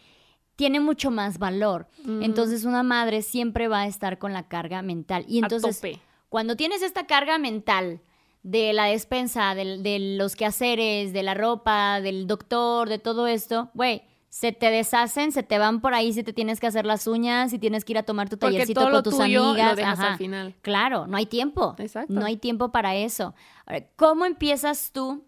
tiene 0.56 0.80
mucho 0.80 1.12
más 1.12 1.38
valor. 1.38 1.88
Mm. 2.04 2.24
Entonces 2.24 2.66
una 2.66 2.82
madre 2.82 3.22
siempre 3.22 3.68
va 3.68 3.82
a 3.82 3.88
estar 3.88 4.18
con 4.18 4.34
la 4.34 4.48
carga 4.48 4.82
mental. 4.82 5.26
Y 5.28 5.40
entonces, 5.40 5.82
cuando 6.30 6.56
tienes 6.56 6.82
esta 6.82 7.06
carga 7.06 7.38
mental 7.38 8.02
de 8.46 8.74
la 8.74 8.86
despensa, 8.86 9.56
de, 9.56 10.16
los 10.20 10.36
quehaceres, 10.36 11.14
de 11.14 11.24
la 11.24 11.34
ropa, 11.34 12.00
del 12.00 12.28
doctor, 12.28 12.88
de 12.88 13.00
todo 13.00 13.26
esto, 13.26 13.72
güey, 13.74 14.04
se 14.30 14.52
te 14.52 14.70
deshacen, 14.70 15.32
se 15.32 15.42
te 15.42 15.58
van 15.58 15.82
por 15.82 15.96
ahí 15.96 16.14
si 16.14 16.22
te 16.22 16.32
tienes 16.32 16.60
que 16.60 16.68
hacer 16.68 16.86
las 16.86 17.08
uñas, 17.08 17.50
si 17.50 17.58
tienes 17.58 17.84
que 17.84 17.94
ir 17.94 17.98
a 17.98 18.04
tomar 18.04 18.30
tu 18.30 18.38
Porque 18.38 18.54
tallercito 18.54 18.82
todo 18.82 18.90
lo 18.92 18.96
con 18.98 19.04
tus 19.06 19.18
tuyo 19.18 19.46
amigas. 19.46 19.72
lo 19.72 19.76
dejas 19.76 20.00
Ajá. 20.00 20.12
al 20.12 20.18
final. 20.20 20.56
Claro, 20.62 21.08
no 21.08 21.18
hay 21.18 21.26
tiempo. 21.26 21.76
Exacto. 21.80 22.14
No 22.14 22.24
hay 22.24 22.38
tiempo 22.38 22.72
para 22.72 22.94
eso. 22.96 23.34
Ahora, 23.66 23.84
¿cómo 23.96 24.26
empiezas 24.26 24.92
tú? 24.92 25.26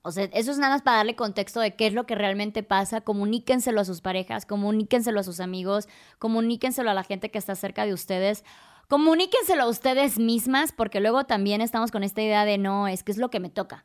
O 0.00 0.10
sea, 0.10 0.24
eso 0.32 0.50
es 0.50 0.56
nada 0.56 0.72
más 0.72 0.82
para 0.82 0.98
darle 0.98 1.14
contexto 1.14 1.60
de 1.60 1.74
qué 1.74 1.88
es 1.88 1.92
lo 1.92 2.06
que 2.06 2.14
realmente 2.14 2.62
pasa. 2.62 3.02
Comuníquenselo 3.02 3.82
a 3.82 3.84
sus 3.84 4.00
parejas, 4.00 4.46
comuníquenselo 4.46 5.20
a 5.20 5.24
sus 5.24 5.40
amigos, 5.40 5.88
comuníquenselo 6.18 6.90
a 6.90 6.94
la 6.94 7.04
gente 7.04 7.30
que 7.30 7.36
está 7.36 7.54
cerca 7.54 7.84
de 7.84 7.92
ustedes. 7.92 8.44
Comuníquenselo 8.88 9.64
a 9.64 9.68
ustedes 9.68 10.18
mismas, 10.18 10.72
porque 10.72 11.00
luego 11.00 11.24
también 11.24 11.60
estamos 11.60 11.90
con 11.90 12.02
esta 12.02 12.22
idea 12.22 12.44
de 12.44 12.58
no, 12.58 12.88
es 12.88 13.02
que 13.02 13.12
es 13.12 13.18
lo 13.18 13.30
que 13.30 13.40
me 13.40 13.50
toca. 13.50 13.84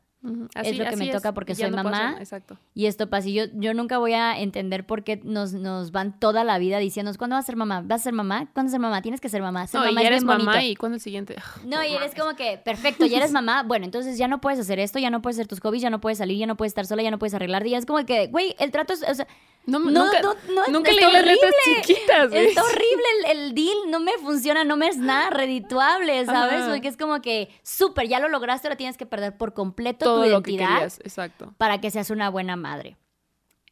Es 0.54 0.78
lo 0.78 0.86
que 0.86 0.96
me 0.98 1.08
toca 1.08 1.34
porque 1.34 1.56
ya 1.56 1.68
soy 1.68 1.76
no 1.76 1.84
mamá. 1.84 2.18
Exacto. 2.20 2.60
Y 2.76 2.86
esto 2.86 3.10
pasa. 3.10 3.28
Y 3.28 3.34
yo, 3.34 3.46
yo 3.54 3.74
nunca 3.74 3.98
voy 3.98 4.14
a 4.14 4.40
entender 4.40 4.86
por 4.86 5.04
qué 5.04 5.20
nos, 5.24 5.54
nos 5.54 5.92
van 5.92 6.20
toda 6.20 6.44
la 6.44 6.60
vida 6.60 6.78
diciéndonos, 6.78 7.18
¿cuándo 7.18 7.36
vas 7.36 7.46
a 7.46 7.48
ser 7.48 7.56
mamá? 7.56 7.82
¿Vas 7.84 8.02
a 8.02 8.04
ser 8.04 8.14
mamá? 8.14 8.50
¿Cuándo 8.54 8.68
vas 8.68 8.68
a 8.68 8.72
ser 8.74 8.80
mamá? 8.80 9.02
Tienes 9.02 9.20
que 9.20 9.30
ser 9.30 9.42
mamá. 9.42 9.66
Ser 9.66 9.80
No, 9.80 9.88
mamá 9.88 10.02
y 10.02 10.04
es 10.04 10.12
eres 10.12 10.24
mamá 10.24 10.52
bonito. 10.54 10.66
y 10.72 10.76
¿cuándo 10.76 10.96
el 10.98 11.02
siguiente? 11.02 11.36
No, 11.66 11.84
y 11.84 11.94
eres 11.94 12.14
como 12.14 12.36
que, 12.36 12.60
perfecto, 12.64 13.06
ya 13.08 13.18
eres 13.18 13.32
mamá, 13.32 13.64
bueno, 13.64 13.86
entonces 13.86 14.18
ya 14.18 14.28
no 14.28 14.42
puedes 14.42 14.60
hacer 14.60 14.78
esto, 14.80 15.00
ya 15.00 15.10
no 15.10 15.22
puedes 15.22 15.38
hacer 15.38 15.48
tus 15.48 15.60
hobbies, 15.60 15.82
ya 15.82 15.90
no 15.90 16.02
puedes 16.02 16.20
salir, 16.20 16.38
ya 16.38 16.46
no 16.46 16.56
puedes 16.56 16.72
estar 16.72 16.86
sola, 16.86 17.02
ya 17.02 17.12
no 17.12 17.18
puedes 17.18 17.34
arreglarte, 17.34 17.70
ya 17.70 17.78
es 17.78 17.86
como 17.86 18.06
que, 18.06 18.28
güey, 18.28 18.56
el 18.60 18.72
trato 18.72 18.94
es, 18.94 19.04
o 19.08 19.14
sea, 19.16 19.28
No, 19.66 19.80
no, 19.80 20.06
nunca, 20.06 20.22
no, 20.22 20.36
no, 20.54 20.68
nunca 20.70 20.92
leí 20.92 21.02
las 21.02 21.26
letras 21.26 21.52
horrible. 21.66 21.82
chiquitas. 21.84 22.30
güey. 22.30 22.48
Está 22.48 22.64
horrible 22.64 23.04
el, 23.26 23.38
el 23.38 23.56
deal, 23.56 23.78
no 23.90 24.00
me 24.00 24.14
funciona, 24.18 24.64
no 24.64 24.76
me 24.76 24.88
es 24.88 24.98
nada 24.98 25.30
redituable, 25.30 26.26
¿sabes? 26.26 26.62
Ajá. 26.62 26.72
Porque 26.72 26.88
es 26.88 26.98
como 26.98 27.22
que, 27.22 27.50
súper, 27.62 28.08
ya 28.08 28.20
lo 28.20 28.28
lograste, 28.28 28.68
ahora 28.68 28.76
tienes 28.78 28.98
que 28.98 29.06
perder 29.06 29.38
por 29.38 29.54
completo 29.54 30.06
Todo 30.06 30.24
tu 30.24 30.30
lo 30.30 30.42
que 30.42 30.52
identidad 30.52 30.76
querías, 30.76 31.00
exacto. 31.02 31.54
para 31.58 31.80
que 31.80 31.92
seas 31.92 32.10
una 32.10 32.30
buena 32.30 32.56
madre. 32.56 32.98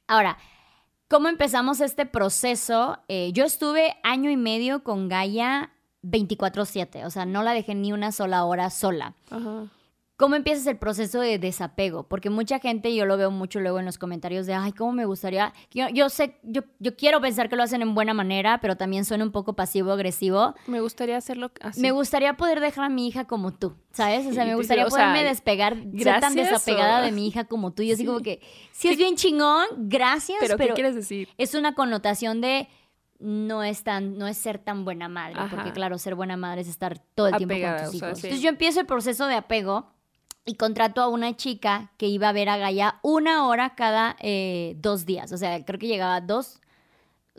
Ahora, 0.07 0.37
¿cómo 1.07 1.27
empezamos 1.27 1.81
este 1.81 2.05
proceso? 2.05 2.99
Eh, 3.07 3.31
yo 3.33 3.43
estuve 3.45 3.97
año 4.03 4.29
y 4.29 4.37
medio 4.37 4.83
con 4.83 5.09
Gaia 5.09 5.71
24/7, 6.03 7.05
o 7.05 7.09
sea, 7.09 7.25
no 7.25 7.41
la 7.43 7.53
dejé 7.53 7.73
ni 7.73 7.93
una 7.93 8.11
sola 8.11 8.45
hora 8.45 8.69
sola. 8.69 9.15
Ajá. 9.31 9.65
¿Cómo 10.19 10.35
empiezas 10.35 10.67
el 10.67 10.77
proceso 10.77 11.21
de 11.21 11.39
desapego? 11.39 12.03
Porque 12.03 12.29
mucha 12.29 12.59
gente, 12.59 12.93
yo 12.93 13.05
lo 13.05 13.15
veo 13.15 13.31
mucho 13.31 13.61
luego 13.61 13.79
en 13.79 13.85
los 13.85 13.97
comentarios 13.97 14.45
de, 14.45 14.53
ay, 14.53 14.73
¿cómo 14.73 14.91
me 14.91 15.05
gustaría? 15.05 15.53
Yo, 15.71 15.87
yo 15.93 16.09
sé, 16.09 16.37
yo, 16.43 16.63
yo 16.79 16.97
quiero 16.97 17.21
pensar 17.21 17.47
que 17.47 17.55
lo 17.55 17.63
hacen 17.63 17.81
en 17.81 17.95
buena 17.95 18.13
manera, 18.13 18.59
pero 18.59 18.75
también 18.75 19.05
suena 19.05 19.23
un 19.23 19.31
poco 19.31 19.53
pasivo-agresivo. 19.53 20.55
Me 20.67 20.81
gustaría 20.81 21.15
hacerlo 21.15 21.51
así. 21.61 21.79
Me 21.79 21.91
gustaría 21.91 22.35
poder 22.35 22.59
dejar 22.59 22.83
a 22.83 22.89
mi 22.89 23.07
hija 23.07 23.23
como 23.25 23.53
tú, 23.53 23.75
¿sabes? 23.93 24.27
O 24.27 24.33
sea, 24.33 24.43
Sí, 24.43 24.49
me 24.49 24.55
gustaría 24.55 24.83
digo, 24.83 24.93
o 24.93 24.97
sea, 24.97 25.07
poderme 25.09 25.29
despegar, 25.29 25.77
ser 25.97 26.19
tan 26.19 26.35
desapegada 26.35 26.99
o- 26.99 27.03
de 27.05 27.13
mi 27.13 27.25
hija 27.25 27.45
como 27.45 27.71
tú. 27.71 27.81
Y 27.83 27.93
así 27.93 28.01
Sí. 28.01 28.05
como 28.05 28.19
que, 28.19 28.41
si 28.73 28.89
es 28.89 28.97
bien 28.97 29.15
chingón, 29.15 29.65
gracias, 29.77 30.37
¿Pero, 30.41 30.57
pero, 30.57 30.69
qué 30.75 30.81
quieres 30.81 30.95
decir? 30.95 31.29
es 31.37 31.55
una 31.55 31.75
connotación 31.75 32.41
de 32.41 32.67
no 33.19 33.63
es 33.63 33.83
tan, 33.83 34.17
no 34.17 34.27
es 34.27 34.37
ser 34.37 34.59
tan 34.59 34.83
buena 34.85 35.07
madre, 35.09 35.37
porque 35.49 35.71
claro, 35.71 35.97
ser 35.97 36.15
buena 36.15 36.35
madre 36.37 36.61
es 36.61 36.67
estar 36.67 36.99
todo 37.15 37.27
el 37.27 37.35
tiempo 37.37 37.55
con 37.55 37.77
tus 37.77 37.87
o 37.87 37.91
sea, 37.91 38.07
hijos. 38.09 38.19
sí. 38.19 38.27
Entonces 38.27 38.41
yo 38.41 38.49
empiezo 38.49 38.79
el 38.79 38.85
proceso 38.85 39.25
de 39.27 39.35
apego 39.35 39.91
y 40.49 40.55
contrato 40.55 41.01
a 41.01 41.09
una 41.09 41.35
chica 41.35 41.91
que 41.97 42.07
iba 42.07 42.27
a 42.27 42.33
ver 42.33 42.49
a 42.49 42.57
Gaia 42.57 42.99
una 43.03 43.45
hora 43.47 43.75
cada 43.75 44.15
eh, 44.19 44.75
dos 44.79 45.05
días. 45.05 45.31
O 45.31 45.37
sea, 45.37 45.63
creo 45.63 45.77
que 45.77 45.85
llegaba 45.85 46.21
dos 46.21 46.59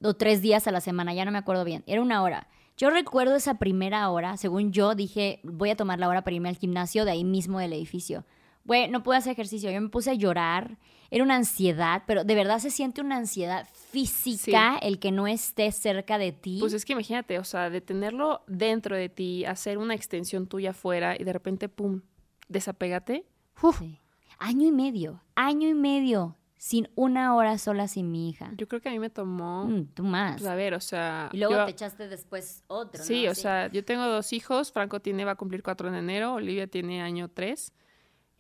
o 0.01 0.15
tres 0.15 0.43
días 0.43 0.69
a 0.69 0.71
la 0.71 0.81
semana, 0.81 1.13
ya 1.13 1.25
no 1.25 1.33
me 1.33 1.39
acuerdo 1.39 1.65
bien. 1.65 1.83
Era 1.89 2.03
una 2.03 2.23
hora. 2.23 2.47
Yo 2.77 2.89
recuerdo 2.89 3.35
esa 3.35 3.55
primera 3.55 4.09
hora, 4.11 4.37
según 4.37 4.71
yo 4.71 4.95
dije, 4.95 5.41
voy 5.43 5.71
a 5.71 5.77
tomar 5.77 5.99
la 5.99 6.09
hora 6.09 6.23
para 6.23 6.37
irme 6.37 6.51
al 6.51 6.57
gimnasio 6.57 7.05
de 7.05 7.11
ahí 7.11 7.25
mismo 7.25 7.59
del 7.59 7.73
edificio. 7.73 8.25
Güey, 8.65 8.89
no 8.89 9.03
pude 9.03 9.17
hacer 9.17 9.33
ejercicio, 9.33 9.73
yo 9.73 9.81
me 9.81 9.89
puse 9.89 10.11
a 10.11 10.15
llorar, 10.15 10.79
era 11.11 11.25
una 11.25 11.35
ansiedad, 11.35 12.05
pero 12.07 12.23
de 12.23 12.35
verdad 12.37 12.61
se 12.61 12.71
siente 12.71 13.01
una 13.01 13.17
ansiedad 13.17 13.67
física 13.91 14.79
el 14.81 15.01
que 15.01 15.11
no 15.11 15.27
esté 15.27 15.73
cerca 15.73 16.17
de 16.17 16.31
ti. 16.31 16.59
Pues 16.61 16.75
es 16.75 16.85
que 16.85 16.93
imagínate, 16.93 17.41
o 17.41 17.45
sea, 17.45 17.71
de 17.71 17.81
tenerlo 17.81 18.43
dentro 18.47 18.97
de 18.97 19.09
ti, 19.09 19.45
hacer 19.45 19.79
una 19.79 19.97
extensión 19.97 20.47
tuya 20.47 20.71
afuera 20.71 21.17
y 21.19 21.25
de 21.25 21.33
repente, 21.33 21.69
pum, 21.69 22.03
desapégate. 22.51 23.25
Uf, 23.63 23.79
Sí. 23.79 23.99
Año 24.39 24.67
y 24.67 24.73
medio, 24.73 25.23
año 25.35 25.69
y 25.69 25.75
medio, 25.75 26.37
sin 26.57 26.89
una 26.95 27.35
hora 27.35 27.59
sola 27.59 27.89
sin 27.89 28.11
mi 28.11 28.31
hija. 28.31 28.53
yo 28.57 28.67
creo 28.69 28.81
que 28.81 28.89
a 28.89 28.93
mí 28.93 28.99
me 28.99 29.11
tomó, 29.11 29.65
Mm, 29.67 29.87
tú 29.95 30.03
más. 30.03 30.41
pues 30.41 30.51
a 30.51 30.55
ver, 30.55 30.73
o 30.75 30.81
sea... 30.81 31.29
y 31.33 31.37
luego 31.39 31.55
yo- 31.55 31.65
te 31.67 31.71
echaste 31.73 32.09
después 32.09 32.65
otro, 32.69 33.03
Sí, 33.03 33.25
¿no? 33.27 33.33
o 33.33 33.35
sea, 33.35 33.71
yo 33.71 33.85
tengo 33.85 34.05
dos 34.07 34.33
hijos, 34.33 34.73
Franco 34.73 35.01
tiene, 35.01 35.25
va 35.27 35.33
a 35.33 35.37
cumplir 35.37 35.63
cuatro 35.63 35.89
en 35.89 35.95
enero, 35.95 36.35
Olivia 36.35 36.67
tiene 36.67 37.03
año 37.03 37.29
tres, 37.29 37.73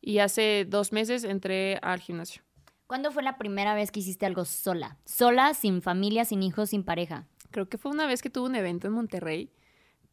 y 0.00 0.18
hace 0.20 0.66
dos 0.66 0.92
meses 0.92 1.24
entré 1.24 1.78
al 1.82 2.00
gimnasio. 2.00 2.42
¿Cuándo 2.86 3.10
fue 3.12 3.22
la 3.22 3.36
primera 3.38 3.74
vez 3.74 3.90
que 3.92 4.00
hiciste 4.00 4.24
algo 4.26 4.44
sola? 4.46 4.96
Sola, 5.04 5.52
sin 5.54 5.82
familia, 5.82 6.24
sin 6.24 6.42
hijos, 6.42 6.70
sin 6.70 6.82
pareja. 6.82 7.26
Creo 7.50 7.68
que 7.68 7.76
fue 7.78 7.90
una 7.92 8.06
vez 8.06 8.22
que 8.22 8.30
tuve 8.30 8.46
un 8.48 8.54
evento 8.56 8.86
en 8.86 8.94
Monterrey, 8.94 9.52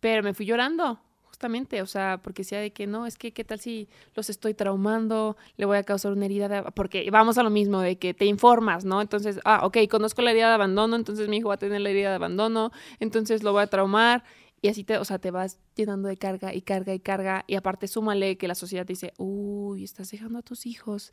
pero 0.02 0.22
me 0.22 0.34
fui 0.34 0.46
llorando, 0.46 1.00
justamente, 1.38 1.84
o 1.84 1.86
sea, 1.86 2.20
porque 2.24 2.42
decía 2.42 2.60
de 2.60 2.72
que 2.72 2.88
no, 2.88 3.06
es 3.06 3.16
que 3.16 3.32
qué 3.32 3.44
tal 3.44 3.60
si 3.60 3.88
los 4.16 4.28
estoy 4.32 4.56
traumando, 4.56 5.38
le 5.56 5.66
voy 5.66 5.78
a 5.78 5.84
causar 5.84 6.12
una 6.12 6.26
herida 6.26 6.48
de... 6.48 6.64
Porque 6.72 7.08
vamos 7.12 7.38
a 7.38 7.44
lo 7.44 7.52
mismo, 7.52 7.80
de 7.80 8.00
que 8.00 8.16
te 8.16 8.26
informas, 8.26 8.86
¿no? 8.86 9.02
Entonces, 9.02 9.40
ah, 9.46 9.60
ok, 9.64 9.78
conozco 9.88 10.24
la 10.24 10.32
herida 10.32 10.48
de 10.48 10.56
abandono, 10.56 10.96
entonces 10.96 11.30
mi 11.30 11.38
hijo 11.38 11.50
va 11.50 11.54
a 11.54 11.60
tener 11.60 11.82
la 11.82 11.92
herida 11.92 12.10
de 12.10 12.16
abandono, 12.16 12.72
entonces 13.00 13.44
lo 13.44 13.52
voy 13.52 13.62
a 13.62 13.68
traumar. 13.68 14.24
Y 14.64 14.70
así 14.70 14.84
te, 14.84 14.98
o 14.98 15.06
sea, 15.06 15.20
te 15.20 15.30
vas 15.30 15.60
llenando 15.76 16.08
de 16.08 16.18
carga 16.18 16.56
y 16.56 16.64
carga 16.64 16.92
y 16.96 17.00
carga. 17.00 17.44
Y 17.46 17.54
aparte, 17.54 17.88
súmale 17.88 18.40
que 18.40 18.48
la 18.48 18.56
sociedad 18.56 18.88
te 18.88 18.94
dice, 18.94 19.14
uy, 19.18 19.84
estás 19.84 20.10
dejando 20.10 20.40
a 20.40 20.42
tus 20.42 20.66
hijos. 20.66 21.12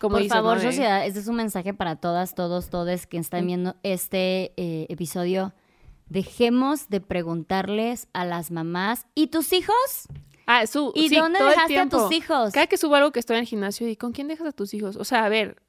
Como 0.00 0.16
Por 0.16 0.26
favor, 0.26 0.60
sociedad, 0.60 1.06
este 1.06 1.20
es 1.20 1.28
un 1.28 1.36
mensaje 1.36 1.72
para 1.74 1.94
todas, 1.94 2.34
todos, 2.34 2.70
todes 2.70 3.06
que 3.06 3.18
están 3.18 3.46
viendo 3.46 3.76
este 3.84 4.52
eh, 4.56 4.86
episodio. 4.88 5.52
Dejemos 6.14 6.88
de 6.88 7.00
preguntarles 7.00 8.06
a 8.12 8.24
las 8.24 8.50
mamás, 8.52 9.06
¿y 9.16 9.26
tus 9.26 9.52
hijos? 9.52 9.74
Ah, 10.46 10.66
su, 10.66 10.92
¿Y 10.94 11.08
sí, 11.08 11.16
dónde 11.16 11.40
todo 11.40 11.48
dejaste 11.48 11.78
a 11.78 11.88
tus 11.88 12.12
hijos? 12.12 12.52
Cada 12.52 12.68
que 12.68 12.76
subo 12.76 12.94
algo 12.94 13.10
que 13.10 13.18
estoy 13.18 13.34
en 13.36 13.40
el 13.40 13.48
gimnasio 13.48 13.88
y 13.88 13.96
¿con 13.96 14.12
quién 14.12 14.28
dejas 14.28 14.46
a 14.46 14.52
tus 14.52 14.74
hijos? 14.74 14.94
O 14.96 15.04
sea, 15.04 15.24
a 15.24 15.28
ver, 15.28 15.60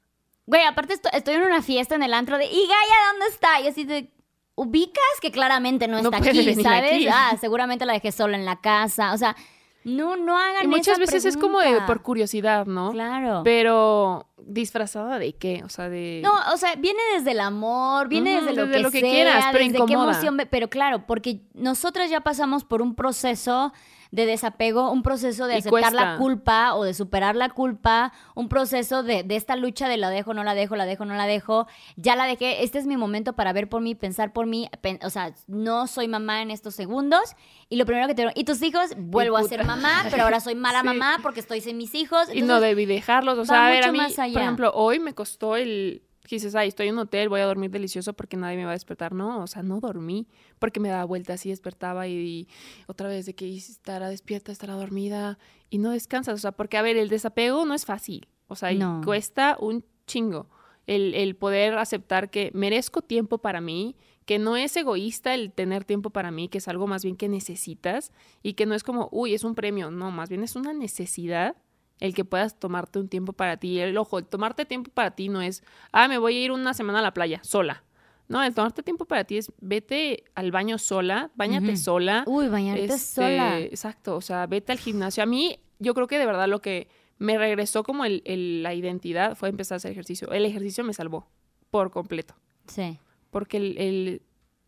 Güey, 0.46 0.62
aparte 0.62 0.94
esto- 0.94 1.08
estoy 1.12 1.34
en 1.34 1.42
una 1.42 1.60
fiesta 1.62 1.96
en 1.96 2.04
el 2.04 2.14
antro 2.14 2.38
de, 2.38 2.44
¿y 2.46 2.48
Gaia 2.68 3.10
dónde 3.10 3.26
está? 3.26 3.60
Y 3.60 3.66
así 3.66 3.82
de, 3.84 4.12
¿ubicas 4.54 5.02
que 5.20 5.32
claramente 5.32 5.88
no 5.88 6.00
No 6.00 6.10
está 6.10 6.18
aquí, 6.18 6.54
sabes? 6.62 6.92
aquí. 6.92 7.08
Ah, 7.10 7.36
seguramente 7.40 7.84
la 7.84 7.94
dejé 7.94 8.12
sola 8.12 8.36
en 8.38 8.44
la 8.44 8.60
casa. 8.60 9.12
O 9.12 9.18
sea, 9.18 9.34
no, 9.82 10.14
no 10.16 10.38
hagan 10.38 10.64
y 10.64 10.68
muchas 10.68 10.88
esa 10.94 11.00
veces 11.00 11.24
es 11.24 11.36
como 11.36 11.58
de 11.58 11.80
por 11.82 12.02
curiosidad, 12.02 12.66
¿no? 12.66 12.92
Claro. 12.92 13.40
Pero 13.42 14.26
disfrazada 14.46 15.18
de 15.18 15.34
qué? 15.34 15.62
O 15.64 15.68
sea, 15.68 15.88
de... 15.88 16.20
No, 16.24 16.32
o 16.52 16.56
sea, 16.56 16.74
viene 16.76 17.00
desde 17.16 17.32
el 17.32 17.40
amor, 17.40 18.08
viene 18.08 18.40
desde 18.40 18.54
lo 18.54 18.70
que, 18.70 18.78
lo 18.78 18.90
que 18.90 19.00
sea, 19.00 19.10
quieras, 19.10 19.44
pero 19.52 19.64
desde 19.64 19.86
qué 19.86 19.92
emoción, 19.94 20.38
pero 20.50 20.68
claro, 20.70 21.06
porque 21.06 21.40
nosotras 21.54 22.10
ya 22.10 22.20
pasamos 22.20 22.64
por 22.64 22.82
un 22.82 22.94
proceso 22.94 23.72
de 24.12 24.24
desapego, 24.24 24.92
un 24.92 25.02
proceso 25.02 25.48
de 25.48 25.54
Y 25.56 25.58
aceptar 25.58 25.92
la 25.92 26.16
culpa 26.16 26.74
o 26.74 26.84
de 26.84 26.94
superar 26.94 27.34
la 27.34 27.48
culpa, 27.50 28.12
un 28.36 28.48
proceso 28.48 29.02
de, 29.02 29.24
de 29.24 29.34
esta 29.34 29.56
lucha 29.56 29.88
de 29.88 29.96
la 29.96 30.10
dejo, 30.10 30.32
no 30.32 30.44
la 30.44 30.54
dejo, 30.54 30.76
la 30.76 30.86
dejo, 30.86 31.04
no 31.04 31.14
la 31.16 31.26
dejo, 31.26 31.66
ya 31.96 32.14
la 32.14 32.24
dejé, 32.24 32.62
este 32.62 32.78
es 32.78 32.86
mi 32.86 32.96
momento 32.96 33.32
para 33.34 33.52
ver 33.52 33.68
por 33.68 33.82
mí, 33.82 33.96
pensar 33.96 34.32
por 34.32 34.46
mí, 34.46 34.70
pen- 34.80 35.00
o 35.02 35.10
sea, 35.10 35.34
no 35.48 35.88
soy 35.88 36.06
mamá 36.06 36.40
en 36.40 36.52
estos 36.52 36.76
segundos 36.76 37.34
y 37.68 37.76
lo 37.76 37.84
primero 37.84 38.06
que 38.06 38.14
te 38.14 38.26
y 38.36 38.44
tus 38.44 38.62
hijos, 38.62 38.90
vuelvo 38.96 39.36
a 39.38 39.42
ser 39.42 39.64
mamá, 39.64 40.04
pero 40.10 40.22
ahora 40.22 40.38
soy 40.38 40.54
mala 40.54 40.80
Sí. 40.82 40.86
mamá 40.86 41.16
porque 41.20 41.40
estoy 41.40 41.60
sin 41.60 41.76
mis 41.76 41.94
hijos. 41.96 42.28
y 42.32 42.42
no 42.42 42.60
debí 42.60 42.86
dejarlos. 42.86 43.36
O 43.38 43.44
sea, 43.44 43.66
a 43.66 43.70
ver, 43.70 43.90
mí. 43.90 43.98
Por 44.36 44.42
ejemplo, 44.42 44.72
hoy 44.74 44.98
me 44.98 45.14
costó 45.14 45.56
el... 45.56 46.02
Dices, 46.28 46.56
ay, 46.56 46.68
estoy 46.68 46.88
en 46.88 46.94
un 46.94 47.00
hotel, 47.00 47.28
voy 47.28 47.40
a 47.40 47.46
dormir 47.46 47.70
delicioso 47.70 48.12
porque 48.12 48.36
nadie 48.36 48.56
me 48.56 48.64
va 48.64 48.70
a 48.70 48.74
despertar. 48.74 49.12
No, 49.12 49.44
o 49.44 49.46
sea, 49.46 49.62
no 49.62 49.78
dormí 49.78 50.26
porque 50.58 50.80
me 50.80 50.88
daba 50.88 51.04
vueltas 51.04 51.46
y 51.46 51.50
despertaba 51.50 52.08
y, 52.08 52.14
y 52.14 52.48
otra 52.88 53.08
vez 53.08 53.26
de 53.26 53.36
que 53.36 53.56
estará 53.56 54.08
despierta, 54.08 54.50
estará 54.50 54.74
dormida 54.74 55.38
y 55.70 55.78
no 55.78 55.92
descansas. 55.92 56.34
O 56.34 56.38
sea, 56.38 56.50
porque, 56.50 56.78
a 56.78 56.82
ver, 56.82 56.96
el 56.96 57.08
desapego 57.08 57.64
no 57.64 57.74
es 57.74 57.84
fácil. 57.84 58.26
O 58.48 58.56
sea, 58.56 58.72
y 58.72 58.80
cuesta 59.04 59.56
un 59.60 59.84
chingo 60.08 60.48
el, 60.86 61.14
el 61.14 61.36
poder 61.36 61.78
aceptar 61.78 62.30
que 62.30 62.50
merezco 62.54 63.02
tiempo 63.02 63.38
para 63.38 63.60
mí, 63.60 63.96
que 64.24 64.38
no 64.38 64.56
es 64.56 64.76
egoísta 64.76 65.34
el 65.34 65.52
tener 65.52 65.84
tiempo 65.84 66.10
para 66.10 66.30
mí, 66.30 66.48
que 66.48 66.58
es 66.58 66.68
algo 66.68 66.86
más 66.86 67.04
bien 67.04 67.16
que 67.16 67.28
necesitas 67.28 68.12
y 68.42 68.54
que 68.54 68.66
no 68.66 68.74
es 68.74 68.82
como, 68.82 69.08
uy, 69.12 69.34
es 69.34 69.44
un 69.44 69.54
premio. 69.54 69.90
No, 69.90 70.10
más 70.10 70.28
bien 70.28 70.42
es 70.42 70.56
una 70.56 70.72
necesidad 70.72 71.56
el 72.00 72.14
que 72.14 72.24
puedas 72.24 72.58
tomarte 72.58 72.98
un 72.98 73.08
tiempo 73.08 73.32
para 73.32 73.56
ti. 73.56 73.78
El 73.80 73.96
ojo, 73.96 74.18
el 74.18 74.26
tomarte 74.26 74.64
tiempo 74.64 74.90
para 74.92 75.12
ti 75.12 75.28
no 75.28 75.40
es, 75.40 75.62
ah, 75.92 76.08
me 76.08 76.18
voy 76.18 76.36
a 76.36 76.40
ir 76.44 76.52
una 76.52 76.74
semana 76.74 76.98
a 76.98 77.02
la 77.02 77.14
playa 77.14 77.40
sola. 77.42 77.82
No, 78.28 78.42
el 78.42 78.54
tomarte 78.54 78.82
tiempo 78.82 79.04
para 79.04 79.24
ti 79.24 79.38
es 79.38 79.52
vete 79.60 80.24
al 80.34 80.50
baño 80.50 80.78
sola, 80.78 81.30
bañate 81.36 81.76
sola. 81.76 82.24
Uy, 82.26 82.48
bañarte 82.48 82.84
Este, 82.84 82.98
sola. 82.98 83.60
Exacto, 83.60 84.16
o 84.16 84.20
sea, 84.20 84.46
vete 84.46 84.72
al 84.72 84.78
gimnasio. 84.78 85.22
A 85.22 85.26
mí, 85.26 85.60
yo 85.78 85.94
creo 85.94 86.06
que 86.08 86.18
de 86.18 86.26
verdad 86.26 86.48
lo 86.48 86.60
que 86.60 86.88
me 87.18 87.38
regresó 87.38 87.82
como 87.84 88.04
el, 88.04 88.22
el- 88.26 88.62
la 88.64 88.74
identidad 88.74 89.36
fue 89.36 89.48
empezar 89.48 89.76
a 89.76 89.78
hacer 89.78 89.92
ejercicio. 89.92 90.30
El 90.32 90.44
ejercicio 90.44 90.82
me 90.84 90.92
salvó 90.92 91.28
por 91.70 91.90
completo. 91.92 92.34
Sí. 92.66 92.98
Porque 93.30 93.58
el, 93.58 93.78
el- 93.78 94.22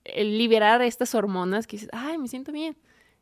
el 0.04 0.38
liberar 0.38 0.80
estas 0.82 1.14
hormonas 1.14 1.66
que 1.66 1.76
dices, 1.76 1.90
ay, 1.92 2.16
me 2.16 2.28
siento 2.28 2.52
bien. 2.52 2.76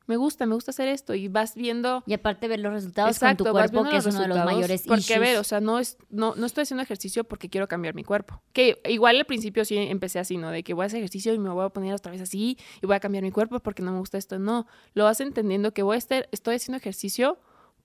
Me 0.07 0.16
gusta, 0.16 0.47
me 0.47 0.55
gusta 0.55 0.71
hacer 0.71 0.88
esto 0.88 1.14
y 1.14 1.29
vas 1.29 1.55
viendo... 1.55 2.03
Y 2.07 2.14
aparte 2.14 2.49
ver 2.49 2.61
los 2.61 2.72
resultados 2.72 3.18
con 3.18 3.37
tu 3.37 3.45
cuerpo, 3.45 3.85
que 3.85 3.97
es 3.97 4.07
uno 4.07 4.20
de 4.20 4.28
los 4.28 4.45
mayores 4.45 4.83
Porque, 4.87 5.18
ver, 5.18 5.39
o 5.39 5.45
sea, 5.45 5.61
no, 5.61 5.78
es, 5.78 5.99
no, 6.11 6.35
no 6.37 6.47
estoy 6.47 6.62
haciendo 6.62 6.83
ejercicio 6.83 7.24
porque 7.24 7.49
quiero 7.49 7.66
cambiar 7.68 7.95
mi 7.95 8.05
cuerpo. 8.05 8.41
Que 8.53 8.81
igual 8.89 9.16
al 9.16 9.24
principio 9.24 9.64
sí 9.64 9.76
empecé 9.76 10.18
así, 10.18 10.37
¿no? 10.37 10.51
De 10.51 10.62
que 10.62 10.74
voy 10.74 10.85
a 10.85 10.87
hacer 10.87 10.99
ejercicio 10.99 11.35
y 11.35 11.39
me 11.39 11.51
voy 11.51 11.64
a 11.64 11.68
poner 11.70 11.95
otra 11.95 12.12
vez 12.12 12.20
así 12.20 12.57
y 12.81 12.87
voy 12.87 12.97
a 12.97 13.01
cambiar 13.01 13.24
mi 13.24 13.33
cuerpo 13.33 13.59
porque 13.61 13.83
no 13.83 13.93
me 13.93 13.99
gusta 13.99 14.18
esto. 14.18 14.39
No, 14.39 14.66
lo 14.95 15.05
vas 15.05 15.20
entendiendo 15.20 15.72
que 15.72 15.83
voy 15.83 15.97
a 15.97 15.99
estar, 15.99 16.28
estoy 16.33 16.57
haciendo 16.57 16.78
ejercicio 16.78 17.39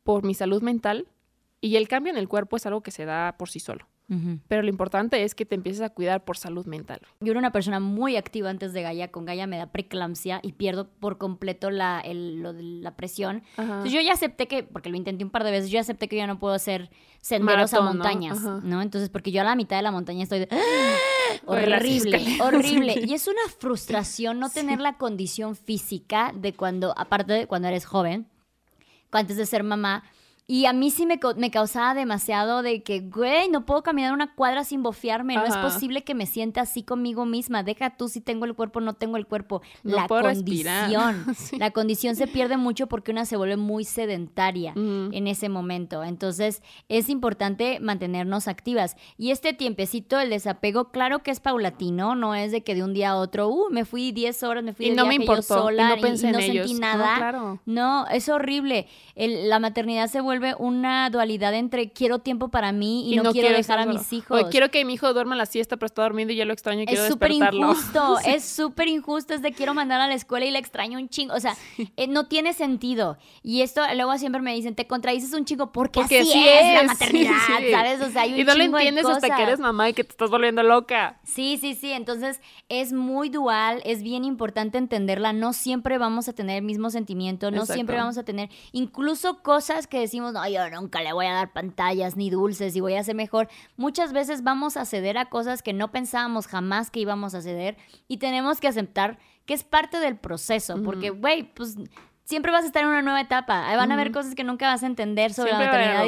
por 0.03 0.23
mi 0.23 0.33
salud 0.33 0.61
mental 0.61 1.07
y 1.59 1.75
el 1.75 1.87
cambio 1.87 2.11
en 2.11 2.17
el 2.17 2.27
cuerpo 2.27 2.57
es 2.57 2.65
algo 2.65 2.81
que 2.81 2.91
se 2.91 3.05
da 3.05 3.35
por 3.37 3.49
sí 3.49 3.59
solo. 3.59 3.87
Pero 4.47 4.61
lo 4.61 4.69
importante 4.69 5.23
es 5.23 5.35
que 5.35 5.45
te 5.45 5.55
empieces 5.55 5.81
a 5.81 5.89
cuidar 5.89 6.25
por 6.25 6.37
salud 6.37 6.65
mental. 6.65 6.99
Yo 7.21 7.31
era 7.31 7.39
una 7.39 7.51
persona 7.51 7.79
muy 7.79 8.17
activa 8.17 8.49
antes 8.49 8.73
de 8.73 8.81
Gaia. 8.81 9.09
Con 9.09 9.25
Gaia 9.25 9.47
me 9.47 9.57
da 9.57 9.67
preeclampsia 9.67 10.39
y 10.43 10.51
pierdo 10.53 10.89
por 10.89 11.17
completo 11.17 11.69
la, 11.69 12.03
lo 12.13 12.51
de 12.51 12.63
la 12.63 12.95
presión. 12.97 13.43
Entonces 13.57 13.93
yo 13.93 14.01
ya 14.01 14.13
acepté 14.13 14.47
que, 14.47 14.63
porque 14.63 14.89
lo 14.89 14.97
intenté 14.97 15.23
un 15.23 15.29
par 15.29 15.45
de 15.45 15.51
veces, 15.51 15.69
yo 15.69 15.79
acepté 15.79 16.09
que 16.09 16.17
ya 16.17 16.27
no 16.27 16.39
puedo 16.39 16.53
hacer 16.53 16.89
senderos 17.21 17.73
a 17.73 17.81
montañas, 17.81 18.41
¿no? 18.41 18.81
Entonces, 18.81 19.09
porque 19.09 19.31
yo 19.31 19.41
a 19.41 19.45
la 19.45 19.55
mitad 19.55 19.77
de 19.77 19.83
la 19.83 19.91
montaña 19.91 20.23
estoy 20.23 20.39
de... 20.39 20.49
horrible, 21.45 22.37
horrible. 22.41 22.95
Y 23.07 23.13
es 23.13 23.27
una 23.27 23.41
frustración 23.59 24.39
no 24.39 24.49
tener 24.49 24.79
la 24.79 24.97
condición 24.97 25.55
física 25.55 26.33
de 26.35 26.53
cuando, 26.53 26.93
aparte 26.97 27.33
de 27.33 27.47
cuando 27.47 27.67
eres 27.67 27.85
joven, 27.85 28.27
antes 29.11 29.37
de 29.37 29.45
ser 29.45 29.63
mamá, 29.63 30.03
y 30.51 30.65
a 30.65 30.73
mí 30.73 30.91
sí 30.91 31.05
me, 31.05 31.17
me, 31.37 31.49
causaba 31.49 31.93
demasiado 31.93 32.61
de 32.61 32.83
que, 32.83 32.99
güey, 32.99 33.47
no 33.47 33.65
puedo 33.65 33.83
caminar 33.83 34.11
una 34.11 34.35
cuadra 34.35 34.65
sin 34.65 34.83
bofiarme. 34.83 35.35
No 35.35 35.45
es 35.45 35.55
posible 35.55 36.03
que 36.03 36.13
me 36.13 36.25
sienta 36.25 36.59
así 36.59 36.83
conmigo 36.83 37.25
misma. 37.25 37.63
Deja 37.63 37.95
tú 37.95 38.09
si 38.09 38.19
tengo 38.19 38.43
el 38.43 38.53
cuerpo, 38.53 38.81
no 38.81 38.91
tengo 38.91 39.15
el 39.15 39.25
cuerpo. 39.25 39.61
la 39.83 40.09
condición. 40.09 41.25
La 41.57 41.71
condición 41.71 42.17
se 42.17 42.27
pierde 42.27 42.57
mucho 42.57 42.87
porque 42.87 43.11
una 43.11 43.23
se 43.23 43.37
vuelve 43.37 43.55
muy 43.55 43.85
sedentaria 43.85 44.73
en 44.75 45.25
ese 45.25 45.47
momento. 45.47 46.03
Entonces, 46.03 46.61
es 46.89 47.07
importante 47.07 47.79
mantenernos 47.79 48.49
activas. 48.49 48.97
Y 49.17 49.31
este 49.31 49.53
tiempecito, 49.53 50.19
el 50.19 50.31
desapego, 50.31 50.91
claro 50.91 51.23
que 51.23 51.31
es 51.31 51.39
paulatino. 51.39 52.13
No 52.15 52.35
es 52.35 52.51
de 52.51 52.61
que 52.61 52.75
de 52.75 52.83
un 52.83 52.93
día 52.93 53.11
a 53.11 53.15
otro, 53.15 53.47
uh, 53.47 53.69
me 53.69 53.85
fui 53.85 54.11
10 54.11 54.43
horas, 54.43 54.65
me 54.65 54.73
fui 54.73 54.89
de 54.89 54.95
no 54.97 55.05
me 55.05 55.15
importó, 55.15 55.43
sola 55.43 55.95
y 55.97 56.01
no, 56.01 56.17
sentí 56.17 56.73
nada. 56.73 57.13
No, 57.13 57.17
claro. 57.17 57.59
no, 57.65 58.07
es 58.07 58.27
horrible. 58.27 58.89
la 59.15 59.59
maternidad 59.59 60.07
se 60.07 60.19
vuelve 60.19 60.40
una 60.57 61.09
dualidad 61.09 61.53
entre 61.53 61.91
quiero 61.91 62.19
tiempo 62.19 62.49
para 62.49 62.71
mí 62.71 63.11
y, 63.11 63.15
no, 63.17 63.31
quiero, 63.31 63.49
dejar 63.55 63.79
a 63.79 63.85
mis 63.85 64.11
hijos. 64.13 64.41
O 64.41 64.49
quiero 64.49 64.69
que 64.71 64.83
mi 64.85 64.93
hijo 64.93 65.13
duerma 65.13 65.35
la 65.35 65.45
siesta, 65.45 65.77
pero 65.77 65.87
está 65.87 66.01
dormido 66.01 66.31
y 66.31 66.35
ya 66.35 66.45
lo 66.45 66.53
extraño 66.53 66.81
y 66.81 66.85
quiero 66.85 67.03
despertarlo. 67.03 67.71
Es 67.71 67.77
súper 67.79 67.97
injusto, 67.97 68.19
es 68.25 68.43
súper 68.43 68.87
injusto, 68.87 69.33
es 69.33 69.41
de 69.41 69.51
quiero 69.51 69.73
mandar 69.73 70.01
a 70.01 70.07
la 70.07 70.13
escuela 70.13 70.45
y 70.45 70.51
le 70.51 70.59
extraño 70.59 70.99
un 70.99 71.09
chingo. 71.09 71.33
O 71.33 71.39
sea, 71.39 71.55
eh, 71.97 72.07
no 72.07 72.27
tiene 72.27 72.53
sentido. 72.53 73.17
Y 73.43 73.61
esto 73.61 73.81
luego 73.95 74.17
siempre 74.17 74.41
me 74.41 74.53
dicen, 74.53 74.75
te 74.75 74.87
contradices 74.87 75.33
un 75.33 75.45
chingo 75.45 75.71
porque, 75.71 76.01
así, 76.01 76.15
es, 76.15 76.73
la 76.75 76.83
maternidad, 76.87 77.31
¿sabes? 77.71 78.01
O 78.01 78.09
sea, 78.09 78.23
hay 78.23 78.33
un 78.33 78.39
Y 78.39 78.43
no 78.43 78.55
lo 78.55 78.63
entiendes 78.63 79.05
hasta 79.05 79.35
que 79.35 79.43
eres 79.43 79.59
mamá 79.59 79.89
y 79.89 79.93
que 79.93 80.03
te 80.03 80.11
estás 80.11 80.29
volviendo 80.29 80.63
loca. 80.63 81.19
Sí, 81.23 81.57
sí, 81.59 81.75
sí. 81.75 81.91
Entonces, 81.91 82.41
es 82.69 82.93
muy 82.93 83.29
dual, 83.29 83.81
es 83.85 84.03
bien 84.03 84.23
importante 84.25 84.77
entenderla. 84.77 85.33
No 85.33 85.53
siempre 85.53 85.97
vamos 85.97 86.27
a 86.27 86.33
tener 86.33 86.57
el 86.57 86.63
mismo 86.63 86.89
sentimiento, 86.89 87.51
no 87.51 87.65
siempre 87.65 87.97
vamos 87.97 88.17
a 88.17 88.23
tener 88.23 88.49
incluso 88.71 89.41
cosas 89.41 89.87
que 89.87 89.99
decimos, 89.99 90.30
no, 90.31 90.47
yo 90.47 90.69
nunca 90.69 91.01
le 91.01 91.13
voy 91.13 91.25
a 91.25 91.33
dar 91.33 91.53
pantallas 91.53 92.15
ni 92.15 92.29
dulces 92.29 92.75
y 92.75 92.81
voy 92.81 92.95
a 92.95 93.03
ser 93.03 93.15
mejor. 93.15 93.47
Muchas 93.77 94.13
veces 94.13 94.43
vamos 94.43 94.77
a 94.77 94.85
ceder 94.85 95.17
a 95.17 95.25
cosas 95.29 95.63
que 95.63 95.73
no 95.73 95.91
pensábamos 95.91 96.47
jamás 96.47 96.91
que 96.91 96.99
íbamos 96.99 97.33
a 97.35 97.41
ceder 97.41 97.77
y 98.07 98.17
tenemos 98.17 98.59
que 98.59 98.67
aceptar 98.67 99.19
que 99.45 99.53
es 99.53 99.63
parte 99.63 99.99
del 99.99 100.17
proceso, 100.17 100.81
porque, 100.83 101.09
güey, 101.09 101.43
pues 101.53 101.75
siempre 102.31 102.51
vas 102.51 102.63
a 102.63 102.67
estar 102.67 102.83
en 102.83 102.89
una 102.89 103.01
nueva 103.01 103.19
etapa. 103.19 103.75
Van 103.75 103.91
a 103.91 103.93
haber 103.93 104.11
cosas 104.11 104.35
que 104.35 104.45
nunca 104.45 104.67
vas 104.67 104.83
a 104.83 104.85
entender 104.85 105.33
sobre 105.33 105.51
la 105.51 105.59
maternidad. 105.59 106.05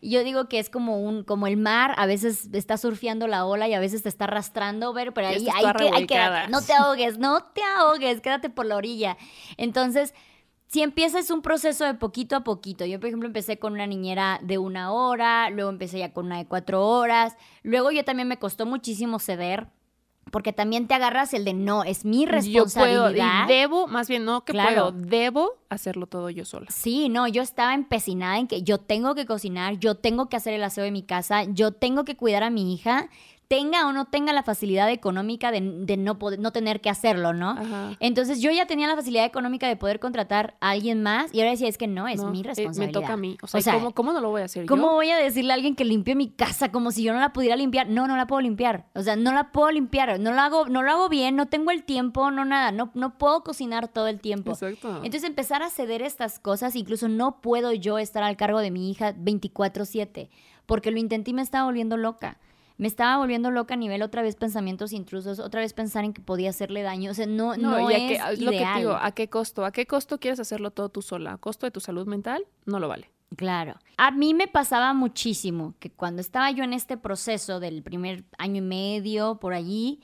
Y, 0.00 0.10
yo 0.10 0.22
digo 0.22 0.48
que 0.48 0.60
es 0.60 0.70
como 0.70 1.00
un, 1.00 1.24
como 1.24 1.48
el 1.48 1.56
mar, 1.56 1.94
a 1.96 2.06
veces 2.06 2.48
está 2.52 2.76
surfeando 2.76 3.26
la 3.26 3.44
ola 3.44 3.66
y 3.66 3.74
a 3.74 3.80
veces 3.80 4.04
te 4.04 4.08
está 4.08 4.24
arrastrando, 4.24 4.94
pero, 4.94 5.12
pero 5.12 5.28
ahí 5.28 5.48
hay 5.52 5.72
que, 5.74 5.90
hay 5.92 6.06
que, 6.06 6.16
no 6.48 6.62
te 6.62 6.72
ahogues, 6.74 7.18
no 7.18 7.42
te 7.42 7.62
ahogues, 7.76 8.20
quédate 8.20 8.50
por 8.50 8.66
la 8.66 8.76
orilla. 8.76 9.16
Entonces, 9.56 10.14
si 10.66 10.82
empiezas 10.82 11.30
un 11.30 11.42
proceso 11.42 11.84
de 11.84 11.94
poquito 11.94 12.36
a 12.36 12.44
poquito, 12.44 12.84
yo 12.84 12.98
por 12.98 13.08
ejemplo 13.08 13.26
empecé 13.26 13.58
con 13.58 13.74
una 13.74 13.86
niñera 13.86 14.40
de 14.42 14.58
una 14.58 14.92
hora, 14.92 15.50
luego 15.50 15.70
empecé 15.70 15.98
ya 15.98 16.12
con 16.12 16.26
una 16.26 16.38
de 16.38 16.46
cuatro 16.46 16.86
horas, 16.86 17.36
luego 17.62 17.90
yo 17.90 18.04
también 18.04 18.28
me 18.28 18.38
costó 18.38 18.66
muchísimo 18.66 19.18
ceder, 19.18 19.68
porque 20.30 20.52
también 20.52 20.88
te 20.88 20.94
agarras 20.94 21.32
el 21.34 21.44
de 21.44 21.54
no, 21.54 21.84
es 21.84 22.04
mi 22.04 22.26
responsabilidad. 22.26 23.42
Yo 23.42 23.46
puedo, 23.46 23.46
debo, 23.46 23.86
más 23.86 24.08
bien 24.08 24.24
no 24.24 24.44
que 24.44 24.52
puedo, 24.52 24.90
debo 24.90 25.52
hacerlo 25.68 26.06
todo 26.06 26.30
yo 26.30 26.44
sola. 26.44 26.66
Sí, 26.70 27.08
no, 27.08 27.28
yo 27.28 27.42
estaba 27.42 27.74
empecinada 27.74 28.38
en 28.38 28.48
que 28.48 28.62
yo 28.62 28.78
tengo 28.78 29.14
que 29.14 29.26
cocinar, 29.26 29.78
yo 29.78 29.94
tengo 29.94 30.28
que 30.28 30.36
hacer 30.36 30.54
el 30.54 30.64
aseo 30.64 30.82
de 30.82 30.90
mi 30.90 31.02
casa, 31.02 31.44
yo 31.44 31.72
tengo 31.72 32.04
que 32.04 32.16
cuidar 32.16 32.42
a 32.42 32.50
mi 32.50 32.74
hija 32.74 33.10
tenga 33.48 33.86
o 33.86 33.92
no 33.92 34.06
tenga 34.06 34.32
la 34.32 34.42
facilidad 34.42 34.90
económica 34.90 35.50
de, 35.50 35.60
no, 35.60 36.18
poder, 36.18 36.38
no 36.38 36.52
tener 36.52 36.80
que 36.80 36.90
hacerlo, 36.90 37.32
¿no? 37.32 37.56
Entonces 38.00 38.40
yo 38.40 38.50
ya 38.50 38.66
tenía 38.66 38.86
la 38.86 38.96
facilidad 38.96 39.24
económica 39.24 39.68
de 39.68 39.76
poder 39.76 40.00
contratar 40.00 40.56
a 40.60 40.70
alguien 40.70 41.02
más 41.02 41.32
y 41.32 41.40
ahora 41.40 41.50
decía, 41.50 41.68
es 41.68 41.78
que 41.78 41.86
no, 41.86 42.08
es 42.08 42.22
mi 42.24 42.42
responsabilidad. 42.42 42.82
Eh, 42.82 42.86
me 42.86 42.92
toca 42.92 43.12
a 43.12 43.16
mí. 43.16 43.36
O 43.42 43.46
sea, 43.46 43.80
¿cómo, 43.94 44.12
no 44.12 44.20
lo 44.20 44.30
voy 44.30 44.42
a 44.42 44.44
hacer 44.46 44.66
¿Cómo 44.66 44.92
voy 44.92 45.10
a 45.10 45.16
decirle 45.16 45.52
a 45.52 45.54
alguien 45.54 45.74
que 45.74 45.84
limpie 45.84 46.14
mi 46.14 46.30
casa 46.30 46.70
como 46.72 46.90
si 46.90 47.02
yo 47.02 47.12
no 47.12 47.20
la 47.20 47.32
pudiera 47.32 47.56
limpiar? 47.56 47.88
No, 47.88 48.06
no 48.06 48.16
la 48.16 48.26
puedo 48.26 48.40
limpiar. 48.40 48.86
O 48.94 49.02
sea, 49.02 49.16
no 49.16 49.32
la 49.32 49.52
puedo 49.52 49.70
limpiar. 49.70 50.18
No 50.20 50.32
lo 50.32 50.40
hago, 50.40 50.66
no 50.68 50.82
lo 50.82 50.90
hago 50.90 51.08
bien, 51.08 51.36
no 51.36 51.46
tengo 51.46 51.70
el 51.70 51.84
tiempo, 51.84 52.30
no 52.30 52.44
nada. 52.44 52.72
No, 52.72 52.90
no 52.94 53.18
puedo 53.18 53.42
cocinar 53.42 53.88
todo 53.88 54.08
el 54.08 54.20
tiempo. 54.20 54.52
Exacto. 54.52 54.96
Entonces 55.04 55.24
empezar 55.24 55.62
a 55.62 55.70
ceder 55.70 56.02
estas 56.02 56.38
cosas, 56.38 56.76
incluso 56.76 57.08
no 57.08 57.40
puedo 57.40 57.72
yo 57.72 57.98
estar 57.98 58.22
al 58.22 58.36
cargo 58.36 58.60
de 58.60 58.70
mi 58.70 58.90
hija 58.90 59.14
24/7 59.14 60.30
porque 60.66 60.90
lo 60.90 60.98
intenté 60.98 61.30
y 61.30 61.34
me 61.34 61.42
estaba 61.42 61.64
volviendo 61.64 61.96
loca 61.96 62.38
me 62.76 62.88
estaba 62.88 63.18
volviendo 63.18 63.50
loca 63.50 63.74
a 63.74 63.76
nivel 63.76 64.02
otra 64.02 64.22
vez 64.22 64.34
pensamientos 64.34 64.92
intrusos, 64.92 65.38
otra 65.38 65.60
vez 65.60 65.72
pensar 65.72 66.04
en 66.04 66.12
que 66.12 66.20
podía 66.20 66.50
hacerle 66.50 66.82
daño. 66.82 67.10
O 67.10 67.14
sea, 67.14 67.26
no, 67.26 67.56
no, 67.56 67.88
es 67.88 67.98
qué, 67.98 68.44
Lo 68.44 68.50
que 68.50 68.58
te 68.58 68.78
digo, 68.78 68.98
¿a 69.00 69.12
qué 69.12 69.28
costo? 69.28 69.64
¿A 69.64 69.72
qué 69.72 69.86
costo 69.86 70.18
quieres 70.18 70.40
hacerlo 70.40 70.70
todo 70.70 70.88
tú 70.88 71.02
sola? 71.02 71.34
¿A 71.34 71.38
costo 71.38 71.66
de 71.66 71.70
tu 71.70 71.80
salud 71.80 72.06
mental? 72.06 72.44
No 72.66 72.80
lo 72.80 72.88
vale. 72.88 73.10
Claro. 73.36 73.74
A 73.96 74.10
mí 74.10 74.34
me 74.34 74.48
pasaba 74.48 74.92
muchísimo 74.92 75.74
que 75.78 75.90
cuando 75.90 76.20
estaba 76.20 76.50
yo 76.50 76.64
en 76.64 76.72
este 76.72 76.96
proceso 76.96 77.60
del 77.60 77.82
primer 77.82 78.24
año 78.38 78.58
y 78.58 78.66
medio, 78.66 79.36
por 79.36 79.54
allí, 79.54 80.00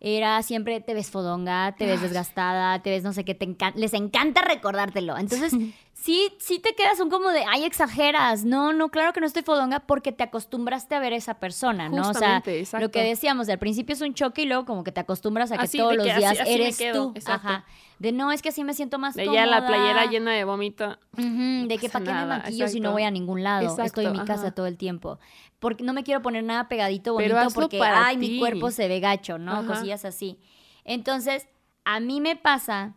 era 0.00 0.42
siempre 0.42 0.80
te 0.80 0.94
ves 0.94 1.10
fodonga, 1.10 1.74
te 1.76 1.86
ves 1.86 2.00
desgastada, 2.00 2.82
te 2.82 2.90
ves 2.90 3.02
no 3.02 3.12
sé 3.12 3.24
qué, 3.24 3.34
te 3.34 3.54
les 3.74 3.92
encanta 3.92 4.40
recordártelo. 4.42 5.16
Entonces, 5.18 5.52
sí, 6.00 6.32
sí 6.38 6.58
te 6.58 6.74
quedas 6.74 6.98
un 7.00 7.10
como 7.10 7.30
de, 7.30 7.44
ay, 7.48 7.64
exageras. 7.64 8.44
No, 8.44 8.72
no, 8.72 8.88
claro 8.88 9.12
que 9.12 9.20
no 9.20 9.26
estoy 9.26 9.42
fodonga 9.42 9.80
porque 9.80 10.12
te 10.12 10.22
acostumbraste 10.24 10.94
a 10.94 11.00
ver 11.00 11.12
a 11.12 11.16
esa 11.16 11.34
persona, 11.34 11.88
¿no? 11.88 12.10
o 12.10 12.14
sea, 12.14 12.42
lo 12.78 12.90
que 12.90 13.02
decíamos, 13.02 13.48
al 13.48 13.58
principio 13.58 13.94
es 13.94 14.00
un 14.00 14.14
choque 14.14 14.42
y 14.42 14.46
luego 14.46 14.64
como 14.64 14.84
que 14.84 14.92
te 14.92 15.00
acostumbras 15.00 15.52
a 15.52 15.58
que 15.58 15.68
todos 15.68 15.96
los 15.96 16.04
días 16.04 16.38
eres 16.46 16.78
tú. 16.92 17.14
Ajá. 17.26 17.64
De 17.98 18.12
no, 18.12 18.32
es 18.32 18.40
que 18.40 18.48
así 18.48 18.64
me 18.64 18.72
siento 18.72 18.98
más 18.98 19.14
de 19.14 19.26
ya 19.26 19.44
la 19.44 19.66
playera 19.66 20.06
llena 20.06 20.32
de 20.32 20.44
vómito. 20.44 20.98
de 21.16 21.78
que 21.78 21.88
para 21.90 22.04
qué 22.04 22.12
me 22.12 22.26
maquillo 22.26 22.68
si 22.68 22.80
no 22.80 22.92
voy 22.92 23.02
a 23.02 23.10
ningún 23.10 23.42
lado. 23.42 23.76
Estoy 23.82 24.06
en 24.06 24.12
mi 24.12 24.24
casa 24.24 24.52
todo 24.52 24.66
el 24.66 24.76
tiempo. 24.76 25.18
Porque 25.58 25.84
no 25.84 25.92
me 25.92 26.02
quiero 26.02 26.22
poner 26.22 26.42
nada 26.42 26.68
pegadito 26.68 27.12
bonito 27.12 27.36
porque, 27.54 27.80
ay, 27.82 28.16
mi 28.16 28.38
cuerpo 28.38 28.70
se 28.70 28.88
ve 28.88 29.00
gacho, 29.00 29.38
¿no? 29.38 29.66
Cosillas 29.66 30.04
así. 30.04 30.38
Entonces, 30.84 31.46
a 31.84 32.00
mí 32.00 32.20
me 32.20 32.36
pasa 32.36 32.94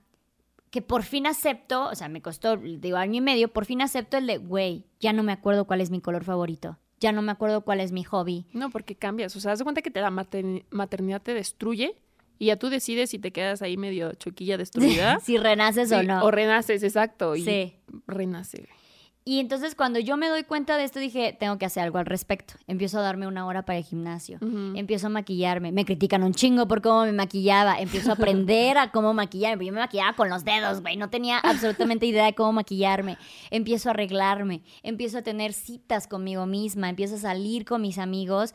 que 0.73 0.81
por 0.81 1.03
fin 1.03 1.27
acepto, 1.27 1.87
o 1.87 1.93
sea, 1.93 2.09
me 2.09 2.23
costó, 2.23 2.57
digo, 2.57 2.97
año 2.97 3.19
y 3.19 3.21
medio, 3.21 3.53
por 3.53 3.65
fin 3.65 3.83
acepto 3.83 4.17
el 4.17 4.25
de, 4.25 4.39
güey, 4.39 4.87
ya 4.99 5.13
no 5.13 5.21
me 5.21 5.31
acuerdo 5.31 5.65
cuál 5.65 5.81
es 5.81 5.91
mi 5.91 6.01
color 6.01 6.23
favorito 6.23 6.79
ya 6.99 7.11
no 7.11 7.21
me 7.21 7.33
acuerdo 7.33 7.65
cuál 7.65 7.81
es 7.81 7.91
mi 7.91 8.05
hobby. 8.05 8.45
No, 8.53 8.69
porque 8.69 8.95
cambias. 8.95 9.35
O 9.35 9.41
sea, 9.41 9.51
haz 9.51 9.59
de 9.59 9.65
cuenta 9.65 9.81
que 9.81 9.91
te, 9.91 9.99
la 9.99 10.09
maternidad 10.09 11.21
te 11.21 11.33
destruye 11.33 11.97
y 12.39 12.45
ya 12.45 12.55
tú 12.55 12.69
decides 12.69 13.09
si 13.09 13.19
te 13.19 13.31
quedas 13.33 13.61
ahí 13.61 13.75
medio 13.75 14.13
choquilla 14.13 14.57
destruida. 14.57 15.19
si 15.23 15.37
renaces 15.37 15.91
o 15.91 16.01
no. 16.01 16.23
O 16.23 16.31
renaces, 16.31 16.81
exacto. 16.81 17.35
Y 17.35 17.43
sí. 17.43 17.75
Renace. 18.07 18.69
Y 19.25 19.39
entonces 19.39 19.73
cuando 19.73 19.99
yo 19.99 20.17
me 20.17 20.27
doy 20.27 20.43
cuenta 20.43 20.75
de 20.75 20.83
esto 20.83 20.99
dije, 20.99 21.35
tengo 21.39 21.57
que 21.57 21.65
hacer 21.65 21.83
algo 21.83 21.97
al 21.97 22.05
respecto. 22.05 22.55
Empiezo 22.67 22.99
a 22.99 23.01
darme 23.01 23.25
una 23.25 23.45
hora 23.45 23.63
para 23.63 23.77
el 23.77 23.85
gimnasio. 23.85 24.37
Empiezo 24.75 25.07
a 25.07 25.09
maquillarme. 25.09 25.71
Me 25.71 25.85
critican 25.85 26.23
un 26.23 26.33
chingo 26.33 26.67
por 26.67 26.81
cómo 26.81 27.05
me 27.05 27.13
maquillaba. 27.13 27.79
Empiezo 27.79 28.09
a 28.09 28.13
aprender 28.15 28.77
a 28.77 28.91
cómo 28.91 29.13
maquillarme. 29.13 29.65
Yo 29.65 29.71
me 29.71 29.79
maquillaba 29.79 30.13
con 30.17 30.29
los 30.29 30.43
dedos, 30.43 30.81
güey. 30.81 30.97
No 30.97 31.09
tenía 31.09 31.39
absolutamente 31.39 32.05
idea 32.05 32.25
de 32.25 32.35
cómo 32.35 32.51
maquillarme. 32.51 33.17
Empiezo 33.49 33.89
a 33.89 33.93
arreglarme. 33.93 34.61
Empiezo 34.81 35.19
a 35.19 35.21
tener 35.21 35.53
citas 35.53 36.07
conmigo 36.07 36.45
misma. 36.45 36.89
Empiezo 36.89 37.15
a 37.15 37.19
salir 37.19 37.63
con 37.63 37.81
mis 37.81 37.99
amigos 37.99 38.53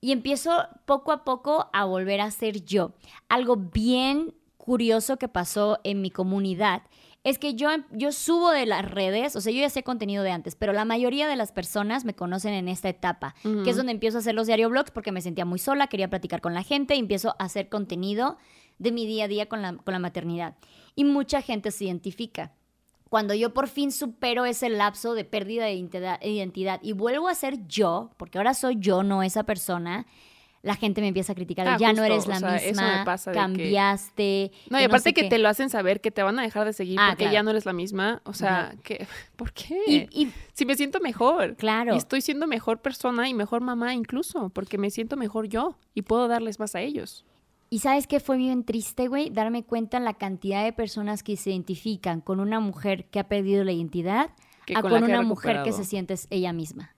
y 0.00 0.12
empiezo 0.12 0.52
poco 0.84 1.10
a 1.10 1.24
poco 1.24 1.70
a 1.72 1.84
volver 1.86 2.20
a 2.20 2.30
ser 2.30 2.64
yo. 2.64 2.92
Algo 3.28 3.56
bien 3.56 4.32
curioso 4.58 5.16
que 5.16 5.28
pasó 5.28 5.80
en 5.82 6.00
mi 6.00 6.10
comunidad 6.10 6.82
es 7.24 7.38
que 7.38 7.54
yo, 7.54 7.70
yo 7.90 8.12
subo 8.12 8.50
de 8.50 8.66
las 8.66 8.88
redes, 8.88 9.34
o 9.34 9.40
sea, 9.40 9.50
yo 9.50 9.60
ya 9.60 9.70
sé 9.70 9.82
contenido 9.82 10.22
de 10.22 10.30
antes, 10.30 10.56
pero 10.56 10.74
la 10.74 10.84
mayoría 10.84 11.26
de 11.26 11.36
las 11.36 11.52
personas 11.52 12.04
me 12.04 12.14
conocen 12.14 12.52
en 12.52 12.68
esta 12.68 12.90
etapa, 12.90 13.34
que 13.42 13.70
es 13.70 13.76
donde 13.76 13.92
empiezo 13.92 14.18
a 14.18 14.20
hacer 14.20 14.34
los 14.34 14.46
diario 14.46 14.68
blogs 14.68 14.90
porque 14.90 15.10
me 15.10 15.22
sentía 15.22 15.46
muy 15.46 15.58
sola, 15.58 15.86
quería 15.86 16.10
platicar 16.10 16.42
con 16.42 16.52
la 16.52 16.62
gente 16.62 16.94
y 16.94 16.98
empiezo 16.98 17.34
a 17.38 17.44
hacer 17.44 17.70
contenido 17.70 18.36
de 18.78 18.92
mi 18.92 19.06
día 19.06 19.24
a 19.24 19.28
día 19.28 19.48
con 19.48 19.62
la, 19.62 19.74
con 19.74 19.92
la 19.92 19.98
maternidad. 19.98 20.56
Y 20.94 21.04
mucha 21.04 21.40
gente 21.40 21.70
se 21.70 21.86
identifica 21.86 22.52
cuando 23.08 23.32
yo 23.32 23.54
por 23.54 23.68
fin 23.68 23.90
supero 23.90 24.44
ese 24.44 24.68
lapso 24.68 25.14
de 25.14 25.24
pérdida 25.24 25.64
de 25.64 25.74
identidad 26.24 26.80
y 26.82 26.92
vuelvo 26.92 27.28
a 27.28 27.34
ser 27.34 27.66
yo, 27.68 28.10
porque 28.18 28.38
ahora 28.38 28.54
soy 28.54 28.76
yo, 28.78 29.02
no 29.02 29.22
esa 29.22 29.44
persona, 29.44 30.06
la 30.64 30.74
gente 30.76 31.00
me 31.02 31.08
empieza 31.08 31.32
a 31.32 31.34
criticar, 31.36 31.68
Ah, 31.68 31.76
ya 31.78 31.92
no 31.92 32.02
eres 32.02 32.26
o 32.26 32.30
la 32.30 32.38
sea, 32.40 32.56
eso 32.56 32.80
me 32.80 32.86
misma, 32.88 33.04
pasa 33.04 33.30
de 33.30 33.34
que- 33.36 33.40
cambiaste. 33.42 34.52
No, 34.70 34.80
y 34.80 34.84
aparte 34.84 35.10
sé 35.10 35.12
que 35.14 35.22
qué. 35.22 35.28
te 35.28 35.38
lo 35.38 35.48
hacen 35.48 35.68
saber 35.70 36.00
que 36.00 36.10
te 36.10 36.22
van 36.22 36.38
a 36.38 36.42
dejar 36.42 36.64
de 36.64 36.72
seguir 36.72 36.98
Ah, 36.98 37.08
porque 37.10 37.24
claro. 37.24 37.34
ya 37.34 37.42
no 37.42 37.50
eres 37.50 37.66
la 37.66 37.72
misma. 37.72 38.22
O 38.24 38.32
sea, 38.32 38.74
que, 38.82 39.06
¿por 39.36 39.52
qué? 39.52 39.78
Y, 39.86 39.94
y 40.10 40.32
Si 40.54 40.64
me 40.66 40.74
siento 40.74 41.00
mejor. 41.00 41.54
claro, 41.56 41.94
Y 41.94 41.98
estoy 41.98 42.20
siendo 42.22 42.46
mejor 42.46 42.80
persona 42.80 43.28
y 43.28 43.34
mejor 43.34 43.60
mamá 43.60 43.94
incluso, 43.94 44.48
porque 44.50 44.78
me 44.78 44.90
siento 44.90 45.16
mejor 45.16 45.48
yo 45.48 45.76
y 45.94 46.02
puedo 46.02 46.28
darles 46.28 46.58
más 46.58 46.74
a 46.74 46.80
ellos. 46.80 47.24
y 47.70 47.80
sabes 47.80 48.06
qué 48.06 48.20
fue 48.20 48.36
bien 48.36 48.64
triste, 48.64 49.08
güey, 49.08 49.30
darme 49.30 49.64
cuenta 49.64 49.98
la 50.00 50.14
cantidad 50.14 50.62
de 50.64 50.72
personas 50.72 51.22
que 51.22 51.36
se 51.36 51.50
identifican 51.50 52.20
con 52.20 52.38
una 52.40 52.60
mujer 52.60 53.06
que 53.06 53.18
ha 53.18 53.28
perdido 53.28 53.64
la 53.64 53.72
identidad 53.72 54.30
Que 54.64 54.76
a 54.76 54.80
con 54.80 54.92
la 54.92 54.98
una 55.00 55.22
mujer 55.22 55.62
que 55.64 55.72
se 55.72 55.84
siente 55.84 56.14
es 56.14 56.26
ella 56.30 56.52
misma. 56.52 56.94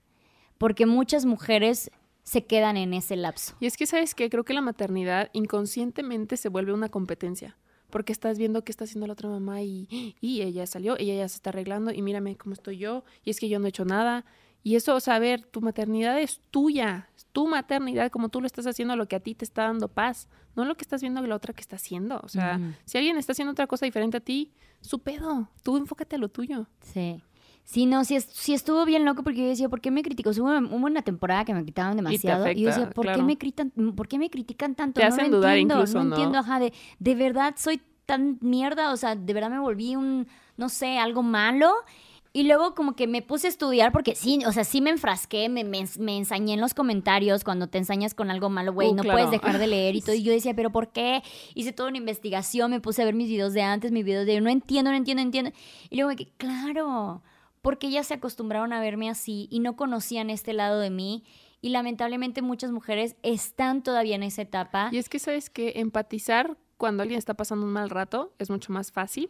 Porque 0.59 0.85
muchas 0.85 1.25
mujeres 1.25 1.89
se 2.27 2.45
quedan 2.45 2.75
en 2.75 2.93
ese 2.93 3.15
lapso. 3.15 3.55
Y 3.61 3.67
es 3.67 3.77
que, 3.77 3.85
¿sabes 3.85 4.13
qué? 4.13 4.29
Creo 4.29 4.43
que 4.43 4.53
la 4.53 4.59
maternidad 4.59 5.29
inconscientemente 5.31 6.35
se 6.35 6.49
vuelve 6.49 6.73
una 6.73 6.89
competencia. 6.89 7.55
Porque 7.89 8.11
estás 8.11 8.37
viendo 8.37 8.65
qué 8.65 8.71
está 8.73 8.83
haciendo 8.83 9.07
la 9.07 9.13
otra 9.13 9.29
mamá 9.29 9.61
y, 9.61 10.13
y 10.19 10.41
ella 10.41 10.67
salió, 10.67 10.97
ella 10.97 11.15
ya 11.15 11.29
se 11.29 11.35
está 11.35 11.51
arreglando 11.51 11.89
y 11.93 12.01
mírame 12.01 12.35
cómo 12.35 12.51
estoy 12.51 12.79
yo 12.79 13.05
y 13.23 13.29
es 13.29 13.39
que 13.39 13.47
yo 13.47 13.59
no 13.59 13.65
he 13.65 13.69
hecho 13.69 13.85
nada. 13.85 14.25
Y 14.61 14.75
eso, 14.75 14.93
o 14.93 14.99
sea, 14.99 15.15
a 15.15 15.19
ver, 15.19 15.45
tu 15.45 15.61
maternidad 15.61 16.19
es 16.19 16.41
tuya, 16.51 17.07
es 17.15 17.27
tu 17.27 17.47
maternidad 17.47 18.11
como 18.11 18.27
tú 18.27 18.41
lo 18.41 18.47
estás 18.47 18.67
haciendo 18.67 18.97
lo 18.97 19.07
que 19.07 19.15
a 19.15 19.21
ti 19.21 19.33
te 19.33 19.45
está 19.45 19.63
dando 19.63 19.87
paz, 19.87 20.27
no 20.57 20.65
lo 20.65 20.75
que 20.75 20.81
estás 20.81 20.99
viendo 20.99 21.21
que 21.21 21.29
la 21.29 21.35
otra 21.35 21.53
que 21.53 21.61
está 21.61 21.77
haciendo. 21.77 22.19
O 22.23 22.27
sea, 22.27 22.59
si 22.83 22.97
alguien 22.97 23.15
está 23.15 23.31
haciendo 23.31 23.53
otra 23.53 23.67
cosa 23.67 23.85
diferente 23.85 24.17
a 24.17 24.19
ti, 24.19 24.51
su 24.81 24.99
pedo, 24.99 25.49
tú 25.63 25.77
enfócate 25.77 26.17
a 26.17 26.19
lo 26.19 26.27
tuyo. 26.27 26.67
Sí. 26.81 27.21
Sí, 27.67 27.85
no, 27.85 28.05
sí, 28.05 28.17
sí 28.21 28.53
estuvo 28.53 28.85
bien 28.85 29.03
loco 29.03 29.23
porque 29.23 29.39
yo 29.39 29.47
decía, 29.49 29.67
¿por 29.67 29.81
qué 29.81 29.91
me 29.91 30.01
criticó? 30.01 30.29
Hubo, 30.29 30.57
hubo 30.57 30.85
una 30.85 31.01
temporada 31.01 31.43
que 31.43 31.53
me 31.53 31.59
criticaban 31.59 31.97
demasiado. 31.97 32.49
y 32.49 32.61
yo 32.61 32.67
decía, 32.69 32.89
¿por, 32.91 33.11
qué 33.11 33.21
me 33.21 33.37
critican, 33.37 33.71
¿por 33.93 34.07
qué 34.07 34.17
me 34.17 34.29
critican 34.29 34.73
tanto? 34.73 35.01
Te 35.01 35.05
no 35.05 35.13
hacen 35.13 35.31
lo 35.31 35.37
dudar 35.37 35.57
entiendo, 35.57 35.73
incluso, 35.75 35.97
no, 35.97 36.05
¿no? 36.05 36.15
entiendo, 36.15 36.37
ajá, 36.39 36.61
de, 36.61 36.71
de 36.99 37.15
verdad 37.15 37.55
soy 37.57 37.81
tan 38.05 38.37
mierda, 38.39 38.93
o 38.93 38.95
sea, 38.95 39.17
de 39.17 39.33
verdad 39.33 39.49
me 39.49 39.59
volví 39.59 39.97
un, 39.97 40.27
no 40.55 40.69
sé, 40.69 40.97
algo 40.97 41.23
malo. 41.23 41.73
Y 42.31 42.43
luego 42.43 42.73
como 42.73 42.95
que 42.95 43.05
me 43.05 43.21
puse 43.21 43.47
a 43.47 43.49
estudiar 43.49 43.91
porque 43.91 44.15
sí, 44.15 44.39
o 44.47 44.53
sea, 44.53 44.63
sí 44.63 44.79
me 44.79 44.91
enfrasqué, 44.91 45.49
me, 45.49 45.65
me, 45.65 45.83
me 45.99 46.17
ensañé 46.17 46.53
en 46.53 46.61
los 46.61 46.73
comentarios 46.73 47.43
cuando 47.43 47.67
te 47.67 47.79
ensañas 47.79 48.13
con 48.13 48.31
algo 48.31 48.49
malo, 48.49 48.71
güey, 48.71 48.91
Uh, 48.91 48.95
no 48.95 49.03
claro. 49.03 49.17
puedes 49.17 49.31
dejar 49.31 49.59
de 49.59 49.67
leer 49.67 49.95
y 49.97 50.01
todo. 50.01 50.15
Y 50.15 50.23
yo 50.23 50.31
decía, 50.31 50.53
¿pero 50.53 50.71
por 50.71 50.93
qué? 50.93 51.21
Hice 51.53 51.73
toda 51.73 51.89
una 51.89 51.97
investigación, 51.97 52.71
me 52.71 52.79
puse 52.79 53.01
a 53.01 53.05
ver 53.05 53.13
mis 53.13 53.27
videos 53.27 53.51
de 53.51 53.63
antes, 53.63 53.91
mis 53.91 54.05
videos 54.05 54.25
de 54.25 54.39
no 54.39 54.49
entiendo, 54.49 54.89
no 54.91 54.95
entiendo, 54.95 55.21
no 55.21 55.27
entiendo. 55.27 55.51
Y 55.89 55.97
luego 55.97 56.11
me 56.11 56.15
quedé, 56.15 56.31
claro, 56.37 57.23
porque 57.67 57.87
ellas 57.87 58.07
se 58.07 58.13
acostumbraron 58.13 58.71
a 58.71 58.79
verme 58.79 59.09
así 59.09 59.49
y 59.51 59.59
no 59.59 59.75
conocían 59.75 60.29
este 60.29 60.53
lado 60.53 60.79
de 60.79 60.89
mí. 60.89 61.25
Y 61.59 61.69
lamentablemente 61.69 62.41
muchas 62.41 62.71
mujeres 62.71 63.17
están 63.23 63.83
todavía 63.83 64.15
en 64.15 64.23
esa 64.23 64.41
etapa. 64.43 64.87
Y 64.93 64.97
es 64.99 65.09
que, 65.09 65.19
¿sabes 65.19 65.49
que 65.49 65.73
Empatizar 65.75 66.55
cuando 66.77 67.03
alguien 67.03 67.17
está 67.17 67.33
pasando 67.33 67.65
un 67.65 67.73
mal 67.73 67.89
rato 67.89 68.31
es 68.39 68.49
mucho 68.49 68.71
más 68.71 68.93
fácil 68.93 69.27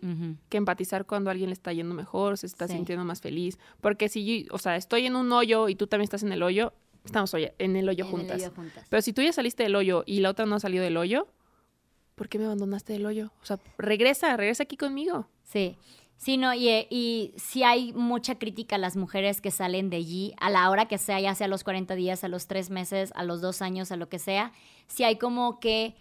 que 0.50 0.58
empatizar 0.58 1.06
cuando 1.08 1.32
alguien 1.32 1.50
le 1.50 1.54
está 1.54 1.74
yendo 1.74 1.96
mejor, 1.96 2.38
se 2.38 2.46
está 2.46 2.68
Sí. 2.68 2.74
sintiendo 2.76 3.04
más 3.06 3.22
feliz. 3.22 3.58
Porque 3.82 4.08
si 4.08 4.44
yo, 4.44 4.54
o 4.54 4.60
sea, 4.60 4.76
estoy 4.76 5.08
en 5.08 5.16
un 5.16 5.32
hoyo 5.32 5.68
y 5.68 5.74
tú 5.76 5.88
también 5.88 6.04
estás 6.04 6.22
en 6.22 6.32
el 6.32 6.44
hoyo, 6.44 6.74
estamos 7.06 7.34
en 7.34 7.76
el 7.76 7.90
hoyo 7.90 8.04
En 8.04 8.10
el 8.10 8.12
juntas. 8.20 8.42
hoyo 8.42 8.52
juntas. 8.56 8.86
Pero 8.88 9.02
si 9.02 9.14
tú 9.14 9.24
ya 9.24 9.34
saliste 9.34 9.64
del 9.64 9.76
hoyo 9.76 10.04
y 10.06 10.20
la 10.20 10.30
otra 10.30 10.46
no 10.46 10.60
salió 10.60 10.84
del 10.84 10.98
hoyo, 10.98 11.28
¿por 12.14 12.30
qué 12.30 12.38
me 12.38 12.46
abandonaste 12.46 12.94
del 12.94 13.06
hoyo? 13.08 13.32
O 13.42 13.46
sea, 13.46 13.58
regresa, 13.80 14.36
regresa 14.38 14.62
aquí 14.64 14.78
conmigo. 14.78 15.28
Sí. 15.44 15.76
Sí, 16.18 16.38
no, 16.38 16.54
y, 16.54 16.68
eh, 16.68 16.88
y 16.90 17.34
sí 17.38 17.64
hay 17.64 17.94
mucha 17.94 18.40
crítica 18.40 18.76
a 18.76 18.80
las 18.80 18.96
mujeres 18.98 19.40
que 19.40 19.52
salen 19.52 19.90
de 19.92 19.98
allí 19.98 20.34
a 20.40 20.50
la 20.50 20.70
hora 20.70 20.88
que 20.88 20.98
sea, 20.98 21.20
ya 21.20 21.36
sea 21.36 21.46
a 21.46 21.48
los 21.48 21.64
40 21.64 21.94
días, 21.96 22.24
a 22.24 22.28
los 22.28 22.48
3 22.48 22.72
meses, 22.72 23.12
a 23.16 23.24
los 23.24 23.40
2 23.40 23.62
años, 23.62 23.92
a 23.92 23.98
lo 23.98 24.10
que 24.10 24.18
sea. 24.18 24.52
Sí 24.88 25.04
hay 25.04 25.18
como 25.18 25.60
que, 25.60 25.96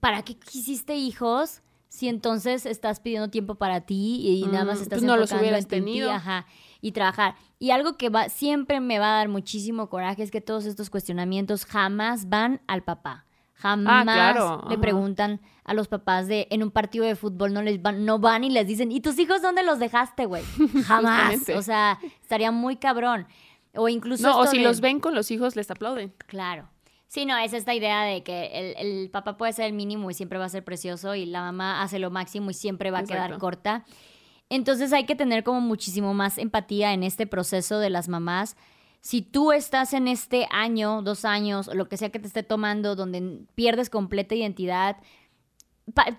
¿para 0.00 0.22
qué 0.22 0.36
quisiste 0.36 0.96
hijos? 0.96 1.62
Si 1.88 2.08
entonces 2.08 2.66
estás 2.66 3.00
pidiendo 3.00 3.30
tiempo 3.30 3.54
para 3.54 3.80
ti 3.82 4.20
y 4.22 4.46
nada 4.46 4.64
más 4.64 4.80
Mm, 4.80 4.82
estás 4.82 4.98
pues 4.98 5.06
no 5.06 5.16
los 5.16 5.30
enfocando 5.30 5.42
hubieras 5.42 5.72
en 5.72 5.84
ti, 5.84 6.00
ajá, 6.02 6.46
y 6.80 6.92
trabajar. 6.92 7.36
Y 7.58 7.70
algo 7.70 7.96
que 7.96 8.10
va, 8.10 8.28
siempre 8.28 8.80
me 8.80 8.98
va 8.98 9.14
a 9.14 9.16
dar 9.18 9.28
muchísimo 9.28 9.88
coraje 9.88 10.22
es 10.22 10.30
que 10.30 10.40
todos 10.40 10.66
estos 10.66 10.90
cuestionamientos 10.90 11.64
jamás 11.64 12.28
van 12.28 12.60
al 12.66 12.82
papá. 12.82 13.24
Jamás 13.58 14.04
claro, 14.04 14.64
le 14.70 14.78
preguntan 14.78 15.40
a 15.64 15.74
los 15.74 15.88
papás 15.88 16.28
de 16.28 16.46
en 16.50 16.62
un 16.62 16.70
partido 16.70 17.04
de 17.04 17.16
fútbol 17.16 17.52
no 17.52 17.60
les 17.60 17.82
van, 17.82 18.04
no 18.04 18.18
van 18.20 18.44
y 18.44 18.50
les 18.50 18.66
dicen, 18.66 18.92
¿y 18.92 19.00
tus 19.00 19.18
hijos 19.18 19.42
dónde 19.42 19.62
los 19.64 19.78
dejaste, 19.80 20.26
güey? 20.26 20.44
Jamás. 20.86 21.48
O 21.50 21.62
sea, 21.62 21.98
estaría 22.22 22.52
muy 22.52 22.76
cabrón. 22.76 23.26
O 23.74 23.88
incluso 23.88 24.22
No, 24.28 24.38
o 24.38 24.46
si 24.46 24.58
de- 24.58 24.64
los 24.64 24.80
ven 24.80 25.00
con 25.00 25.14
los 25.14 25.30
hijos, 25.30 25.56
les 25.56 25.70
aplauden. 25.70 26.14
Claro. 26.26 26.68
Sí, 27.08 27.24
no, 27.26 27.36
es 27.38 27.52
esta 27.52 27.74
idea 27.74 28.02
de 28.02 28.22
que 28.22 28.74
el, 28.76 28.86
el 28.86 29.10
papá 29.10 29.36
puede 29.36 29.52
ser 29.52 29.64
el 29.66 29.72
mínimo 29.72 30.10
y 30.10 30.14
siempre 30.14 30.38
va 30.38 30.44
a 30.44 30.48
ser 30.50 30.62
precioso 30.64 31.14
y 31.14 31.26
la 31.26 31.40
mamá 31.40 31.82
hace 31.82 31.98
lo 31.98 32.10
máximo 32.10 32.50
y 32.50 32.54
siempre 32.54 32.90
va 32.90 32.98
a 32.98 33.04
quedar 33.04 33.38
corta. 33.38 33.84
Entonces 34.50 34.92
hay 34.92 35.04
que 35.04 35.14
tener 35.16 35.42
como 35.42 35.60
muchísimo 35.60 36.14
más 36.14 36.38
empatía 36.38 36.92
en 36.92 37.02
este 37.02 37.26
proceso 37.26 37.78
de 37.80 37.90
las 37.90 38.08
mamás. 38.08 38.56
Si 39.00 39.22
tú 39.22 39.52
estás 39.52 39.92
en 39.92 40.08
este 40.08 40.46
año, 40.50 41.02
dos 41.02 41.24
años, 41.24 41.70
lo 41.72 41.88
que 41.88 41.96
sea 41.96 42.10
que 42.10 42.18
te 42.18 42.26
esté 42.26 42.42
tomando, 42.42 42.96
donde 42.96 43.42
pierdes 43.54 43.90
completa 43.90 44.34
identidad, 44.34 44.96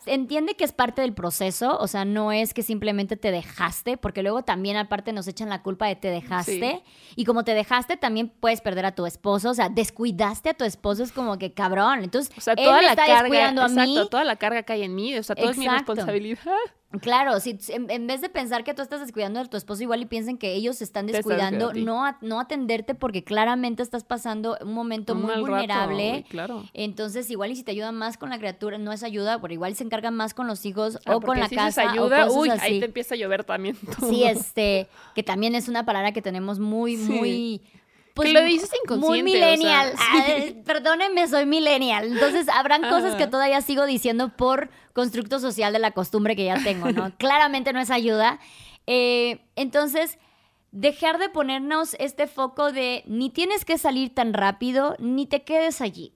entiende 0.06 0.56
que 0.56 0.64
es 0.64 0.72
parte 0.72 1.02
del 1.02 1.14
proceso, 1.14 1.78
o 1.78 1.88
sea, 1.88 2.06
no 2.06 2.32
es 2.32 2.54
que 2.54 2.64
simplemente 2.64 3.18
te 3.18 3.32
dejaste, 3.32 3.98
porque 3.98 4.24
luego 4.24 4.44
también 4.44 4.78
aparte 4.78 5.14
nos 5.14 5.28
echan 5.28 5.50
la 5.50 5.62
culpa 5.62 5.88
de 5.88 5.96
te 5.96 6.10
dejaste, 6.10 6.84
y 7.16 7.26
como 7.26 7.44
te 7.44 7.54
dejaste 7.54 7.98
también 7.98 8.30
puedes 8.30 8.62
perder 8.62 8.86
a 8.86 8.96
tu 8.96 9.06
esposo, 9.06 9.52
o 9.52 9.54
sea, 9.54 9.70
descuidaste 9.70 10.50
a 10.50 10.54
tu 10.56 10.64
esposo, 10.64 11.04
es 11.04 11.12
como 11.12 11.38
que 11.38 11.54
cabrón, 11.54 12.04
entonces 12.04 12.36
O 12.36 12.42
sea, 12.42 12.54
él 12.54 12.64
toda 12.64 12.78
me 12.78 12.84
la 12.84 12.90
está 12.90 13.06
carga, 13.06 13.22
descuidando 13.24 13.62
a 13.62 13.66
exacto, 13.68 13.92
mí, 13.92 14.08
toda 14.10 14.24
la 14.24 14.36
carga 14.38 14.64
cae 14.64 14.84
en 14.84 14.96
mí, 14.96 15.16
o 15.18 15.24
sea, 15.24 15.36
todo 15.36 15.52
es 15.52 15.58
mi 15.58 15.66
Exacto. 15.66 15.94
responsabilidad. 15.94 16.56
Claro, 17.02 17.40
si 17.40 17.56
en, 17.68 17.88
en 17.92 18.08
vez 18.08 18.20
de 18.22 18.30
pensar 18.30 18.64
que 18.64 18.74
tú 18.74 18.82
estás 18.82 19.00
descuidando 19.00 19.40
a 19.40 19.46
tu 19.46 19.58
esposo, 19.58 19.84
igual 19.84 20.02
y 20.02 20.06
piensen 20.06 20.40
que 20.40 20.54
ellos 20.56 20.78
se 20.78 20.84
están 20.84 21.06
descuidando, 21.06 21.72
no, 21.74 22.04
a- 22.04 22.18
no 22.22 22.40
atenderte 22.40 22.96
porque 22.96 23.24
claramente 23.24 23.84
estás 23.84 24.04
pasando 24.04 24.58
un 24.62 24.74
momento 24.74 25.14
Un 25.14 25.22
muy 25.22 25.30
rato, 25.34 25.42
vulnerable. 25.42 26.10
güey, 26.10 26.24
claro. 26.24 26.64
Entonces, 26.74 27.30
igual 27.30 27.52
y 27.52 27.56
si 27.56 27.64
te 27.64 27.70
ayudan 27.72 27.94
más 27.96 28.18
con 28.18 28.32
la 28.32 28.40
criatura, 28.40 28.80
no 28.80 28.92
es 28.92 29.04
ayuda, 29.04 29.40
pero 29.40 29.54
igual 29.54 29.76
se 29.76 29.84
encargan 29.84 30.16
más 30.16 30.34
con 30.34 30.48
los 30.48 30.66
hijos 30.66 30.98
Ah, 31.06 31.16
o 31.18 31.22
con 31.22 31.40
la 31.40 31.48
si 31.48 31.56
casa 31.56 31.92
ayuda, 31.92 32.26
o 32.28 32.34
uy, 32.40 32.50
así. 32.50 32.62
ahí 32.66 32.80
te 32.80 32.86
empieza 32.88 33.14
a 33.14 33.18
llover 33.20 33.44
también. 33.44 33.76
todo. 34.00 34.10
Sí, 34.10 34.24
este, 34.24 34.88
que 35.14 35.22
también 35.22 35.54
es 35.54 35.68
una 35.68 35.86
palabra 35.86 36.12
que 36.12 36.24
tenemos 36.24 36.58
muy, 36.58 36.98
Sí. 36.98 37.12
muy... 37.12 37.62
pues, 38.14 38.34
lo 38.34 38.42
dices 38.44 38.70
Muy 38.70 39.20
inconsciente, 39.20 39.38
o 39.38 39.40
sea, 39.40 39.52
millennial. 39.52 39.94
sí. 39.98 40.56
Ah, 40.60 40.64
perdónenme, 40.66 41.28
soy 41.28 41.46
millennial. 41.46 42.12
Entonces, 42.12 42.50
habrán 42.50 42.82
cosas 42.82 43.16
que 43.16 43.28
todavía 43.28 43.62
sigo 43.62 43.86
diciendo 43.86 44.30
por 44.36 44.70
constructo 44.94 45.40
social 45.40 45.74
de 45.74 45.80
la 45.80 45.92
costumbre 45.92 46.36
que 46.36 46.46
ya 46.46 46.62
tengo, 46.64 46.92
¿no? 46.92 47.12
Claramente 47.18 47.74
no 47.74 47.80
es 47.80 47.90
ayuda. 47.90 48.40
Eh, 48.88 49.42
entonces, 49.56 50.18
dejar 50.72 51.18
de 51.18 51.30
ponernos 51.30 51.96
este 52.00 52.28
foco 52.28 52.72
de 52.72 53.04
ni 53.08 53.30
tienes 53.30 53.66
que 53.66 53.78
salir 53.78 54.14
tan 54.14 54.34
rápido, 54.34 54.96
ni 55.00 55.26
te 55.26 55.44
quedes 55.44 55.82
allí. 55.82 56.14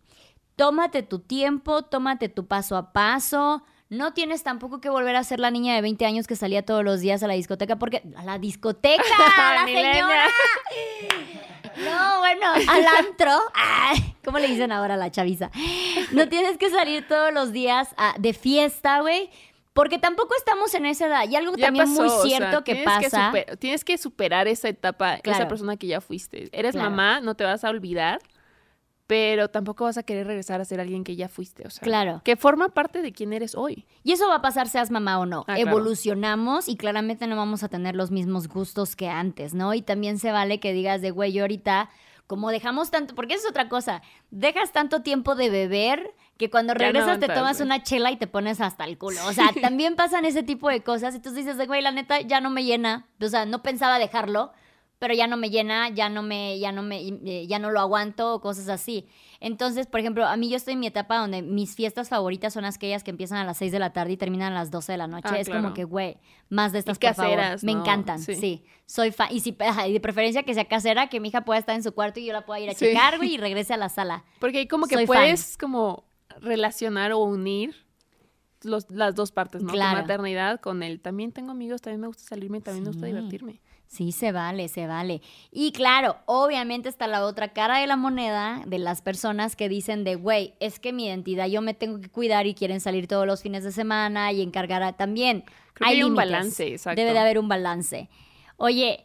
Tómate 0.56 1.04
tu 1.04 1.20
tiempo, 1.20 1.84
tómate 1.84 2.30
tu 2.30 2.48
paso 2.48 2.78
a 2.78 2.94
paso. 2.94 3.64
No 3.94 4.14
tienes 4.14 4.44
tampoco 4.44 4.82
que 4.82 4.90
volver 4.90 5.16
a 5.16 5.24
ser 5.24 5.40
la 5.40 5.52
niña 5.52 5.76
de 5.76 5.82
20 5.82 6.06
años 6.06 6.28
que 6.28 6.36
salía 6.36 6.66
todos 6.66 6.84
los 6.84 7.00
días 7.02 7.22
a 7.24 7.28
la 7.28 7.34
discoteca, 7.36 7.78
porque 7.78 8.04
a 8.16 8.24
la 8.24 8.38
discoteca, 8.40 9.04
a 9.38 9.56
la 9.56 9.66
señora. 9.66 10.26
No, 11.78 12.20
bueno, 12.20 12.46
al 12.70 12.86
antro. 13.00 13.32
Ay, 13.54 14.16
¿Cómo 14.24 14.40
le 14.40 14.48
dicen 14.48 14.72
ahora 14.72 14.94
a 14.94 14.98
la 14.98 15.12
chaviza? 15.12 15.50
No 16.12 16.30
tienes 16.30 16.58
que 16.58 16.70
salir 16.70 17.08
todos 17.08 17.34
los 17.34 17.52
días 17.52 17.90
a- 17.98 18.16
de 18.20 18.34
fiesta, 18.34 19.02
güey. 19.02 19.30
Porque 19.74 19.98
tampoco 19.98 20.36
estamos 20.38 20.74
en 20.76 20.86
esa 20.86 21.08
edad. 21.08 21.28
Y 21.28 21.36
algo 21.36 21.56
Ya 21.58 21.66
también 21.66 21.86
pasó, 21.88 22.02
muy 22.04 22.10
o 22.10 22.22
sea, 22.22 22.38
cierto 22.38 22.64
que 22.64 22.76
pasa. 22.84 23.28
super- 23.28 23.58
tienes 23.58 23.84
que 23.84 23.98
superar 23.98 24.48
esa 24.48 24.70
etapa, 24.70 25.18
Claro. 25.18 25.40
esa 25.40 25.48
persona 25.48 25.78
que 25.78 25.88
ya 25.88 26.00
fuiste. 26.00 26.48
Eres 26.52 26.74
Claro. 26.74 26.92
mamá, 26.92 27.22
no 27.22 27.34
te 27.36 27.44
vas 27.44 27.64
a 27.64 27.70
olvidar, 27.72 28.20
pero 29.08 29.50
tampoco 29.50 29.84
vas 29.84 29.98
a 29.98 30.04
querer 30.04 30.28
regresar 30.28 30.62
a 30.62 30.66
ser 30.66 30.80
alguien 30.80 31.04
que 31.04 31.16
ya 31.16 31.28
fuiste. 31.28 31.68
O 31.68 31.70
sea, 31.70 31.82
Claro. 31.84 32.22
que 32.24 32.36
forma 32.38 32.70
parte 32.70 33.02
de 33.02 33.12
quién 33.12 33.34
eres 33.34 33.54
hoy. 33.56 33.86
Y 34.04 34.14
eso 34.14 34.28
va 34.30 34.36
a 34.36 34.42
pasar 34.42 34.70
seas 34.70 34.92
mamá 34.92 35.20
o 35.20 35.26
no. 35.26 35.42
Ah, 35.48 35.56
claro. 35.56 35.70
Evolucionamos 35.70 36.68
y 36.68 36.76
claramente 36.78 37.28
no 37.28 37.36
vamos 37.36 37.64
a 37.64 37.70
tener 37.70 37.96
los 37.96 38.12
mismos 38.12 38.48
gustos 38.48 38.96
que 38.96 39.10
antes, 39.10 39.54
¿no? 39.54 39.74
Y 39.74 39.82
también 39.82 40.20
se 40.20 40.32
vale 40.32 40.60
que 40.60 40.74
digas 40.74 41.02
de, 41.02 41.12
güey, 41.12 41.34
yo 41.34 41.44
ahorita, 41.44 41.90
como 42.28 42.50
dejamos 42.50 42.92
tanto, 42.92 43.14
porque 43.16 43.34
eso 43.34 43.44
es 43.46 43.50
otra 43.52 43.68
cosa, 43.70 44.02
dejas 44.32 44.72
tanto 44.72 45.02
tiempo 45.02 45.36
de 45.36 45.50
beber 45.50 46.14
que 46.38 46.50
cuando 46.50 46.74
no 46.74 46.80
regresas 46.80 47.20
te 47.20 47.28
tomas 47.28 47.58
güey. 47.58 47.66
una 47.68 47.84
chela 47.84 48.10
y 48.12 48.18
te 48.18 48.26
pones 48.28 48.60
hasta 48.62 48.86
el 48.86 48.98
culo. 48.98 49.20
O 49.28 49.34
sea, 49.34 49.50
también 49.62 49.96
pasan 49.96 50.26
ese 50.26 50.42
tipo 50.44 50.70
de 50.70 50.82
cosas. 50.82 51.14
Entonces 51.14 51.44
dices 51.46 51.58
de, 51.58 51.68
güey, 51.68 51.82
la 51.82 51.92
neta 51.92 52.22
ya 52.22 52.42
no 52.42 52.50
me 52.50 52.64
llena. 52.64 53.08
O 53.22 53.28
sea, 53.28 53.46
no 53.46 53.62
pensaba 53.62 54.00
dejarlo. 54.00 54.52
Pero 55.04 55.14
ya 55.16 55.28
no 55.28 55.36
me 55.36 55.50
llena, 55.50 55.90
ya 55.90 56.08
no 56.08 56.24
me, 56.24 56.58
ya 56.60 56.72
no 56.72 56.82
me, 56.82 57.02
eh, 57.02 57.46
ya 57.46 57.60
no 57.60 57.72
lo 57.72 57.82
aguanto 57.82 58.36
o 58.36 58.40
cosas 58.40 58.70
así. 58.70 59.06
Entonces, 59.42 59.86
por 59.86 60.00
ejemplo, 60.00 60.26
a 60.26 60.38
mí 60.38 60.48
yo 60.50 60.56
estoy 60.56 60.76
en 60.76 60.80
mi 60.80 60.88
etapa 60.88 61.18
donde 61.18 61.42
mis 61.42 61.76
fiestas 61.76 62.08
favoritas 62.08 62.54
son 62.54 62.64
aquellas 62.64 63.04
que 63.04 63.12
empiezan 63.12 63.38
a 63.40 63.44
las 63.44 63.58
6 63.58 63.74
de 63.74 63.80
la 63.80 63.92
tarde 63.92 64.14
y 64.14 64.18
terminan 64.18 64.54
a 64.54 64.56
las 64.56 64.72
12 64.72 64.94
de 64.94 64.98
la 64.98 65.08
noche. 65.08 65.28
Ah, 65.30 65.38
es 65.42 65.50
como 65.50 65.74
que, 65.74 65.84
güey, 65.84 66.16
más 66.48 66.72
de 66.72 66.80
estas 66.80 66.96
Y 66.96 67.00
por 67.02 67.16
favor. 67.16 67.36
caseras, 67.36 67.64
Me 67.66 67.74
encantan, 67.74 68.20
Sí. 68.20 68.36
sí. 68.36 68.64
Soy 68.86 69.12
fan. 69.12 69.28
Y, 69.32 69.42
si, 69.42 69.58
y 69.88 69.92
de 69.92 70.00
preferencia 70.00 70.44
que 70.44 70.54
sea 70.54 70.64
casera, 70.70 71.10
que 71.10 71.20
mi 71.20 71.28
hija 71.28 71.42
pueda 71.44 71.60
estar 71.60 71.76
en 71.76 71.84
su 71.84 71.92
cuarto 71.94 72.22
y 72.22 72.26
yo 72.26 72.32
la 72.32 72.46
pueda 72.46 72.62
ir 72.62 72.70
a 72.70 72.74
Sí. 72.74 72.86
checar, 72.86 73.18
güey, 73.18 73.34
y 73.34 73.38
regrese 73.38 73.74
a 73.74 73.78
la 73.78 73.90
sala. 73.90 74.24
Porque 74.40 74.60
ahí 74.60 74.68
como 74.70 74.86
que 74.88 74.96
Soy 74.96 75.06
fan. 75.06 75.18
puedes 75.18 75.58
como 75.58 76.06
relacionar 76.40 77.12
o 77.12 77.18
unir 77.18 77.76
los, 78.62 78.90
las 78.90 79.14
dos 79.16 79.34
partes, 79.34 79.62
¿no? 79.64 79.74
Claro. 79.74 79.98
Tu 79.98 80.02
maternidad 80.04 80.62
con 80.62 80.82
el 80.82 81.02
también 81.02 81.34
tengo 81.34 81.52
amigos, 81.52 81.82
también 81.82 82.00
me 82.00 82.08
gusta 82.08 82.24
salirme, 82.24 82.62
también 82.62 82.86
me 82.86 82.92
gusta 82.92 83.06
divertirme. 83.08 83.60
Sí, 83.94 84.12
se 84.12 84.32
vale, 84.32 84.70
se 84.70 84.88
vale. 84.88 85.22
Y 85.52 85.72
claro, 85.72 86.18
obviamente 86.26 86.90
está 86.90 87.06
la 87.06 87.24
otra 87.26 87.54
cara 87.54 87.78
de 87.78 87.86
la 87.86 87.96
moneda 87.96 88.64
de 88.66 88.80
las 88.80 89.04
personas 89.04 89.56
que 89.56 89.70
dicen 89.70 90.04
de, 90.04 90.16
güey, 90.16 90.56
es 90.60 90.80
que 90.80 90.92
mi 90.94 91.06
identidad 91.06 91.46
yo 91.48 91.62
me 91.62 91.76
tengo 91.76 92.02
que 92.02 92.10
cuidar 92.10 92.48
y 92.48 92.56
quieren 92.56 92.80
salir 92.82 93.08
todos 93.08 93.28
los 93.28 93.44
fines 93.44 93.64
de 93.64 93.72
semana 93.72 94.32
y 94.32 94.42
encargar 94.42 94.82
a- 94.82 94.94
también. 94.94 95.44
Creo 95.74 95.88
que 95.88 95.94
hay 95.94 96.04
un 96.04 96.16
balance, 96.16 96.68
exacto. 96.70 97.00
Debe 97.00 97.14
de 97.14 97.20
haber 97.20 97.38
un 97.38 97.48
balance. 97.48 98.10
Oye, 98.58 99.04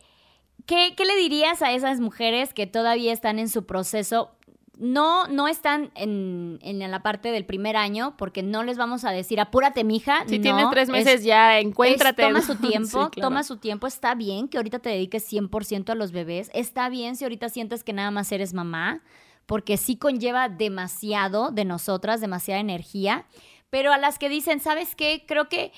¿qué, 0.64 0.95
qué 0.97 1.05
le 1.05 1.16
dirías 1.16 1.61
a 1.61 1.72
esas 1.72 2.01
mujeres 2.01 2.55
que 2.55 2.66
todavía 2.66 3.12
están 3.12 3.39
en 3.39 3.51
su 3.51 3.66
proceso? 3.66 4.30
No, 4.81 5.26
no 5.26 5.49
están 5.49 5.91
en, 5.97 6.61
en 6.62 6.79
la 6.91 7.03
parte 7.03 7.33
del 7.33 7.45
primer 7.45 7.76
año, 7.76 8.14
porque 8.16 8.45
no 8.45 8.62
les 8.62 8.76
vamos 8.79 9.05
a 9.05 9.11
decir, 9.11 9.41
apúrate, 9.41 9.83
mija. 9.83 10.22
Si 10.29 10.39
no, 10.39 10.43
tienes 10.43 10.70
tres 10.70 10.85
es- 10.85 10.89
meses 10.93 11.24
ya, 11.24 11.59
encuéntrate. 11.59 12.22
es, 12.22 12.29
toma 12.29 12.43
su 12.43 12.55
tiempo, 12.68 13.05
Sí, 13.07 13.11
claro. 13.11 13.29
toma 13.29 13.43
su 13.43 13.57
tiempo. 13.57 13.87
Está 13.89 14.14
bien 14.14 14.47
que 14.47 14.57
ahorita 14.57 14.79
te 14.79 14.91
dediques 14.91 15.31
100% 15.33 15.91
a 15.91 15.95
los 15.97 16.12
bebés. 16.12 16.51
Está 16.55 16.89
bien 16.89 17.16
si 17.16 17.24
ahorita 17.24 17.49
sientes 17.49 17.83
que 17.83 17.93
nada 17.93 18.12
más 18.12 18.31
eres 18.31 18.55
mamá, 18.55 19.03
porque 19.47 19.76
sí 19.79 19.97
conlleva 19.97 20.49
demasiado 20.49 21.51
de 21.51 21.64
nosotras, 21.64 22.20
demasiada 22.20 22.61
energía. 22.61 23.26
Pero 23.70 23.93
a 23.93 23.99
las 23.99 24.18
que 24.18 24.29
dicen, 24.29 24.61
¿sabes 24.61 24.95
qué? 24.95 25.24
Creo 25.26 25.49
que 25.49 25.72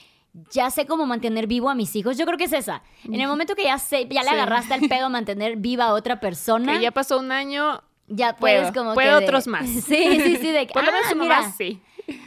ya 0.53 0.71
sé 0.71 0.87
cómo 0.87 1.07
mantener 1.07 1.47
vivo 1.47 1.71
a 1.71 1.75
mis 1.75 1.97
hijos. 1.97 2.17
Yo 2.19 2.27
creo 2.27 2.37
que 2.39 2.45
es 2.45 2.53
esa. 2.53 2.83
En 3.05 3.21
el 3.21 3.27
momento 3.27 3.55
que 3.57 3.65
ya 3.65 3.79
sé, 3.79 4.07
ya 4.09 4.23
le 4.23 4.29
Sí. 4.29 4.35
agarraste 4.35 4.75
al 4.75 4.81
pedo 4.89 5.07
a 5.07 5.09
mantener 5.09 5.57
viva 5.57 5.87
a 5.87 5.95
otra 5.95 6.21
persona, 6.21 6.75
Que 6.75 6.83
ya 6.83 6.91
pasó 6.93 7.19
un 7.19 7.33
año, 7.33 7.81
ya 8.11 8.37
puedo, 8.37 8.59
puedes 8.59 8.77
como 8.77 8.93
puedo 8.95 9.15
que 9.15 9.21
de- 9.21 9.25
otros 9.31 9.47
más. 9.49 9.67
Sí, 9.67 10.21
sí, 10.21 10.37
sí. 10.37 10.51
De 10.51 10.67
que, 10.67 10.75
por 10.75 10.85
lo 10.85 10.91
"Ah, 10.91 10.93
menos 10.93 11.13
uno 11.13 11.25
mira, 11.25 11.41
más, 11.43 11.57
sí. 11.57 11.81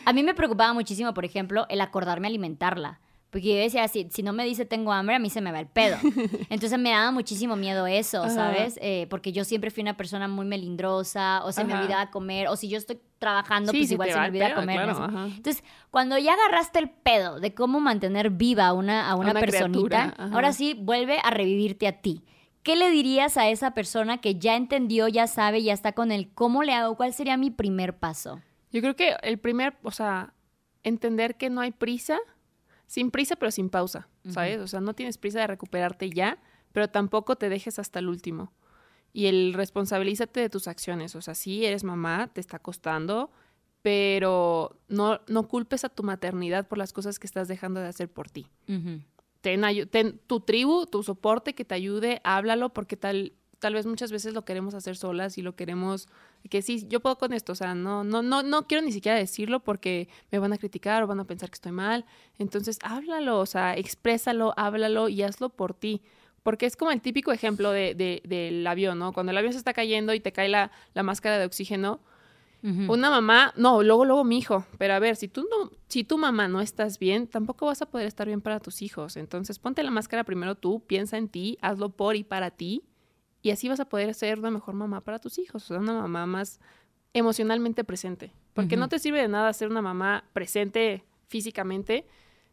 a 0.05 0.13
mí 0.13 0.23
me 0.23 0.34
preocupaba 0.34 0.73
muchísimo, 0.73 1.13
por 1.13 1.25
ejemplo, 1.25 1.65
el 1.69 1.79
acordarme 1.81 2.27
alimentarla. 2.27 2.99
Porque 3.29 3.47
yo 3.49 3.55
decía, 3.55 3.88
si, 3.88 4.07
si 4.11 4.21
no 4.21 4.31
me 4.31 4.45
dice 4.45 4.63
tengo 4.63 4.93
hambre, 4.93 5.15
a 5.15 5.19
mí 5.19 5.27
se 5.31 5.41
me 5.41 5.51
va 5.51 5.59
el 5.59 5.65
pedo. 5.65 5.97
Entonces 6.51 6.77
me 6.77 6.91
daba 6.91 7.09
muchísimo 7.09 7.55
miedo 7.55 7.88
eso. 7.88 8.29
¿sabes? 8.29 8.77
Eh, 8.79 9.07
porque 9.09 9.31
yo 9.31 9.43
siempre 9.43 9.71
fui 9.71 9.81
una 9.81 9.97
persona 9.97 10.27
muy 10.27 10.45
melindrosa, 10.45 11.43
o 11.43 11.51
se 11.51 11.63
me 11.63 11.73
olvidaba 11.73 12.11
comer, 12.11 12.47
o 12.47 12.55
si 12.55 12.69
yo 12.69 12.77
estoy 12.77 12.99
trabajando, 13.17 13.71
Sí, 13.71 13.79
pues 13.79 13.91
igual 13.91 14.11
se 14.11 14.19
me 14.19 14.25
olvida 14.27 14.45
pedo, 14.49 14.55
comer. 14.57 14.75
claro, 14.84 14.99
¿no? 14.99 15.05
ajá. 15.05 15.25
Entonces, 15.36 15.63
cuando 15.89 16.17
ya 16.19 16.34
agarraste 16.34 16.77
el 16.77 16.89
pedo 16.91 17.39
de 17.39 17.55
cómo 17.55 17.79
mantener 17.79 18.29
viva 18.29 18.67
a 18.67 18.73
una, 18.73 19.09
a 19.09 19.15
una, 19.15 19.31
una 19.31 19.39
personita, 19.39 20.13
ahora 20.31 20.53
sí 20.53 20.75
vuelve 20.79 21.17
a 21.23 21.31
revivirte 21.31 21.88
a 21.88 21.93
ti. 22.01 22.21
¿Qué 22.64 22.76
le 22.78 22.89
dirías 22.89 23.36
a 23.38 23.49
esa 23.49 23.74
persona 23.74 24.20
que 24.22 24.36
ya 24.36 24.55
entendió, 24.55 25.07
ya 25.07 25.28
sabe, 25.28 25.61
ya 25.64 25.74
está 25.74 25.91
con 25.91 26.11
el 26.11 26.30
cómo 26.34 26.64
le 26.64 26.74
hago? 26.74 26.95
¿Cuál 26.95 27.14
sería 27.14 27.36
mi 27.38 27.51
primer 27.51 27.97
paso? 27.97 28.41
Yo 28.72 28.82
creo 28.82 28.95
que 28.95 29.16
el 29.22 29.38
primer, 29.38 29.78
o 29.84 29.91
sea, 29.91 30.34
entender 30.84 31.36
que 31.36 31.49
no 31.49 31.61
hay 31.61 31.72
prisa, 31.72 32.18
sin 32.88 33.11
prisa 33.11 33.36
pero 33.36 33.51
sin 33.51 33.70
pausa, 33.70 34.07
¿sabes? 34.30 34.59
O 34.59 34.68
sea, 34.68 34.80
no 34.82 34.93
tienes 34.93 35.18
prisa 35.18 35.39
de 35.39 35.47
recuperarte 35.47 36.09
ya, 36.09 36.38
pero 36.72 36.89
tampoco 36.89 37.36
te 37.36 37.49
dejes 37.49 37.80
hasta 37.80 37.99
el 37.99 38.07
último. 38.07 38.53
Y 39.11 39.28
el 39.28 39.53
responsabilízate 39.53 40.39
de 40.39 40.49
tus 40.49 40.68
acciones, 40.68 41.16
o 41.16 41.22
sea, 41.22 41.36
sí 41.36 41.66
eres 41.66 41.84
mamá, 41.84 42.30
te 42.34 42.39
está 42.41 42.59
costando, 42.59 43.32
pero 43.84 44.80
no, 44.88 45.20
no 45.28 45.47
culpes 45.47 45.84
a 45.84 45.89
tu 45.89 46.03
maternidad 46.03 46.68
por 46.68 46.78
las 46.78 46.93
cosas 46.93 47.20
que 47.20 47.28
estás 47.28 47.47
dejando 47.47 47.80
de 47.82 47.88
hacer 47.88 48.09
por 48.11 48.30
ti. 48.32 48.47
Ayu- 48.68 49.03
ten 49.85 50.19
tu 50.27 50.39
tribu, 50.39 50.85
tu 50.87 51.03
soporte 51.03 51.53
que 51.53 51.65
te 51.65 51.75
ayude, 51.75 52.21
háblalo, 52.23 52.69
porque 52.73 52.95
tal, 52.97 53.33
tal 53.59 53.73
vez 53.73 53.85
muchas 53.85 54.11
veces 54.11 54.33
lo 54.33 54.45
queremos 54.45 54.73
hacer 54.73 54.95
solas 54.95 55.37
y 55.37 55.41
lo 55.41 55.55
queremos, 55.55 56.07
que 56.49 56.61
sí, 56.61 56.85
yo 56.89 56.99
puedo 57.01 57.17
con 57.17 57.33
esto, 57.33 57.51
o 57.51 57.55
sea, 57.55 57.75
no, 57.75 58.03
no, 58.03 58.21
no, 58.21 58.41
no 58.43 58.67
quiero 58.67 58.83
ni 58.83 58.91
siquiera 58.91 59.17
decirlo 59.17 59.59
porque 59.61 60.07
me 60.31 60.39
van 60.39 60.53
a 60.53 60.57
criticar 60.57 61.03
o 61.03 61.07
van 61.07 61.19
a 61.19 61.25
pensar 61.25 61.49
que 61.49 61.55
estoy 61.55 61.71
mal. 61.71 62.05
Entonces, 62.39 62.79
háblalo, 62.83 63.39
o 63.39 63.45
sea, 63.45 63.75
exprésalo, 63.77 64.53
háblalo 64.57 65.09
y 65.09 65.21
hazlo 65.23 65.49
por 65.49 65.73
ti. 65.73 66.01
Porque 66.41 66.65
es 66.65 66.75
como 66.75 66.91
el 66.91 66.99
típico 67.01 67.31
ejemplo 67.31 67.71
de, 67.71 67.95
de- 67.95 68.21
del 68.25 68.65
avión, 68.67 68.99
¿no? 68.99 69.13
Cuando 69.13 69.31
el 69.31 69.37
avión 69.37 69.53
se 69.53 69.59
está 69.59 69.71
cayendo 69.73 70.13
y 70.13 70.19
te 70.19 70.33
cae 70.33 70.49
la, 70.49 70.71
la 70.93 71.03
máscara 71.03 71.37
de 71.37 71.45
oxígeno, 71.45 72.01
Una 72.64 73.09
mamá, 73.09 73.53
no, 73.57 73.84
luego, 73.84 74.05
luego 74.05 74.24
mi 74.24 74.38
hijo. 74.38 74.66
Pero 74.78 74.93
a 74.93 74.99
ver, 74.99 75.18
si 75.18 75.28
tú 75.28 75.41
no, 75.41 75.70
si 75.89 76.05
tu 76.05 76.18
mamá 76.18 76.47
no 76.47 76.61
estás 76.61 76.97
bien, 76.97 77.28
tampoco 77.28 77.66
vas 77.66 77.82
a 77.82 77.88
poder 77.88 78.07
estar 78.07 78.26
bien 78.26 78.39
para 78.39 78.61
tus 78.61 78.82
hijos. 78.82 79.18
Entonces, 79.18 79.59
ponte 79.59 79.84
la 79.84 79.91
máscara 79.91 80.24
primero 80.24 80.55
tú, 80.55 80.82
piensa 80.88 81.18
en 81.18 81.28
ti, 81.28 81.57
hazlo 81.61 81.89
por 81.89 82.16
y 82.16 82.24
para 82.24 82.51
ti, 82.51 82.84
y 83.41 83.51
así 83.51 83.68
vas 83.68 83.82
a 83.82 83.86
poder 83.86 84.14
ser 84.14 84.39
una 84.39 84.49
mejor 84.49 84.76
mamá 84.76 85.01
para 85.01 85.20
tus 85.20 85.38
hijos, 85.39 85.66
o 85.66 85.68
sea, 85.68 85.80
una 85.80 85.93
mamá 85.93 86.26
más 86.26 86.61
emocionalmente 87.11 87.84
presente. 87.84 88.32
Porque 88.53 88.78
no 88.78 88.88
te 88.88 88.99
sirve 88.99 89.22
de 89.22 89.28
nada 89.28 89.51
ser 89.51 89.70
una 89.70 89.82
mamá 89.82 90.24
presente 90.32 91.03
físicamente 91.28 92.05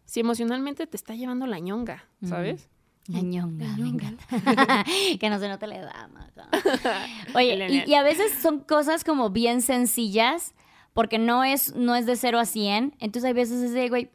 si 0.06 0.20
emocionalmente 0.20 0.88
te 0.88 0.96
está 0.96 1.14
llevando 1.14 1.46
la 1.46 1.60
ñonga, 1.60 2.08
¿sabes? 2.24 2.68
La 3.10 3.20
ñonga, 3.20 3.66
La 3.66 3.76
me 3.76 3.88
encanta. 3.88 4.24
que 5.20 5.30
no 5.30 5.38
se 5.38 5.48
note 5.48 5.66
la 5.66 5.76
edad. 5.76 6.08
Oye, 7.34 7.66
y, 7.68 7.90
y 7.90 7.94
a 7.94 8.02
veces 8.02 8.32
son 8.40 8.60
cosas 8.60 9.04
como 9.04 9.30
bien 9.30 9.62
sencillas, 9.62 10.54
porque 10.92 11.18
no 11.18 11.44
es, 11.44 11.74
no 11.74 11.96
es 11.96 12.06
de 12.06 12.16
0 12.16 12.38
a 12.38 12.44
100. 12.44 12.94
Entonces 13.00 13.26
hay 13.26 13.32
veces 13.32 13.62
es 13.62 13.72
de, 13.72 13.88
güey, 13.88 14.10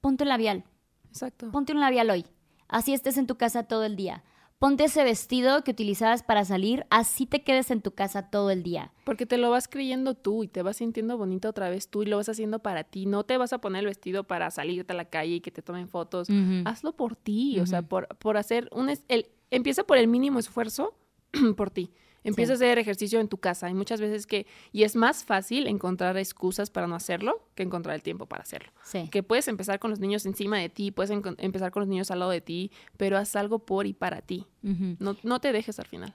ponte 0.00 0.24
un 0.24 0.28
labial. 0.28 0.64
Exacto. 1.08 1.50
Ponte 1.50 1.72
un 1.72 1.80
labial 1.80 2.10
hoy. 2.10 2.26
Así 2.68 2.92
estés 2.92 3.16
en 3.18 3.26
tu 3.26 3.36
casa 3.36 3.62
todo 3.64 3.84
el 3.84 3.96
día. 3.96 4.22
Ponte 4.64 4.84
ese 4.84 5.04
vestido 5.04 5.62
que 5.62 5.72
utilizabas 5.72 6.22
para 6.22 6.42
salir, 6.46 6.86
así 6.88 7.26
te 7.26 7.42
quedes 7.42 7.70
en 7.70 7.82
tu 7.82 7.90
casa 7.90 8.30
todo 8.30 8.50
el 8.50 8.62
día. 8.62 8.92
Porque 9.04 9.26
te 9.26 9.36
lo 9.36 9.50
vas 9.50 9.68
creyendo 9.68 10.14
tú 10.14 10.42
y 10.42 10.48
te 10.48 10.62
vas 10.62 10.78
sintiendo 10.78 11.18
bonita 11.18 11.50
otra 11.50 11.68
vez 11.68 11.88
tú 11.88 12.02
y 12.02 12.06
lo 12.06 12.16
vas 12.16 12.30
haciendo 12.30 12.60
para 12.60 12.82
ti. 12.82 13.04
No 13.04 13.24
te 13.24 13.36
vas 13.36 13.52
a 13.52 13.58
poner 13.60 13.80
el 13.80 13.88
vestido 13.88 14.24
para 14.24 14.50
salirte 14.50 14.94
a 14.94 14.96
la 14.96 15.04
calle 15.04 15.34
y 15.34 15.40
que 15.42 15.50
te 15.50 15.60
tomen 15.60 15.86
fotos. 15.86 16.28
Hazlo 16.64 16.96
por 16.96 17.14
ti, 17.14 17.60
o 17.60 17.66
sea, 17.66 17.82
por, 17.82 18.08
por 18.16 18.38
hacer 18.38 18.70
un... 18.72 18.88
es- 18.88 19.04
El, 19.08 19.26
empieza 19.50 19.84
por 19.84 19.98
el 19.98 20.08
mínimo 20.08 20.38
esfuerzo 20.38 20.94
por 21.58 21.68
ti. 21.70 21.90
Empieza 22.24 22.56
Sí. 22.56 22.64
a 22.64 22.66
hacer 22.66 22.78
ejercicio 22.78 23.20
en 23.20 23.28
tu 23.28 23.36
casa. 23.36 23.66
Hay 23.66 23.74
muchas 23.74 24.00
veces 24.00 24.26
que... 24.26 24.46
Y 24.72 24.82
es 24.82 24.96
más 24.96 25.24
fácil 25.24 25.66
encontrar 25.66 26.16
excusas 26.16 26.70
para 26.70 26.86
no 26.86 26.94
hacerlo 26.96 27.46
que 27.54 27.62
encontrar 27.62 27.94
el 27.94 28.02
tiempo 28.02 28.26
para 28.26 28.42
hacerlo. 28.42 28.72
Sí. 28.82 29.08
Que 29.12 29.22
puedes 29.22 29.46
empezar 29.46 29.78
con 29.78 29.90
los 29.90 30.00
niños 30.00 30.24
encima 30.26 30.58
de 30.58 30.68
ti, 30.70 30.90
puedes 30.90 31.10
empezar 31.10 31.70
con 31.70 31.80
los 31.82 31.88
niños 31.88 32.10
al 32.10 32.18
lado 32.20 32.30
de 32.30 32.40
ti, 32.40 32.72
pero 32.96 33.18
haz 33.18 33.36
algo 33.36 33.60
por 33.60 33.86
y 33.86 33.92
para 33.92 34.22
ti. 34.22 34.46
No, 34.62 35.16
no 35.22 35.40
te 35.40 35.52
dejes 35.52 35.78
al 35.78 35.86
final. 35.86 36.14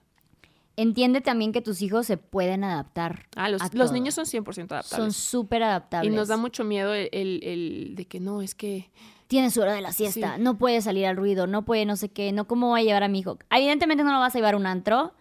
Entiende 0.76 1.20
también 1.20 1.52
que 1.52 1.62
tus 1.62 1.82
hijos 1.82 2.08
se 2.08 2.16
pueden 2.18 2.64
adaptar. 2.64 3.26
Ah, 3.36 3.50
los, 3.50 3.62
a 3.62 3.66
los 3.66 3.88
todo. 3.88 3.94
niños 3.94 4.16
son 4.16 4.26
100% 4.26 4.54
Son 4.54 4.78
adaptables. 4.78 5.16
súper 5.16 5.62
adaptables. 5.64 6.12
Y 6.12 6.16
nos 6.16 6.30
da 6.30 6.38
mucho 6.38 6.64
miedo 6.64 6.94
el, 6.94 7.10
el- 7.12 7.44
el 7.44 7.96
de 7.96 8.06
que 8.06 8.20
no, 8.20 8.42
es 8.42 8.56
que... 8.56 8.90
Tiene 9.28 9.52
su 9.52 9.62
hora 9.62 9.74
de 9.74 9.82
la 9.82 9.92
siesta, 9.92 10.38
Sí. 10.38 10.42
no 10.42 10.58
puede 10.58 10.82
salir 10.82 11.06
al 11.06 11.16
ruido, 11.16 11.46
no 11.46 11.64
puede 11.64 11.86
no 11.86 11.96
sé 11.98 12.10
qué, 12.10 12.32
no 12.32 12.48
cómo 12.48 12.72
va 12.72 12.78
a 12.80 12.82
llevar 12.82 13.04
a 13.04 13.08
mi 13.08 13.20
hijo. 13.20 13.38
Evidentemente 13.52 14.04
no 14.04 14.12
lo 14.12 14.20
vas 14.20 14.34
a 14.34 14.40
llevar 14.40 14.56
a 14.56 14.58
un 14.58 14.66
antro, 14.66 15.14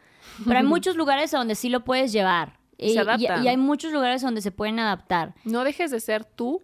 pero 0.47 0.59
hay 0.59 0.65
muchos 0.67 0.97
lugares 0.97 1.31
donde 1.31 1.55
sí 1.55 1.69
lo 1.69 1.85
puedes 1.85 2.13
llevar. 2.13 2.59
Se 2.79 2.87
Y, 2.87 2.93
y- 2.93 3.45
y 3.45 3.49
hay 3.49 3.57
muchos 3.57 3.93
lugares 3.93 4.23
donde 4.23 4.41
se 4.41 4.51
pueden 4.53 4.79
adaptar. 4.79 5.35
No 5.45 5.65
dejes 5.65 5.91
de 5.91 5.99
ser 6.01 6.25
tú 6.25 6.63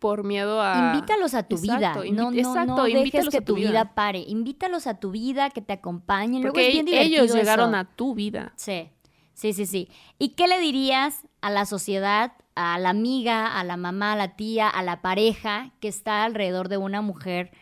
por 0.00 0.24
miedo 0.24 0.60
a... 0.60 0.92
Invítalos 0.94 1.34
a 1.34 1.44
tu 1.44 1.56
Exacto, 1.56 2.00
vida. 2.02 2.12
No, 2.14 2.30
no, 2.30 2.36
exacto, 2.36 2.76
no 2.76 2.84
dejes 2.84 2.98
invítalos 2.98 3.30
que 3.30 3.38
a 3.38 3.44
tu 3.44 3.54
vida. 3.54 3.70
vida. 3.70 3.94
pare. 3.94 4.18
Invítalos 4.26 4.86
a 4.86 4.94
tu 5.00 5.10
vida, 5.10 5.50
que 5.50 5.62
te 5.62 5.72
acompañen. 5.72 6.42
Luego 6.42 6.54
Porque 6.54 6.68
es 6.68 6.72
bien 6.74 6.88
ellos 6.88 7.08
divertido 7.10 7.36
llegaron 7.36 7.70
eso. 7.70 7.78
a 7.78 7.84
tu 7.84 8.14
vida. 8.14 8.52
Sí, 8.56 8.90
sí, 9.34 9.52
sí, 9.52 9.66
sí. 9.66 9.88
¿Y 10.18 10.30
qué 10.30 10.48
le 10.48 10.58
dirías 10.58 11.22
a 11.40 11.50
la 11.50 11.64
sociedad, 11.64 12.32
a 12.56 12.78
la 12.78 12.90
amiga, 12.90 13.58
a 13.58 13.64
la 13.64 13.76
mamá, 13.76 14.12
a 14.12 14.16
la 14.16 14.36
tía, 14.36 14.68
a 14.68 14.82
la 14.82 15.00
pareja 15.00 15.70
que 15.80 15.88
está 15.88 16.24
alrededor 16.24 16.68
de 16.68 16.76
una 16.76 17.00
mujer 17.02 17.52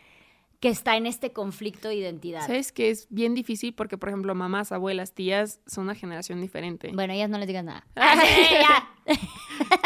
que 0.64 0.70
está 0.70 0.96
en 0.96 1.04
este 1.04 1.30
conflicto 1.32 1.88
de 1.88 1.96
identidad? 1.96 2.46
¿Sabes 2.46 2.72
que 2.72 2.88
es 2.90 3.06
bien 3.10 3.34
difícil? 3.34 3.74
Porque, 3.74 3.98
por 3.98 4.08
ejemplo, 4.08 4.34
mamás, 4.34 4.72
abuelas, 4.72 5.12
tías 5.12 5.60
son 5.66 5.84
una 5.84 5.94
generación 5.94 6.40
diferente. 6.40 6.90
Bueno, 6.94 7.12
ellas 7.12 7.28
no 7.28 7.36
les 7.38 7.46
digan 7.46 7.66
nada. 7.66 7.86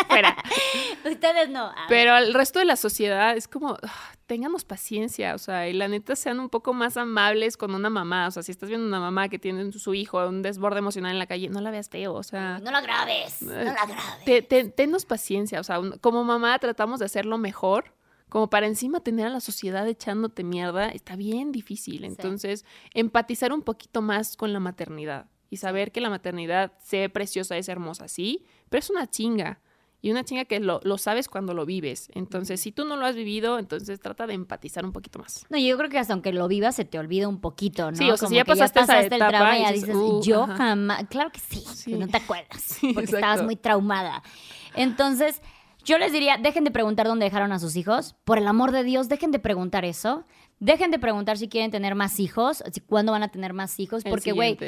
Fuera. 0.09 0.37
Ustedes 1.11 1.49
no. 1.51 1.65
Ah, 1.67 1.87
Pero 1.89 2.13
al 2.15 2.33
resto 2.35 2.59
de 2.61 2.65
la 2.65 2.77
sociedad 2.77 3.37
es 3.37 3.49
como, 3.49 3.77
ah, 3.83 4.13
tengamos 4.27 4.65
paciencia, 4.65 5.35
o 5.35 5.39
sea, 5.39 5.69
y 5.69 5.73
la 5.73 5.89
neta 5.89 6.15
sean 6.17 6.39
un 6.41 6.49
poco 6.49 6.73
más 6.73 6.97
amables 6.97 7.57
con 7.57 7.75
una 7.75 7.91
mamá. 7.91 8.29
O 8.29 8.31
sea, 8.31 8.43
si 8.43 8.53
estás 8.53 8.69
viendo 8.69 8.87
una 8.87 9.01
mamá 9.01 9.29
que 9.29 9.39
tiene 9.39 9.73
su 9.73 9.95
hijo 9.95 10.25
un 10.27 10.43
desborde 10.43 10.79
emocional 10.79 11.13
en 11.13 11.19
la 11.19 11.27
calle, 11.27 11.49
no 11.49 11.61
la 11.61 11.71
veas 11.71 11.89
feo, 11.89 12.15
o 12.15 12.23
sea... 12.23 12.59
No 12.61 12.71
la 12.71 12.81
grabes, 12.81 13.43
no 13.43 13.53
la 13.53 13.75
grabes. 13.75 14.25
te- 14.25 14.43
te- 14.43 14.69
tennos 14.69 15.05
paciencia, 15.05 15.61
o 15.61 15.65
sea, 15.65 15.81
un- 15.81 15.99
como 15.99 16.25
mamá 16.25 16.59
tratamos 16.59 17.01
de 17.01 17.07
hacerlo 17.07 17.37
mejor 17.39 17.95
como 18.29 18.51
para 18.51 18.67
encima 18.67 19.01
tener 19.01 19.27
a 19.27 19.31
la 19.31 19.41
sociedad 19.41 19.87
echándote 19.89 20.45
mierda, 20.45 20.89
está 20.89 21.17
bien 21.17 21.53
difícil. 21.53 22.05
Entonces, 22.05 22.65
empatizar 22.95 23.53
un 23.53 23.63
poquito 23.63 24.03
más 24.03 24.37
con 24.37 24.53
la 24.53 24.61
maternidad 24.61 25.27
y 25.51 25.57
saber 25.57 25.93
que 25.93 26.01
la 26.01 26.11
maternidad, 26.11 26.73
sea 26.81 27.09
preciosa, 27.09 27.57
es 27.57 27.69
hermosa, 27.69 28.09
sí, 28.09 28.45
pero 28.69 28.81
es 28.81 28.91
una 28.91 29.07
chinga. 29.09 29.61
Y 30.01 30.13
una 30.13 30.23
chinga 30.23 30.45
que 30.45 30.61
lo, 30.61 30.81
sabes 30.97 31.29
cuando 31.29 31.55
lo 31.55 31.67
vives. 31.67 32.09
Entonces, 32.15 32.61
si 32.61 32.71
tú 32.71 32.85
no 32.85 32.97
lo 32.97 33.05
has 33.05 33.17
vivido, 33.17 33.59
entonces 33.59 33.99
trata 33.99 34.29
de 34.29 34.35
empatizar 34.35 34.85
un 34.85 34.93
poquito 34.93 35.19
más. 35.19 35.45
No, 35.51 35.59
yo 35.59 35.77
creo 35.77 35.91
que 35.91 35.99
hasta 35.99 36.13
aunque 36.13 36.33
lo 36.33 36.47
vivas 36.47 36.77
se 36.77 36.85
te 36.85 37.01
olvida 37.01 37.27
un 37.27 37.41
poquito, 37.41 37.91
¿no? 37.91 37.97
Sí, 37.97 38.09
o 38.09 38.17
sea, 38.17 38.29
si 38.29 38.37
ya 38.37 38.45
pasaste, 38.45 38.79
esa 38.79 39.01
etapa, 39.01 39.25
el 39.27 39.33
trauma 39.33 39.59
y 39.59 39.63
ya 39.63 39.73
dices, 39.73 39.97
yo 40.23 40.47
jamás, 40.47 41.05
claro 41.09 41.33
que 41.33 41.41
sí, 41.41 41.95
no 41.95 42.07
te 42.07 42.19
acuerdas, 42.19 42.79
porque 42.95 43.11
estabas 43.11 43.43
muy 43.43 43.57
traumada. 43.57 44.23
Entonces, 44.77 45.43
yo 45.85 45.99
les 45.99 46.13
diría, 46.13 46.37
dejen 46.37 46.65
de 46.65 46.71
preguntar 46.71 47.07
dónde 47.07 47.25
dejaron 47.25 47.53
a 47.53 47.59
sus 47.59 47.77
hijos. 47.77 48.15
Por 48.25 48.39
el 48.39 48.47
amor 48.47 48.73
de 48.73 48.85
Dios, 48.85 49.09
dejen 49.09 49.31
de 49.31 49.39
preguntar 49.39 49.85
eso. 49.85 50.25
Dejen 50.61 50.91
de 50.91 50.99
preguntar 50.99 51.39
si 51.39 51.49
quieren 51.49 51.71
tener 51.71 51.95
más 51.95 52.19
hijos, 52.21 52.63
si 52.73 52.81
cuándo 52.81 53.13
van 53.13 53.23
a 53.23 53.29
tener 53.29 53.53
más 53.53 53.79
hijos, 53.79 54.03
porque, 54.05 54.33
güey, 54.33 54.59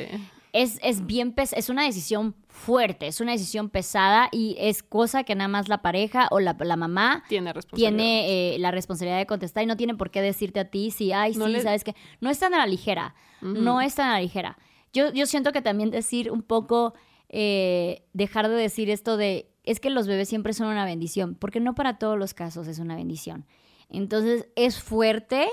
es, 0.53 0.79
es 0.83 1.07
bien 1.07 1.35
es 1.37 1.69
una 1.69 1.85
decisión 1.85 2.35
fuerte, 2.49 3.07
es 3.07 3.21
una 3.21 3.33
decisión 3.33 3.71
pesada 3.71 4.29
y 4.33 4.57
es 4.59 4.83
cosa 4.83 5.25
que 5.25 5.35
nada 5.35 5.49
más 5.49 5.69
la 5.69 5.83
pareja 5.83 6.29
o 6.31 6.41
la, 6.41 6.55
mamá 6.77 7.25
tiene, 7.29 7.53
tiene 7.75 8.55
eh, 8.55 8.59
la 8.59 8.71
responsabilidad 8.71 9.19
de 9.19 9.27
contestar 9.27 9.63
y 9.63 9.67
no 9.67 9.77
tiene 9.77 9.95
por 9.95 10.11
qué 10.11 10.23
decirte 10.23 10.61
a 10.61 10.71
ti 10.71 10.91
si, 10.91 11.13
ay, 11.13 11.35
sí, 11.35 11.61
sabes 11.61 11.85
que 11.85 11.95
no 12.21 12.31
es 12.31 12.39
tan 12.39 12.55
a 12.55 12.59
la 12.59 12.67
ligera, 12.67 13.15
no 13.41 13.81
es 13.81 13.95
tan 13.95 14.11
a 14.11 14.15
la 14.15 14.21
ligera. 14.21 14.59
Yo, 14.93 15.13
yo 15.13 15.27
siento 15.27 15.53
que 15.53 15.63
también 15.63 15.91
decir 15.91 16.31
un 16.31 16.43
poco, 16.43 16.95
eh, 17.29 18.03
dejar 18.13 18.49
de 18.49 18.57
decir 18.57 18.91
esto 18.91 19.17
de, 19.17 19.51
es 19.71 19.79
que 19.79 19.89
los 19.89 20.09
bebés 20.09 20.29
siempre 20.29 20.53
son 20.53 20.67
una 20.67 20.85
bendición, 20.85 21.37
porque 21.37 21.61
no 21.61 21.77
para 21.77 21.97
todos 21.97 22.19
los 22.19 22.35
casos 22.35 22.67
es 22.67 22.81
una 22.81 22.97
bendición. 22.97 23.47
Entonces 23.89 24.49
es 24.57 24.81
fuerte, 24.81 25.49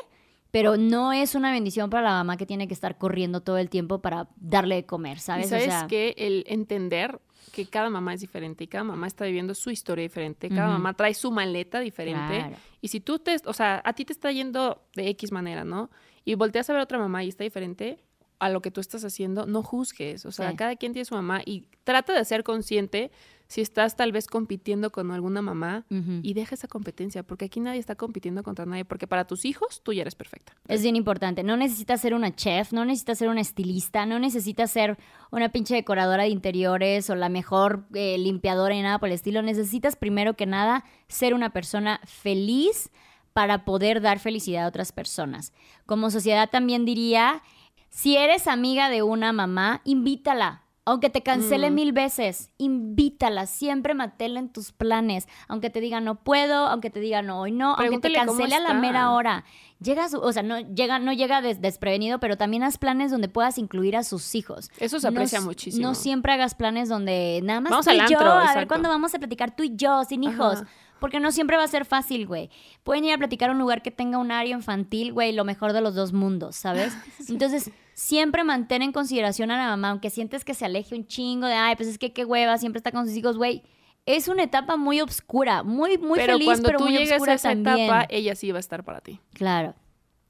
pero 0.50 0.76
no 0.76 1.14
es 1.14 1.36
una 1.36 1.52
bendición 1.52 1.92
para 1.92 2.04
la 2.04 2.12
mamá 2.12 2.36
que 2.36 2.48
tiene 2.48 2.68
que 2.68 2.74
estar 2.74 2.98
corriendo 2.98 3.42
todo 3.42 3.60
el 3.60 3.70
tiempo 3.70 4.02
para 4.02 4.28
darle 4.38 4.76
de 4.76 4.86
comer, 4.88 5.20
¿sabes? 5.20 5.50
sabes 5.50 5.84
que 5.88 6.16
el 6.18 6.46
entender 6.48 7.20
que 7.52 7.68
cada 7.68 7.92
mamá 7.92 8.16
es 8.16 8.22
diferente 8.22 8.64
y 8.64 8.68
cada 8.68 8.84
mamá 8.84 9.06
está 9.06 9.26
viviendo 9.26 9.54
su 9.54 9.70
historia 9.70 10.04
diferente, 10.04 10.50
cada 10.50 10.68
mamá 10.68 10.96
trae 10.96 11.14
su 11.14 11.32
maleta 11.32 11.80
diferente 11.80 12.56
y 12.82 12.88
si 12.88 13.00
tú 13.00 13.20
te, 13.20 13.38
o 13.46 13.54
sea, 13.54 13.82
a 13.86 13.94
ti 13.94 14.04
te 14.04 14.14
está 14.14 14.32
yendo 14.32 14.82
de 14.96 15.10
X 15.10 15.32
manera, 15.32 15.64
¿no? 15.64 15.92
Y 16.26 16.34
volteas 16.34 16.70
a 16.70 16.74
ver 16.74 16.80
a 16.80 16.84
otra 16.84 16.98
mamá 16.98 17.24
y 17.24 17.30
está 17.30 17.44
diferente 17.44 18.04
a 18.40 18.50
lo 18.50 18.62
que 18.62 18.72
tú 18.72 18.82
estás 18.82 19.04
haciendo, 19.04 19.46
no 19.46 19.64
juzgues, 19.64 20.26
o 20.26 20.32
sea, 20.32 20.56
cada 20.56 20.76
quien 20.76 20.94
tiene 20.94 21.06
su 21.06 21.16
mamá 21.16 21.42
y 21.46 21.66
trata 21.84 22.14
de 22.14 22.24
ser 22.24 22.44
consciente 22.44 23.12
si 23.48 23.62
estás 23.62 23.96
tal 23.96 24.12
vez 24.12 24.28
compitiendo 24.28 24.92
con 24.92 25.10
alguna 25.12 25.42
mamá 25.42 25.86
y 26.22 26.34
deja 26.34 26.56
esa 26.56 26.68
competencia, 26.68 27.24
porque 27.24 27.46
aquí 27.46 27.60
nadie 27.60 27.80
está 27.80 27.96
compitiendo 27.96 28.44
contra 28.44 28.66
nadie, 28.66 28.84
porque 28.86 29.08
para 29.08 29.26
tus 29.26 29.46
hijos 29.46 29.82
tú 29.84 29.94
ya 29.94 30.02
eres 30.02 30.16
perfecta. 30.16 30.54
Es 30.68 30.84
bien 30.84 30.96
importante, 30.96 31.44
no 31.44 31.56
necesitas 31.56 32.02
ser 32.02 32.14
una 32.14 32.36
chef, 32.36 32.74
no 32.74 32.84
necesitas 32.84 33.18
ser 33.18 33.30
una 33.30 33.42
estilista, 33.42 34.06
no 34.06 34.20
necesitas 34.20 34.70
ser 34.70 34.98
una 35.32 35.50
pinche 35.50 35.76
decoradora 35.76 36.24
de 36.24 36.30
interiores 36.30 37.10
o 37.10 37.16
la 37.16 37.30
mejor 37.30 37.88
eh, 37.94 38.18
limpiadora 38.18 38.76
y 38.76 38.82
nada 38.82 39.00
por 39.00 39.10
el 39.10 39.16
estilo, 39.16 39.42
necesitas 39.42 39.96
primero 39.96 40.36
que 40.36 40.46
nada 40.46 40.84
ser 41.08 41.34
una 41.34 41.52
persona 41.52 42.02
feliz 42.04 42.92
para 43.32 43.66
poder 43.66 44.02
dar 44.02 44.18
felicidad 44.20 44.66
a 44.66 44.68
otras 44.68 44.92
personas. 44.92 45.54
Como 45.86 46.10
sociedad 46.10 46.50
también 46.50 46.86
diría, 46.86 47.44
si 47.90 48.18
eres 48.18 48.48
amiga 48.48 48.90
de 48.90 49.04
una 49.04 49.34
mamá, 49.34 49.82
invítala 49.84 50.64
aunque 50.88 51.10
te 51.10 51.22
cancele 51.22 51.70
mm. 51.70 51.74
mil 51.74 51.92
veces, 51.92 52.50
invítala, 52.58 53.46
siempre 53.46 53.94
matela 53.94 54.40
en 54.40 54.48
tus 54.48 54.72
planes. 54.72 55.28
Aunque 55.50 55.70
te 55.70 55.82
diga 55.82 56.00
no 56.00 56.24
puedo, 56.24 56.66
aunque 56.66 56.90
te 56.90 57.02
diga 57.02 57.22
no 57.22 57.42
hoy 57.42 57.52
no, 57.52 57.76
aunque 57.76 58.00
te 58.00 58.14
cancele 58.14 58.56
a 58.56 58.62
la 58.62 58.74
mera 58.74 59.12
hora. 59.12 59.44
Llegas, 59.82 60.14
o 60.14 60.32
sea, 60.32 60.44
no 60.44 60.60
llega, 60.62 60.98
no 60.98 61.12
llega 61.12 61.42
desprevenido, 61.42 62.22
pero 62.22 62.38
también 62.38 62.64
haz 62.64 62.78
planes 62.78 63.12
donde 63.12 63.28
puedas 63.28 63.58
incluir 63.58 63.98
a 63.98 64.04
sus 64.04 64.34
hijos. 64.34 64.72
Eso 64.80 65.02
se 65.02 65.10
aprecia 65.10 65.42
muchísimo. 65.42 65.86
No 65.86 65.94
siempre 65.94 66.32
hagas 66.32 66.56
planes 66.56 66.88
donde 66.88 67.42
nada 67.44 67.60
más 67.60 67.86
tú 67.86 67.92
y 67.92 68.00
yo, 68.10 68.20
a 68.22 68.56
ver 68.56 68.70
cuándo 68.70 68.88
vamos 68.88 69.14
a 69.14 69.20
platicar 69.20 69.58
tú 69.58 69.64
y 69.64 69.76
yo, 69.76 70.06
sin 70.06 70.24
hijos. 70.24 70.64
Porque 71.00 71.20
no 71.20 71.32
siempre 71.32 71.58
va 71.58 71.64
a 71.64 71.68
ser 71.68 71.86
fácil, 71.86 72.26
güey. 72.28 72.50
Pueden 72.84 73.06
ir 73.06 73.14
a 73.14 73.18
platicar 73.18 73.50
a 73.50 73.54
un 73.54 73.60
lugar 73.60 73.82
que 73.82 73.92
tenga 73.92 74.18
un 74.18 74.32
área 74.32 74.56
infantil, 74.56 75.14
güey, 75.14 75.32
lo 75.32 75.44
mejor 75.46 75.74
de 75.74 75.82
los 75.82 75.96
dos 75.96 76.14
mundos, 76.14 76.56
¿sabes? 76.56 76.98
Entonces, 77.30 77.72
siempre 77.94 78.44
mantén 78.44 78.82
en 78.82 78.92
consideración 78.92 79.52
a 79.52 79.58
la 79.58 79.68
mamá, 79.68 79.90
aunque 79.90 80.10
sientes 80.10 80.46
que 80.46 80.54
se 80.54 80.66
aleje 80.66 80.96
un 80.96 81.08
chingo 81.08 81.48
de, 81.48 81.54
ay, 81.54 81.76
pues 81.76 81.90
es 81.90 81.98
que 81.98 82.14
qué 82.14 82.26
hueva, 82.26 82.58
siempre 82.58 82.78
está 82.78 82.92
con 82.92 83.06
sus 83.06 83.16
hijos, 83.16 83.38
güey. 83.38 83.64
Es 84.06 84.28
una 84.28 84.44
etapa 84.44 84.78
muy 84.78 85.02
oscura, 85.02 85.64
muy, 85.64 85.98
muy 85.98 86.18
pero 86.18 86.34
feliz, 86.34 86.46
cuando 86.46 86.68
pero 86.68 86.78
tú 86.80 86.86
muy 86.86 86.94
llegues 86.94 87.22
a 87.28 87.34
esa 87.34 87.52
etapa, 87.52 88.06
ella 88.10 88.36
sí 88.36 88.52
va 88.52 88.58
a 88.58 88.62
estar 88.62 88.84
para 88.84 89.02
ti. 89.02 89.20
Claro. 89.34 89.76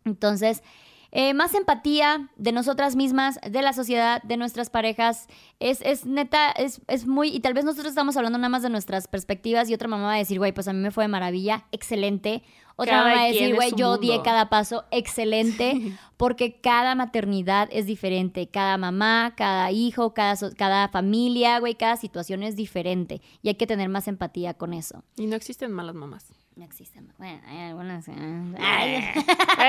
Entonces, 0.04 0.64
eh, 1.12 1.34
más 1.34 1.54
empatía 1.56 2.30
de 2.36 2.52
nosotras 2.52 2.96
mismas, 2.96 3.40
de 3.48 3.62
la 3.62 3.74
sociedad, 3.74 4.22
de 4.24 4.38
nuestras 4.38 4.70
parejas. 4.70 5.28
Es, 5.60 5.82
es 5.82 6.06
neta, 6.06 6.52
es, 6.52 6.82
es, 6.88 7.08
muy. 7.08 7.30
Y 7.30 7.40
tal 7.40 7.54
vez 7.54 7.66
nosotros 7.66 7.90
estamos 7.90 8.18
hablando 8.18 8.38
nada 8.38 8.50
más 8.50 8.64
de 8.64 8.70
nuestras 8.70 9.08
perspectivas 9.08 9.70
y 9.70 9.74
otra 9.74 9.88
mamá 9.88 10.06
va 10.06 10.14
a 10.16 10.18
decir, 10.18 10.38
güey, 10.38 10.52
pues 10.52 10.68
a 10.68 10.74
mí 10.74 10.80
me 10.80 10.92
fue 10.92 11.06
de 11.06 11.08
maravilla, 11.10 11.66
excelente. 11.72 12.44
Otra 12.80 13.02
va 13.02 13.22
a 13.22 13.26
decir, 13.26 13.56
güey, 13.56 13.72
yo 13.76 13.94
odié 13.94 14.22
cada 14.22 14.50
paso, 14.50 14.86
excelente, 14.92 15.98
porque 16.18 16.62
cada 16.62 16.94
maternidad 16.94 17.70
es 17.72 17.88
diferente, 17.88 18.50
cada 18.50 18.78
mamá, 18.78 19.34
cada 19.36 19.72
hijo, 19.72 20.14
cada, 20.14 20.36
cada 20.56 20.88
familia, 20.88 21.60
güey, 21.60 21.74
cada 21.74 21.98
situación 21.98 22.44
es 22.44 22.56
diferente 22.56 23.20
y 23.42 23.48
hay 23.48 23.56
que 23.56 23.66
tener 23.66 23.90
más 23.90 24.08
empatía 24.08 24.54
con 24.54 24.76
eso. 24.76 25.04
Y 25.16 25.26
no 25.26 25.36
existen 25.36 25.72
malas 25.72 25.96
mamás. 25.96 26.37
No 26.58 26.66
existen. 26.66 27.14
Bueno, 27.20 27.40
hay 27.48 27.70
algunas. 27.70 28.08
Eh, 28.08 28.14
eh, 28.16 29.14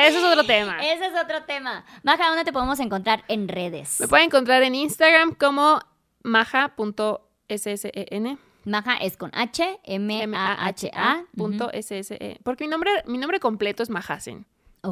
ese 0.07 0.19
es 0.19 0.25
otro 0.25 0.45
tema. 0.45 0.79
Ese 0.83 1.05
es 1.05 1.13
otro 1.23 1.45
tema. 1.45 1.85
Maja, 2.03 2.29
¿dónde 2.29 2.45
te 2.45 2.53
podemos 2.53 2.81
encontrar 2.81 3.25
en 3.29 3.47
redes? 3.47 4.01
Me 4.01 4.09
pueden 4.09 4.27
encontrar 4.27 4.63
en 4.63 4.75
Instagram 4.75 5.35
como 5.35 5.81
maja.ssen. 6.23 8.39
Maja 8.65 8.97
es 8.97 9.19
con 9.19 9.31
H, 9.35 9.81
M-A-H-A. 9.85 11.25
Punto 11.37 11.71
S-S-E. 11.73 12.41
Porque 12.43 12.65
mi 12.65 12.71
nombre, 12.71 12.91
mi 13.07 13.19
nombre 13.19 13.39
completo 13.39 13.83
es 13.83 13.91
Majasen. 13.91 14.47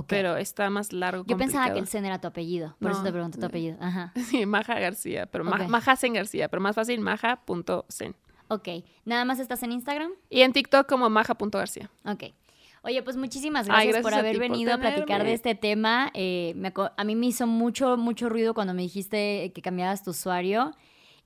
Pero 0.07 0.37
está 0.37 0.69
más 0.69 0.93
largo. 0.93 1.25
Yo 1.27 1.39
pensaba 1.39 1.73
que 1.73 1.79
el 1.79 1.89
Sen 1.89 2.05
era 2.05 2.21
tu 2.21 2.29
apellido. 2.29 2.77
Por 2.79 2.91
eso 2.91 3.03
te 3.03 3.13
pregunto 3.13 3.39
tu 3.39 3.47
apellido. 3.47 3.79
Ajá. 3.81 4.13
Sí, 4.27 4.45
Maja 4.45 4.79
García. 4.79 5.25
Pero 5.27 5.45
Majasen 5.45 6.13
García. 6.13 6.51
Pero 6.51 6.61
más 6.61 6.75
fácil, 6.75 7.01
maja.sen. 7.01 8.15
Ok. 8.49 8.69
¿Nada 9.05 9.25
más 9.25 9.39
estás 9.39 9.63
en 9.63 9.73
Instagram? 9.73 10.13
Y 10.31 10.43
en 10.43 10.53
TikTok 10.53 10.89
como 10.89 11.11
maja.garcía. 11.11 11.91
Ok. 12.05 12.25
Oye, 12.83 13.03
pues 13.03 13.17
muchísimas 13.17 13.67
gracias, 13.67 14.01
por 14.01 14.15
haber 14.15 14.39
venido 14.39 14.73
a 14.73 14.79
platicar 14.79 15.25
de 15.25 15.33
este 15.33 15.57
tema. 15.57 16.11
Eh, 16.15 16.55
a 16.97 17.05
mí 17.05 17.17
me 17.17 17.27
hizo 17.27 17.47
mucho, 17.49 17.97
mucho 17.97 18.29
ruido 18.29 18.55
cuando 18.55 18.75
me 18.75 18.83
dijiste 18.83 19.51
que 19.53 19.61
cambiabas 19.61 20.05
tu 20.05 20.11
usuario. 20.11 20.73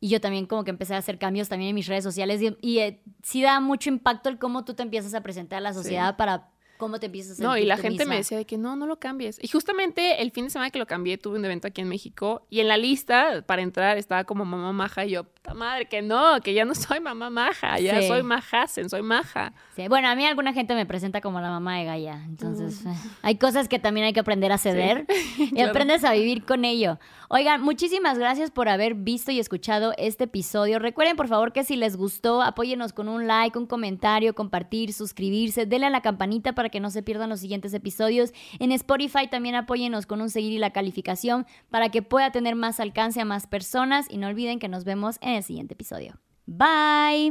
Y 0.00 0.08
yo 0.08 0.22
también 0.22 0.46
como 0.46 0.64
que 0.64 0.70
empecé 0.70 0.94
a 0.94 0.98
hacer 0.98 1.18
cambios 1.18 1.50
también 1.50 1.68
en 1.68 1.74
mis 1.74 1.86
redes 1.86 2.02
sociales 2.02 2.40
y, 2.62 2.78
eh, 2.78 3.02
sí 3.22 3.42
da 3.42 3.60
mucho 3.60 3.90
impacto 3.90 4.30
el 4.30 4.38
cómo 4.38 4.64
tú 4.64 4.72
te 4.72 4.82
empiezas 4.82 5.12
a 5.12 5.20
presentar 5.20 5.58
a 5.58 5.60
la 5.60 5.74
sociedad 5.74 6.16
para 6.16 6.48
cómo 6.81 6.99
te 6.99 7.07
empiezas 7.07 7.33
a 7.33 7.35
sentir 7.37 7.49
No, 7.49 7.57
y 7.57 7.66
la 7.66 7.76
gente 7.76 8.07
me 8.07 8.16
decía 8.16 8.39
de 8.39 8.47
que 8.47 8.59
no, 8.59 8.74
no 8.74 8.87
lo 8.87 8.99
cambies. 8.99 9.39
Y 9.41 9.47
justamente 9.47 10.22
el 10.22 10.33
fin 10.33 10.45
de 10.45 10.51
semana 10.51 10.70
que 10.70 10.78
lo 10.78 10.87
cambié, 10.87 11.18
tuve 11.18 11.39
un 11.39 11.45
evento 11.45 11.68
aquí 11.68 11.83
en 11.83 11.89
México 11.89 12.47
y 12.51 12.61
en 12.61 12.68
la 12.68 12.78
lista 12.78 13.45
para 13.47 13.62
entrar 13.62 13.99
estaba 13.99 14.24
como 14.24 14.45
mamá 14.45 14.72
maja 14.72 15.05
y 15.05 15.11
yo, 15.11 15.24
puta 15.24 15.55
madre, 15.55 15.87
que 15.87 16.03
no, 16.03 16.41
que 16.41 16.55
ya 16.55 16.64
no 16.64 16.74
soy 16.74 16.99
mamá 16.99 17.31
maja, 17.31 17.78
ya 17.78 18.03
soy 18.03 18.22
majasen, 18.22 18.89
soy 18.89 19.03
maja. 19.03 19.53
Sí, 19.76 19.87
bueno, 19.89 20.09
a 20.09 20.16
mí 20.16 20.24
alguna 20.24 20.53
gente 20.53 20.74
me 20.74 20.87
presenta 20.87 21.20
como 21.20 21.41
la 21.41 21.51
mamá 21.51 21.78
de 21.78 21.85
Gaia, 21.85 22.24
entonces 22.24 22.85
mm. 22.85 22.93
hay 23.22 23.37
cosas 23.37 23.68
que 23.68 23.78
también 23.78 24.07
hay 24.07 24.12
que 24.12 24.20
aprender 24.20 24.51
a 24.51 24.59
ceder 24.59 25.07
y 25.39 25.61
aprendes 25.61 26.03
a 26.03 26.12
vivir 26.12 26.45
con 26.45 26.64
ello. 26.64 26.99
Oigan, 27.33 27.62
muchísimas 27.62 28.18
gracias 28.18 28.51
por 28.51 28.68
haber 28.68 28.97
visto 28.97 29.31
y 29.31 29.39
escuchado 29.39 29.93
este 29.99 30.24
episodio. 30.24 30.81
Recuerden, 30.81 31.14
por 31.14 31.28
favor, 31.28 31.53
que 31.53 31.62
si 31.62 31.76
les 31.76 31.97
gustó, 31.97 32.43
apóyenos 32.43 32.93
con 32.93 33.09
un 33.09 33.28
like, 33.28 33.57
un 33.57 33.66
comentario, 33.66 34.35
compartir, 34.35 34.93
suscribirse, 34.93 35.64
denle 35.64 35.87
a 35.87 35.91
la 35.91 36.03
campanita 36.03 36.57
para 36.57 36.70
que 36.70 36.81
no 36.81 36.91
se 36.91 37.05
pierdan 37.05 37.31
los 37.31 37.39
siguientes 37.39 37.72
episodios. 37.72 38.33
En 38.59 38.72
Spotify 38.72 39.28
también 39.31 39.55
apóyenos 39.55 40.07
con 40.07 40.20
un 40.20 40.28
seguir 40.28 40.55
y 40.55 40.59
la 40.59 40.72
calificación 40.72 41.47
para 41.70 41.91
que 41.91 42.03
pueda 42.03 42.33
tener 42.33 42.57
más 42.57 42.81
alcance 42.81 43.20
a 43.20 43.24
más 43.24 43.47
personas 43.47 44.07
y 44.11 44.16
no 44.16 44.26
olviden 44.26 44.59
que 44.59 44.66
nos 44.66 44.83
vemos 44.83 45.18
en 45.20 45.35
el 45.35 45.45
siguiente 45.45 45.74
episodio. 45.74 46.18
Bye. 46.47 47.31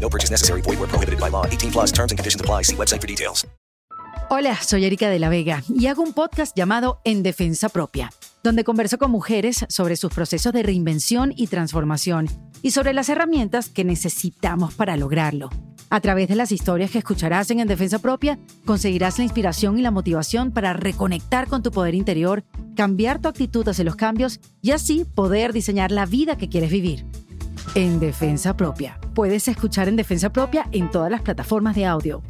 No 0.00 0.10
purchase 0.10 0.30
necessary. 0.30 0.60
Void 0.60 0.78
where 0.78 1.16
by 1.18 1.30
law. 1.30 1.46
18 1.46 1.72
plus 1.72 1.92
terms 1.92 2.12
and 2.12 2.18
conditions 2.18 2.40
apply. 2.40 2.62
See 2.62 2.76
website 2.76 3.00
for 3.00 3.08
details. 3.08 3.46
Hola, 4.30 4.56
soy 4.62 4.84
Erika 4.86 5.10
de 5.10 5.18
la 5.18 5.28
Vega 5.28 5.62
y 5.68 5.86
hago 5.86 6.02
un 6.02 6.14
podcast 6.14 6.56
llamado 6.56 7.00
En 7.04 7.22
Defensa 7.22 7.68
Propia, 7.68 8.10
donde 8.42 8.64
converso 8.64 8.96
con 8.96 9.10
mujeres 9.10 9.66
sobre 9.68 9.96
sus 9.96 10.12
procesos 10.12 10.52
de 10.52 10.62
reinvención 10.62 11.32
y 11.36 11.46
transformación 11.46 12.28
y 12.62 12.70
sobre 12.70 12.94
las 12.94 13.10
herramientas 13.10 13.68
que 13.68 13.84
necesitamos 13.84 14.74
para 14.74 14.96
lograrlo. 14.96 15.50
A 15.90 16.00
través 16.00 16.28
de 16.28 16.36
las 16.36 16.50
historias 16.50 16.90
que 16.90 16.98
escucharás 16.98 17.50
en 17.50 17.60
En 17.60 17.68
Defensa 17.68 17.98
Propia, 17.98 18.38
conseguirás 18.64 19.18
la 19.18 19.24
inspiración 19.24 19.78
y 19.78 19.82
la 19.82 19.90
motivación 19.90 20.50
para 20.50 20.72
reconectar 20.72 21.46
con 21.46 21.62
tu 21.62 21.70
poder 21.70 21.94
interior, 21.94 22.44
cambiar 22.74 23.20
tu 23.20 23.28
actitud 23.28 23.68
hacia 23.68 23.84
los 23.84 23.94
cambios 23.94 24.40
y 24.62 24.70
así 24.70 25.04
poder 25.04 25.52
diseñar 25.52 25.92
la 25.92 26.06
vida 26.06 26.36
que 26.36 26.48
quieres 26.48 26.70
vivir. 26.70 27.04
En 27.74 27.98
Defensa 27.98 28.56
Propia. 28.56 28.98
Puedes 29.14 29.48
escuchar 29.48 29.88
En 29.88 29.96
Defensa 29.96 30.30
Propia 30.30 30.66
en 30.72 30.90
todas 30.90 31.10
las 31.10 31.22
plataformas 31.22 31.74
de 31.74 31.86
audio. 31.86 32.22